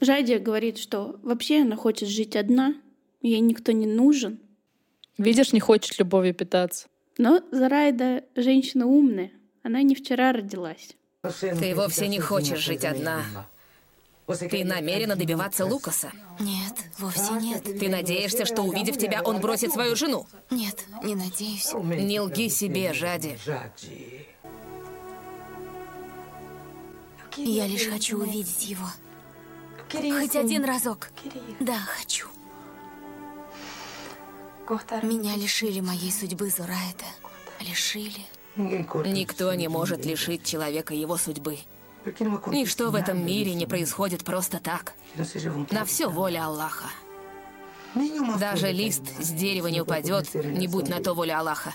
Жадия 0.00 0.38
говорит, 0.38 0.78
что 0.78 1.18
вообще 1.22 1.62
она 1.62 1.76
хочет 1.76 2.08
жить 2.08 2.36
одна, 2.36 2.74
ей 3.22 3.40
никто 3.40 3.72
не 3.72 3.86
нужен. 3.86 4.38
Видишь, 5.18 5.52
не 5.52 5.60
хочет 5.60 5.98
любовью 5.98 6.34
питаться. 6.34 6.88
Но 7.18 7.40
Зарайда 7.50 8.24
женщина 8.34 8.86
умная, 8.86 9.30
она 9.62 9.82
не 9.82 9.94
вчера 9.94 10.32
родилась. 10.32 10.96
Ты 11.40 11.74
вовсе 11.74 12.08
не 12.08 12.20
хочешь 12.20 12.58
жить 12.58 12.84
одна. 12.84 13.22
Ты 14.26 14.64
намерена 14.64 15.14
добиваться 15.14 15.64
Лукаса? 15.64 16.10
Нет, 16.40 16.74
вовсе 16.98 17.32
нет. 17.34 17.62
Ты 17.62 17.88
надеешься, 17.88 18.44
что 18.44 18.62
увидев 18.62 18.98
тебя, 18.98 19.22
он 19.22 19.40
бросит 19.40 19.72
свою 19.72 19.94
жену? 19.94 20.26
Нет, 20.50 20.84
не 21.04 21.14
надеюсь. 21.14 21.72
Не 21.74 22.20
лги 22.20 22.48
себе, 22.48 22.92
Жади. 22.92 23.36
Я 27.36 27.66
лишь 27.66 27.86
хочу 27.86 28.18
увидеть 28.18 28.68
его. 28.68 28.86
Хоть 29.92 30.36
один 30.36 30.64
разок. 30.64 31.08
Да, 31.60 31.78
хочу. 31.78 32.26
Меня 35.02 35.36
лишили 35.36 35.80
моей 35.80 36.10
судьбы, 36.10 36.50
Зурайта. 36.50 37.04
Лишили. 37.60 38.26
Никто 38.56 39.54
не 39.54 39.68
может 39.68 40.04
лишить 40.04 40.44
человека 40.44 40.94
его 40.94 41.16
судьбы. 41.16 41.58
Ничто 42.46 42.90
в 42.90 42.94
этом 42.94 43.24
мире 43.24 43.54
не 43.54 43.66
происходит 43.66 44.24
просто 44.24 44.58
так. 44.58 44.94
На 45.70 45.84
все 45.84 46.08
воля 46.08 46.46
Аллаха. 46.46 46.88
Даже 48.38 48.70
лист 48.72 49.02
с 49.20 49.30
дерева 49.30 49.68
не 49.68 49.80
упадет, 49.80 50.34
не 50.34 50.66
будь 50.66 50.88
на 50.88 51.00
то 51.00 51.14
воля 51.14 51.40
Аллаха. 51.40 51.74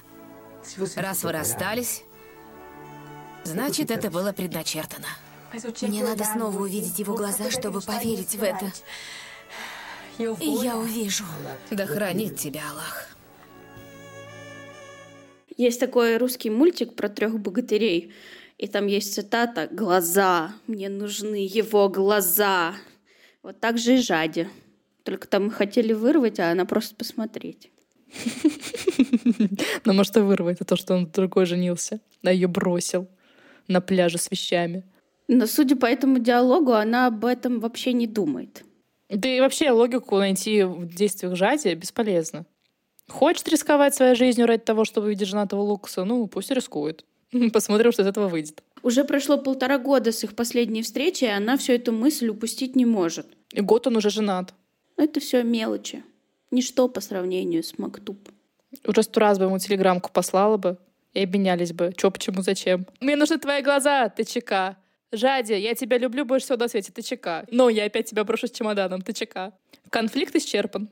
Раз 0.96 1.24
вы 1.24 1.32
расстались, 1.32 2.04
значит, 3.44 3.90
это 3.90 4.12
было 4.12 4.32
предначертано. 4.32 5.08
Мне 5.82 6.04
надо 6.04 6.24
снова 6.24 6.62
увидеть 6.62 7.00
его 7.00 7.16
глаза, 7.16 7.52
чтобы 7.52 7.82
поверить 7.82 8.36
в 8.36 8.44
это. 8.44 8.72
И 10.18 10.50
я 10.64 10.78
увижу. 10.78 11.26
Да 11.72 11.86
хранит 11.86 12.38
тебя 12.38 12.62
Аллах. 12.70 13.08
Есть 15.58 15.80
такой 15.80 16.18
русский 16.18 16.50
мультик 16.50 16.96
про 16.96 17.10
трех 17.10 17.40
богатырей. 17.40 18.14
И 18.58 18.68
там 18.68 18.88
есть 18.88 19.14
цитата 19.14 19.68
«Глаза! 19.72 20.54
Мне 20.68 20.88
нужны 20.88 21.48
его 21.48 21.90
глаза!» 21.90 22.76
Вот 23.42 23.60
так 23.60 23.78
же 23.78 23.96
и 23.96 24.02
Жаде. 24.02 24.50
Только 25.04 25.28
там 25.28 25.46
мы 25.46 25.52
хотели 25.52 25.94
вырвать, 25.94 26.40
а 26.40 26.52
она 26.52 26.66
просто 26.66 26.96
посмотреть. 26.96 27.72
Ну, 29.84 29.94
может, 29.94 30.16
и 30.18 30.20
вырвать, 30.20 30.58
это 30.58 30.66
то, 30.66 30.76
что 30.76 30.94
он 30.94 31.10
другой 31.10 31.46
женился, 31.46 32.00
а 32.24 32.32
ее 32.32 32.48
бросил 32.48 33.08
на 33.68 33.82
пляже 33.82 34.20
с 34.20 34.30
вещами. 34.30 34.84
Но 35.34 35.48
судя 35.48 35.78
по 35.78 35.86
этому 35.86 36.20
диалогу, 36.20 36.74
она 36.74 37.08
об 37.08 37.24
этом 37.24 37.62
вообще 37.62 37.94
не 37.94 38.06
думает. 38.06 38.66
Да 39.08 39.30
и 39.30 39.40
вообще 39.40 39.72
логику 39.72 40.18
найти 40.18 40.64
в 40.64 40.94
действиях 40.94 41.38
Жади 41.38 41.74
бесполезно. 41.74 42.46
Хочет 43.08 43.48
рисковать 43.48 43.96
своей 43.96 44.16
жизнью 44.16 44.46
ради 44.46 44.64
того, 44.64 44.84
чтобы 44.84 45.08
увидеть 45.08 45.30
женатого 45.30 45.62
Лукаса, 45.62 46.04
ну, 46.04 46.28
пусть 46.28 46.52
рискует. 46.52 47.06
Посмотрим, 47.54 47.94
что 47.94 48.02
из 48.02 48.08
этого 48.08 48.28
выйдет. 48.28 48.62
Уже 48.84 49.06
прошло 49.06 49.38
полтора 49.38 49.78
года 49.78 50.12
с 50.12 50.22
их 50.26 50.36
последней 50.36 50.82
встречи, 50.82 51.24
и 51.24 51.28
она 51.28 51.56
всю 51.56 51.72
эту 51.72 51.94
мысль 51.94 52.28
упустить 52.28 52.76
не 52.76 52.86
может. 52.86 53.28
И 53.54 53.62
год 53.62 53.88
он 53.88 53.96
уже 53.96 54.10
женат. 54.10 54.54
Это 54.98 55.22
все 55.22 55.44
мелочи. 55.44 56.04
Ничто 56.52 56.90
по 56.90 57.00
сравнению 57.00 57.64
с 57.64 57.78
Мактуб. 57.78 58.18
Уже 58.86 59.04
сто 59.04 59.22
раз 59.22 59.40
бы 59.40 59.46
ему 59.46 59.60
телеграммку 59.60 60.12
послала 60.12 60.58
бы 60.58 60.78
и 61.14 61.24
обменялись 61.24 61.72
бы. 61.72 61.94
Чё, 61.96 62.12
почему, 62.12 62.42
зачем? 62.42 62.86
Мне 63.00 63.16
нужны 63.16 63.38
твои 63.38 63.62
глаза, 63.62 64.10
ты 64.10 64.26
ТЧК. 64.26 64.76
Жади, 65.12 65.54
я 65.54 65.76
тебя 65.76 65.98
люблю 65.98 66.26
больше 66.26 66.46
всего 66.46 66.58
на 66.58 66.68
свете, 66.68 66.92
ты 66.92 67.02
ТЧК. 67.02 67.46
Но 67.52 67.70
я 67.70 67.86
опять 67.86 68.10
тебя 68.10 68.24
брошу 68.24 68.48
с 68.48 68.52
чемоданом, 68.52 69.02
ты 69.02 69.14
ТЧК. 69.14 69.54
Конфликт 69.90 70.36
исчерпан. 70.36 70.90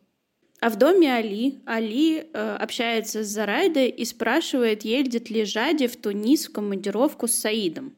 А 0.59 0.69
в 0.69 0.77
доме 0.77 1.13
Али 1.13 1.59
Али 1.65 2.27
э, 2.33 2.55
общается 2.59 3.23
с 3.23 3.27
Зарайдой 3.27 3.87
и 3.87 4.03
спрашивает, 4.03 4.83
едет 4.83 5.29
ли 5.29 5.45
Жади 5.45 5.87
в 5.87 5.95
Тунис 5.95 6.47
в 6.47 6.51
командировку 6.51 7.27
с 7.27 7.33
Саидом. 7.33 7.95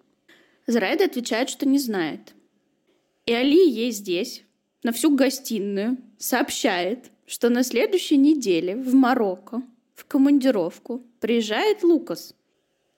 Зарайда 0.68 1.06
отвечает, 1.06 1.50
что 1.50 1.68
не 1.68 1.80
знает. 1.80 2.36
И 3.26 3.34
Али 3.34 3.68
ей 3.68 3.92
здесь, 3.92 4.44
на 4.84 4.92
всю 4.92 5.16
гостиную, 5.16 5.98
сообщает, 6.20 7.10
что 7.26 7.50
на 7.50 7.64
следующей 7.64 8.18
неделе 8.18 8.76
в 8.76 8.94
Марокко 8.94 9.64
в 9.96 10.06
командировку 10.06 11.04
приезжает 11.20 11.82
Лукас. 11.82 12.36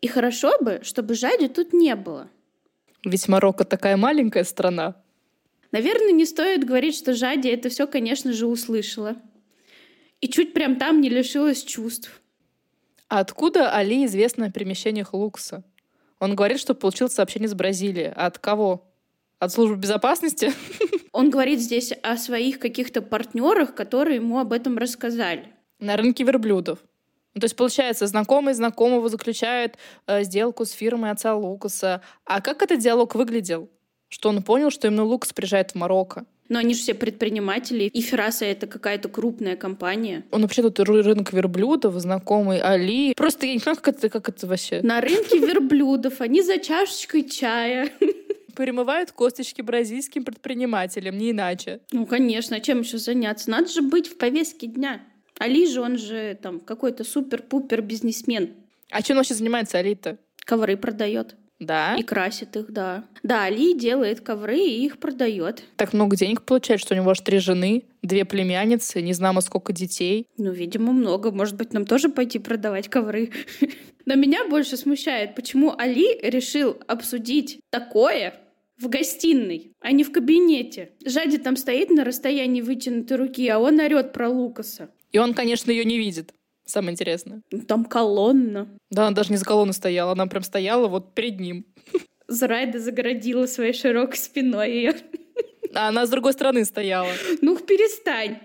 И 0.01 0.07
хорошо 0.07 0.51
бы, 0.59 0.81
чтобы 0.83 1.13
Жади 1.13 1.47
тут 1.47 1.71
не 1.71 1.95
было. 1.95 2.29
Ведь 3.05 3.27
Марокко 3.27 3.65
такая 3.65 3.97
маленькая 3.97 4.43
страна. 4.43 4.95
Наверное, 5.71 6.11
не 6.11 6.25
стоит 6.25 6.63
говорить, 6.63 6.95
что 6.95 7.13
Жади 7.13 7.49
это 7.49 7.69
все, 7.69 7.87
конечно 7.87 8.31
же, 8.31 8.47
услышала. 8.47 9.15
И 10.21 10.29
чуть 10.29 10.53
прям 10.53 10.77
там 10.77 11.01
не 11.01 11.09
лишилась 11.09 11.63
чувств. 11.63 12.21
А 13.09 13.19
откуда 13.19 13.71
Али 13.71 14.05
известно 14.05 14.45
о 14.45 14.51
перемещениях 14.51 15.13
Лукса? 15.13 15.63
Он 16.19 16.35
говорит, 16.35 16.59
что 16.59 16.73
получил 16.73 17.09
сообщение 17.09 17.47
из 17.47 17.53
Бразилии. 17.53 18.13
А 18.15 18.27
от 18.27 18.39
кого? 18.39 18.89
От 19.39 19.51
службы 19.51 19.75
безопасности? 19.75 20.53
Он 21.11 21.29
говорит 21.29 21.59
здесь 21.59 21.91
о 21.91 22.15
своих 22.17 22.59
каких-то 22.59 23.01
партнерах, 23.01 23.75
которые 23.75 24.15
ему 24.15 24.39
об 24.39 24.53
этом 24.53 24.77
рассказали. 24.77 25.47
На 25.79 25.97
рынке 25.97 26.23
верблюдов. 26.23 26.79
Ну, 27.35 27.41
то 27.41 27.45
есть, 27.45 27.55
получается, 27.55 28.07
знакомый 28.07 28.53
знакомого 28.53 29.09
заключает 29.09 29.77
э, 30.05 30.23
сделку 30.23 30.65
с 30.65 30.71
фирмой 30.71 31.11
отца 31.11 31.35
Лукаса. 31.35 32.01
А 32.25 32.41
как 32.41 32.61
этот 32.61 32.79
диалог 32.79 33.15
выглядел? 33.15 33.69
Что 34.09 34.29
он 34.29 34.43
понял, 34.43 34.69
что 34.69 34.87
именно 34.87 35.03
Лукас 35.03 35.33
приезжает 35.33 35.71
в 35.71 35.75
Марокко. 35.75 36.25
Но 36.49 36.59
они 36.59 36.73
же 36.73 36.81
все 36.81 36.93
предприниматели, 36.93 37.85
и 37.85 38.01
Ферраса 38.01 38.45
это 38.45 38.67
какая-то 38.67 39.09
крупная 39.09 39.55
компания. 39.55 40.25
Он 40.29 40.41
вообще 40.41 40.61
тут 40.61 40.79
рынок 40.79 41.31
верблюдов, 41.33 41.95
знакомый 41.95 42.59
Али. 42.59 43.13
Просто 43.15 43.47
я 43.47 43.53
не 43.53 43.59
знаю, 43.59 43.77
как 43.77 43.95
это, 43.95 44.09
как 44.09 44.29
это 44.29 44.45
вообще. 44.45 44.81
На 44.83 45.01
рынке 45.01 45.39
верблюдов 45.39 46.21
они 46.21 46.41
за 46.41 46.59
чашечкой 46.59 47.23
чая. 47.23 47.89
Перемывают 48.55 49.11
косточки 49.11 49.63
бразильским 49.63 50.23
предпринимателям, 50.25 51.17
не 51.17 51.31
иначе. 51.31 51.79
Ну, 51.91 52.05
конечно, 52.05 52.57
а 52.57 52.59
чем 52.59 52.81
еще 52.81 52.99
заняться? 52.99 53.49
Надо 53.49 53.69
же 53.69 53.81
быть 53.81 54.07
в 54.07 54.17
повестке 54.17 54.67
дня. 54.67 55.01
Али 55.43 55.67
же, 55.67 55.81
он 55.81 55.97
же 55.97 56.37
там 56.41 56.61
какой-то 56.61 57.03
супер-пупер 57.03 57.81
бизнесмен. 57.81 58.53
А 58.89 59.01
чем 59.01 59.15
он 59.15 59.19
вообще 59.19 59.33
занимается, 59.33 59.77
Али-то? 59.77 60.17
Ковры 60.45 60.77
продает. 60.77 61.35
Да? 61.59 61.95
И 61.95 62.03
красит 62.03 62.55
их, 62.55 62.71
да. 62.71 63.03
Да, 63.23 63.43
Али 63.43 63.73
делает 63.77 64.21
ковры 64.21 64.57
и 64.57 64.85
их 64.85 64.99
продает. 64.99 65.63
Так 65.75 65.91
много 65.91 66.15
денег 66.15 66.43
получает, 66.43 66.79
что 66.79 66.93
у 66.93 66.97
него 66.97 67.11
аж 67.11 67.19
три 67.19 67.39
жены, 67.39 67.83
две 68.01 68.23
племянницы, 68.23 69.01
не 69.01 69.11
знамо 69.11 69.41
сколько 69.41 69.73
детей. 69.73 70.27
Ну, 70.37 70.53
видимо, 70.53 70.93
много. 70.93 71.31
Может 71.31 71.57
быть, 71.57 71.73
нам 71.73 71.85
тоже 71.85 72.07
пойти 72.07 72.39
продавать 72.39 72.87
ковры. 72.87 73.31
Но 74.05 74.15
меня 74.15 74.47
больше 74.47 74.77
смущает, 74.77 75.35
почему 75.35 75.73
Али 75.77 76.19
решил 76.21 76.77
обсудить 76.87 77.59
такое 77.69 78.33
в 78.77 78.87
гостиной, 78.87 79.73
а 79.81 79.91
не 79.91 80.05
в 80.05 80.13
кабинете. 80.13 80.91
Жади 81.05 81.37
там 81.37 81.57
стоит 81.57 81.89
на 81.89 82.05
расстоянии 82.05 82.61
вытянутой 82.61 83.17
руки, 83.17 83.45
а 83.49 83.59
он 83.59 83.81
орет 83.81 84.13
про 84.13 84.29
Лукаса. 84.29 84.89
И 85.13 85.19
он, 85.19 85.33
конечно, 85.33 85.71
ее 85.71 85.85
не 85.85 85.97
видит. 85.97 86.33
Самое 86.65 86.93
интересное. 86.93 87.41
Там 87.67 87.85
колонна. 87.85 88.67
Да, 88.89 89.07
она 89.07 89.15
даже 89.15 89.31
не 89.31 89.37
за 89.37 89.45
колонной 89.45 89.73
стояла, 89.73 90.13
она 90.13 90.27
прям 90.27 90.43
стояла 90.43 90.87
вот 90.87 91.13
перед 91.13 91.39
ним. 91.39 91.65
Зрайда 92.27 92.79
загородила 92.79 93.45
своей 93.45 93.73
широкой 93.73 94.17
спиной 94.17 94.71
ее. 94.71 94.95
А 95.73 95.89
она 95.89 96.05
с 96.05 96.09
другой 96.09 96.33
стороны 96.33 96.65
стояла. 96.65 97.09
Ну, 97.41 97.57
перестань. 97.57 98.39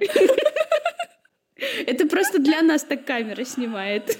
Это 1.86 2.06
просто 2.06 2.38
для 2.38 2.62
нас 2.62 2.84
так 2.84 3.04
камера 3.04 3.44
снимает. 3.44 4.18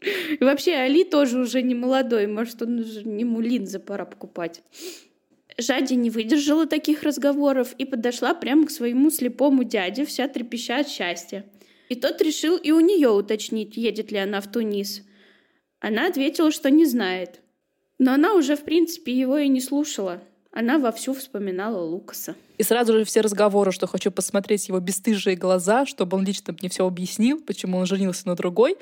И 0.00 0.42
вообще, 0.42 0.74
Али 0.74 1.04
тоже 1.04 1.38
уже 1.38 1.62
не 1.62 1.74
молодой. 1.74 2.26
Может, 2.26 2.62
он 2.62 2.80
уже 2.80 3.04
не 3.04 3.20
ему 3.20 3.40
линзы 3.40 3.78
пора 3.78 4.04
покупать. 4.04 4.62
Жади 5.58 5.94
не 5.94 6.08
выдержала 6.08 6.66
таких 6.66 7.02
разговоров 7.02 7.74
и 7.78 7.84
подошла 7.84 8.32
прямо 8.32 8.66
к 8.66 8.70
своему 8.70 9.10
слепому 9.10 9.64
дяде, 9.64 10.06
вся 10.06 10.28
трепеща 10.28 10.78
от 10.78 10.88
счастья. 10.88 11.44
И 11.88 11.96
тот 11.96 12.22
решил 12.22 12.56
и 12.56 12.70
у 12.70 12.80
нее 12.80 13.08
уточнить, 13.08 13.76
едет 13.76 14.12
ли 14.12 14.18
она 14.18 14.40
в 14.40 14.50
Тунис. 14.50 15.02
Она 15.80 16.06
ответила, 16.06 16.52
что 16.52 16.70
не 16.70 16.86
знает. 16.86 17.40
Но 17.98 18.12
она 18.12 18.34
уже, 18.34 18.56
в 18.56 18.62
принципе, 18.62 19.12
его 19.12 19.38
и 19.38 19.48
не 19.48 19.60
слушала. 19.60 20.22
Она 20.52 20.78
вовсю 20.78 21.12
вспоминала 21.12 21.82
Лукаса. 21.82 22.36
И 22.56 22.62
сразу 22.62 22.92
же 22.92 23.04
все 23.04 23.20
разговоры, 23.20 23.72
что 23.72 23.86
хочу 23.86 24.10
посмотреть 24.10 24.68
его 24.68 24.78
бесстыжие 24.78 25.36
глаза, 25.36 25.86
чтобы 25.86 26.16
он 26.16 26.24
лично 26.24 26.54
мне 26.58 26.68
все 26.68 26.86
объяснил, 26.86 27.40
почему 27.40 27.78
он 27.78 27.86
женился 27.86 28.28
на 28.28 28.34
другой, 28.34 28.76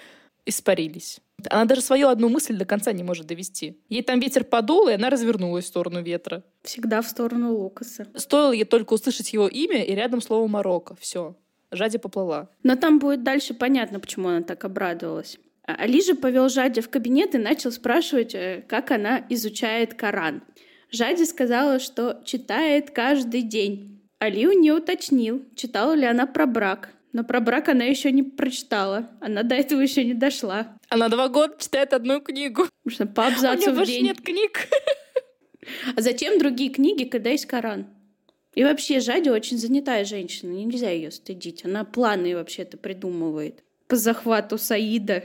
испарились. 0.46 1.20
Она 1.50 1.66
даже 1.66 1.82
свою 1.82 2.08
одну 2.08 2.28
мысль 2.28 2.56
до 2.56 2.64
конца 2.64 2.92
не 2.92 3.02
может 3.02 3.26
довести. 3.26 3.78
Ей 3.88 4.02
там 4.02 4.20
ветер 4.20 4.44
подул, 4.44 4.88
и 4.88 4.94
она 4.94 5.10
развернулась 5.10 5.66
в 5.66 5.68
сторону 5.68 6.02
ветра. 6.02 6.42
Всегда 6.62 7.02
в 7.02 7.06
сторону 7.06 7.54
Лукаса. 7.54 8.06
Стоило 8.14 8.52
ей 8.52 8.64
только 8.64 8.94
услышать 8.94 9.32
его 9.32 9.46
имя 9.48 9.84
и 9.84 9.94
рядом 9.94 10.22
слово 10.22 10.46
Марокко. 10.46 10.96
Все. 10.96 11.36
Жади 11.70 11.98
поплыла. 11.98 12.48
Но 12.62 12.76
там 12.76 12.98
будет 12.98 13.22
дальше 13.22 13.52
понятно, 13.52 14.00
почему 14.00 14.28
она 14.28 14.42
так 14.42 14.64
обрадовалась. 14.64 15.36
А 15.66 15.74
Али 15.74 16.00
же 16.00 16.14
повел 16.14 16.48
Жади 16.48 16.80
в 16.80 16.88
кабинет 16.88 17.34
и 17.34 17.38
начал 17.38 17.72
спрашивать, 17.72 18.34
э, 18.34 18.64
как 18.68 18.92
она 18.92 19.26
изучает 19.28 19.94
Коран. 19.94 20.42
Жади 20.90 21.24
сказала, 21.24 21.80
что 21.80 22.22
читает 22.24 22.92
каждый 22.92 23.42
день. 23.42 24.00
Али 24.20 24.46
у 24.46 24.52
нее 24.52 24.74
уточнил, 24.74 25.44
читала 25.56 25.92
ли 25.92 26.06
она 26.06 26.26
про 26.26 26.46
брак. 26.46 26.90
Но 27.16 27.24
про 27.24 27.40
брак 27.40 27.70
она 27.70 27.84
еще 27.84 28.12
не 28.12 28.22
прочитала. 28.22 29.08
Она 29.22 29.42
до 29.42 29.54
этого 29.54 29.80
еще 29.80 30.04
не 30.04 30.12
дошла. 30.12 30.76
Она 30.90 31.08
два 31.08 31.30
года 31.30 31.54
читает 31.58 31.94
одну 31.94 32.20
книгу. 32.20 32.66
Что 32.86 33.06
по 33.06 33.26
абзацу 33.28 33.70
У 33.70 33.72
в 33.72 33.76
больше 33.76 33.92
день. 33.92 34.04
нет 34.04 34.20
книг. 34.20 34.68
А 35.96 36.00
зачем 36.02 36.38
другие 36.38 36.68
книги, 36.68 37.04
когда 37.04 37.30
есть 37.30 37.46
Коран? 37.46 37.86
И 38.54 38.62
вообще, 38.64 39.00
Жади 39.00 39.30
очень 39.30 39.56
занятая 39.56 40.04
женщина, 40.04 40.50
нельзя 40.52 40.90
ее 40.90 41.10
стыдить. 41.10 41.64
Она 41.64 41.84
планы 41.84 42.36
вообще-то 42.36 42.76
придумывает 42.76 43.64
по 43.88 43.96
захвату 43.96 44.58
Саида. 44.58 45.24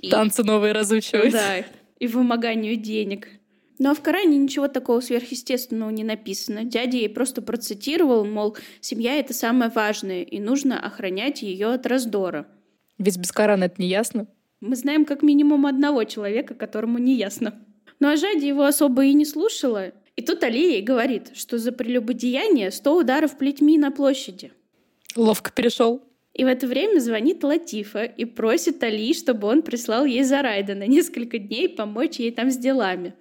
И- 0.00 0.08
Танцы 0.08 0.42
новые 0.42 0.72
разучивать. 0.72 1.32
Да, 1.32 1.56
и 1.98 2.06
вымоганию 2.06 2.76
денег. 2.76 3.28
Но 3.80 3.94
в 3.94 4.02
Коране 4.02 4.36
ничего 4.36 4.68
такого 4.68 5.00
сверхъестественного 5.00 5.88
не 5.88 6.04
написано. 6.04 6.64
Дядя 6.64 6.98
ей 6.98 7.08
просто 7.08 7.40
процитировал, 7.40 8.26
мол, 8.26 8.54
семья— 8.82 9.14
это 9.18 9.32
самое 9.32 9.72
важное, 9.74 10.22
и 10.22 10.38
нужно 10.38 10.78
охранять 10.78 11.40
ее 11.40 11.68
от 11.68 11.86
раздора. 11.86 12.46
Ведь 12.98 13.16
без 13.16 13.32
Корана 13.32 13.64
это 13.64 13.80
не 13.80 13.88
ясно. 13.88 14.28
Мы 14.60 14.76
знаем 14.76 15.06
как 15.06 15.22
минимум 15.22 15.64
одного 15.64 16.04
человека, 16.04 16.54
которому 16.54 16.98
не 16.98 17.14
ясно. 17.14 17.54
Ну 18.00 18.08
а 18.08 18.16
Жади 18.16 18.46
его 18.46 18.64
особо 18.64 19.06
и 19.06 19.14
не 19.14 19.24
слушала. 19.24 19.92
И 20.14 20.20
тут 20.20 20.44
Али 20.44 20.72
ей 20.72 20.82
говорит, 20.82 21.30
что 21.32 21.56
за 21.56 21.72
прелюбодеяние 21.72 22.70
100 22.70 22.98
ударов 22.98 23.38
плетьми 23.38 23.78
на 23.78 23.90
площади. 23.90 24.52
Ловко 25.16 25.50
перешел. 25.52 26.02
И 26.34 26.44
в 26.44 26.46
это 26.46 26.66
время 26.66 27.00
звонит 27.00 27.42
Латифа 27.42 28.04
и 28.04 28.26
просит 28.26 28.82
Али, 28.82 29.14
чтобы 29.14 29.48
он 29.48 29.62
прислал 29.62 30.04
ей 30.04 30.22
Зарайда 30.22 30.74
на 30.74 30.86
несколько 30.86 31.38
дней 31.38 31.70
помочь 31.70 32.18
ей 32.18 32.30
там 32.30 32.50
с 32.50 32.58
делами. 32.58 33.14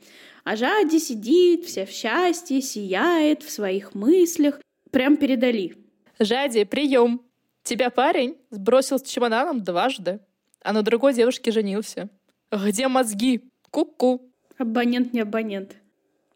А 0.49 0.55
Жади 0.55 0.97
сидит, 0.97 1.65
вся 1.65 1.85
в 1.85 1.91
счастье, 1.91 2.59
сияет 2.59 3.43
в 3.43 3.51
своих 3.51 3.93
мыслях. 3.93 4.59
Прям 4.89 5.15
передали. 5.15 5.75
Жади, 6.17 6.63
прием. 6.63 7.21
Тебя 7.61 7.91
парень 7.91 8.35
сбросил 8.49 8.97
с 8.97 9.03
чемоданом 9.03 9.63
дважды, 9.63 10.21
а 10.63 10.73
на 10.73 10.81
другой 10.81 11.13
девушке 11.13 11.51
женился. 11.51 12.09
Где 12.51 12.87
мозги? 12.87 13.41
Ку-ку. 13.69 14.33
Абонент 14.57 15.13
не 15.13 15.19
абонент. 15.19 15.75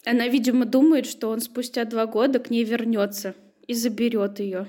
Она, 0.05 0.27
видимо, 0.27 0.65
думает, 0.65 1.07
что 1.07 1.29
он 1.29 1.39
спустя 1.39 1.83
два 1.85 2.05
года 2.05 2.37
к 2.37 2.51
ней 2.51 2.65
вернется 2.65 3.33
и 3.65 3.73
заберет 3.73 4.39
ее. 4.39 4.67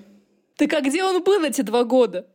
Так 0.57 0.73
а 0.73 0.81
где 0.81 1.05
он 1.05 1.23
был 1.23 1.45
эти 1.45 1.61
два 1.61 1.85
года? 1.85 2.27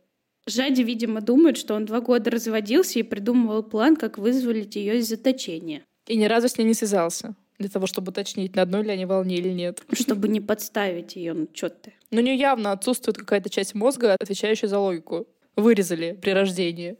Жади, 0.46 0.82
видимо, 0.82 1.20
думает, 1.20 1.56
что 1.56 1.74
он 1.74 1.86
два 1.86 2.00
года 2.00 2.30
разводился 2.30 3.00
и 3.00 3.02
придумывал 3.02 3.64
план, 3.64 3.96
как 3.96 4.16
вызволить 4.16 4.76
ее 4.76 4.98
из 4.98 5.08
заточения. 5.08 5.82
И 6.10 6.16
ни 6.16 6.24
разу 6.24 6.48
с 6.48 6.58
ней 6.58 6.64
не 6.64 6.74
связался. 6.74 7.36
Для 7.60 7.68
того, 7.68 7.86
чтобы 7.86 8.10
уточнить, 8.10 8.56
на 8.56 8.62
одной 8.62 8.82
ли 8.82 8.90
они 8.90 9.06
волне 9.06 9.36
или 9.36 9.50
нет. 9.50 9.80
Чтобы 9.92 10.26
не 10.26 10.40
подставить 10.40 11.14
ее, 11.14 11.34
ну 11.34 11.46
что 11.54 11.68
ты. 11.68 11.92
Но 12.10 12.18
у 12.20 12.24
нее 12.24 12.34
явно 12.34 12.72
отсутствует 12.72 13.16
какая-то 13.16 13.48
часть 13.48 13.76
мозга, 13.76 14.16
отвечающая 14.18 14.68
за 14.68 14.80
логику. 14.80 15.28
Вырезали 15.54 16.18
при 16.20 16.30
рождении. 16.30 16.96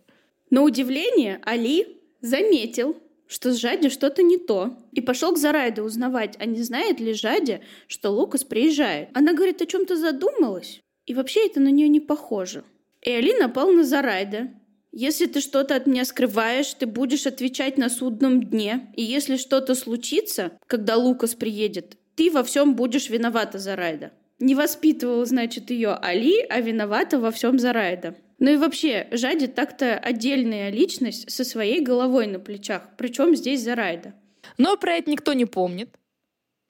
На 0.50 0.62
удивление 0.62 1.40
Али 1.44 2.00
заметил, 2.20 2.96
что 3.26 3.52
с 3.52 3.56
Жади 3.56 3.88
что-то 3.88 4.22
не 4.22 4.38
то, 4.38 4.78
и 4.92 5.00
пошел 5.00 5.34
к 5.34 5.38
Зарайде 5.38 5.82
узнавать, 5.82 6.36
а 6.38 6.46
не 6.46 6.62
знает 6.62 7.00
ли 7.00 7.12
Жади, 7.12 7.62
что 7.88 8.10
Лукас 8.10 8.44
приезжает. 8.44 9.08
Она 9.12 9.32
говорит, 9.32 9.60
о 9.60 9.66
чем-то 9.66 9.96
задумалась, 9.96 10.80
и 11.06 11.14
вообще 11.14 11.46
это 11.46 11.58
на 11.58 11.72
нее 11.72 11.88
не 11.88 12.00
похоже. 12.00 12.62
И 13.02 13.10
Али 13.10 13.36
напал 13.36 13.72
на 13.72 13.82
Зарайда, 13.82 14.50
если 14.92 15.26
ты 15.26 15.40
что-то 15.40 15.76
от 15.76 15.86
меня 15.86 16.04
скрываешь, 16.04 16.74
ты 16.74 16.86
будешь 16.86 17.26
отвечать 17.26 17.78
на 17.78 17.88
судном 17.88 18.42
дне. 18.42 18.92
И 18.96 19.02
если 19.02 19.36
что-то 19.36 19.74
случится, 19.74 20.52
когда 20.66 20.96
Лукас 20.96 21.34
приедет, 21.34 21.96
ты 22.16 22.30
во 22.30 22.42
всем 22.42 22.74
будешь 22.74 23.08
виновата 23.08 23.58
за 23.58 23.76
Райда. 23.76 24.12
Не 24.40 24.54
воспитывал, 24.54 25.24
значит, 25.26 25.70
ее 25.70 25.90
Али, 25.90 26.40
а 26.48 26.60
виновата 26.60 27.20
во 27.20 27.30
всем 27.30 27.58
за 27.58 27.72
Райда. 27.72 28.16
Ну 28.38 28.50
и 28.50 28.56
вообще, 28.56 29.06
Жади 29.12 29.46
так-то 29.46 29.98
отдельная 29.98 30.70
личность 30.70 31.30
со 31.30 31.44
своей 31.44 31.80
головой 31.80 32.26
на 32.26 32.40
плечах. 32.40 32.88
Причем 32.96 33.36
здесь 33.36 33.62
за 33.62 33.74
Райда. 33.74 34.14
Но 34.56 34.76
про 34.76 34.94
это 34.94 35.10
никто 35.10 35.34
не 35.34 35.44
помнит. 35.44 35.98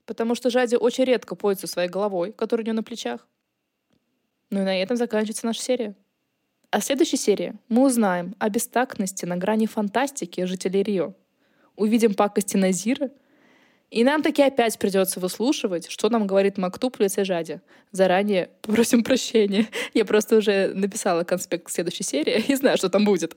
Потому 0.05 0.35
что 0.35 0.51
Жади 0.51 0.75
очень 0.75 1.05
редко 1.05 1.37
пользуется 1.37 1.69
своей 1.69 1.89
головой, 1.89 2.33
которая 2.33 2.65
у 2.65 2.67
нее 2.67 2.75
на 2.75 2.83
плечах. 2.83 3.27
Ну 4.51 4.63
и 4.63 4.65
на 4.65 4.83
этом 4.83 4.97
заканчивается 4.97 5.47
наша 5.47 5.63
серия. 5.63 5.95
А 6.71 6.81
в 6.81 6.85
следующей 6.85 7.17
серии 7.17 7.55
мы 7.69 7.85
узнаем 7.85 8.37
о 8.39 8.49
бестактности 8.49 9.25
на 9.25 9.37
грани 9.37 9.67
фантастики 9.67 10.45
жителей 10.45 10.83
Рио. 10.83 11.15
Увидим 11.75 12.15
пакости 12.15 12.57
Назира, 12.57 13.11
и 13.91 14.05
нам 14.05 14.23
таки 14.23 14.43
опять 14.43 14.79
придется 14.79 15.19
выслушивать, 15.19 15.91
что 15.91 16.09
нам 16.11 16.29
говорит 16.29 16.59
Мактуб 16.59 16.97
в 16.97 17.01
лице 17.01 17.25
Жади. 17.25 17.61
Заранее 17.91 18.51
попросим 18.63 19.03
прощения. 19.03 19.67
Я 19.95 20.05
просто 20.05 20.37
уже 20.37 20.73
написала 20.75 21.25
конспект 21.25 21.73
следующей 21.73 22.05
серии 22.05 22.45
и 22.47 22.55
знаю, 22.55 22.77
что 22.77 22.89
там 22.89 23.05
будет. 23.05 23.37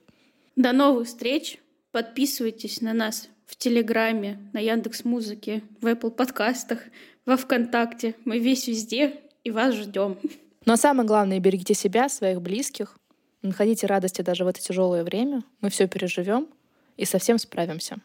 До 0.56 0.72
новых 0.72 1.08
встреч. 1.08 1.58
Подписывайтесь 1.92 2.82
на 2.82 2.94
нас 2.94 3.30
в 3.48 3.56
Телеграме, 3.56 4.40
на 4.54 4.60
Яндекс 4.60 5.06
Музыке, 5.06 5.64
в 5.82 5.88
Apple 5.88 6.12
подкастах, 6.12 6.80
во 7.26 7.36
Вконтакте. 7.36 8.16
Мы 8.26 8.38
весь 8.38 8.68
везде 8.68 9.22
и 9.44 9.50
вас 9.50 9.74
ждем. 9.74 10.18
Но 10.66 10.76
самое 10.76 11.08
главное, 11.08 11.40
берегите 11.40 11.74
себя, 11.74 12.10
своих 12.10 12.42
близких, 12.42 12.96
Находите 13.44 13.88
радости 13.88 14.22
даже 14.22 14.46
в 14.46 14.48
это 14.48 14.62
тяжелое 14.62 15.04
время. 15.04 15.44
Мы 15.60 15.70
все 15.70 15.88
переживем 15.88 16.48
и 16.96 17.04
совсем 17.04 17.38
справимся. 17.38 17.98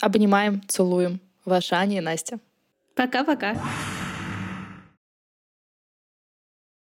Обнимаем, 0.00 0.62
целуем. 0.68 1.20
Ваша 1.46 1.76
Аня 1.76 1.98
и 1.98 2.00
Настя. 2.00 2.38
Пока-пока. 2.94 3.56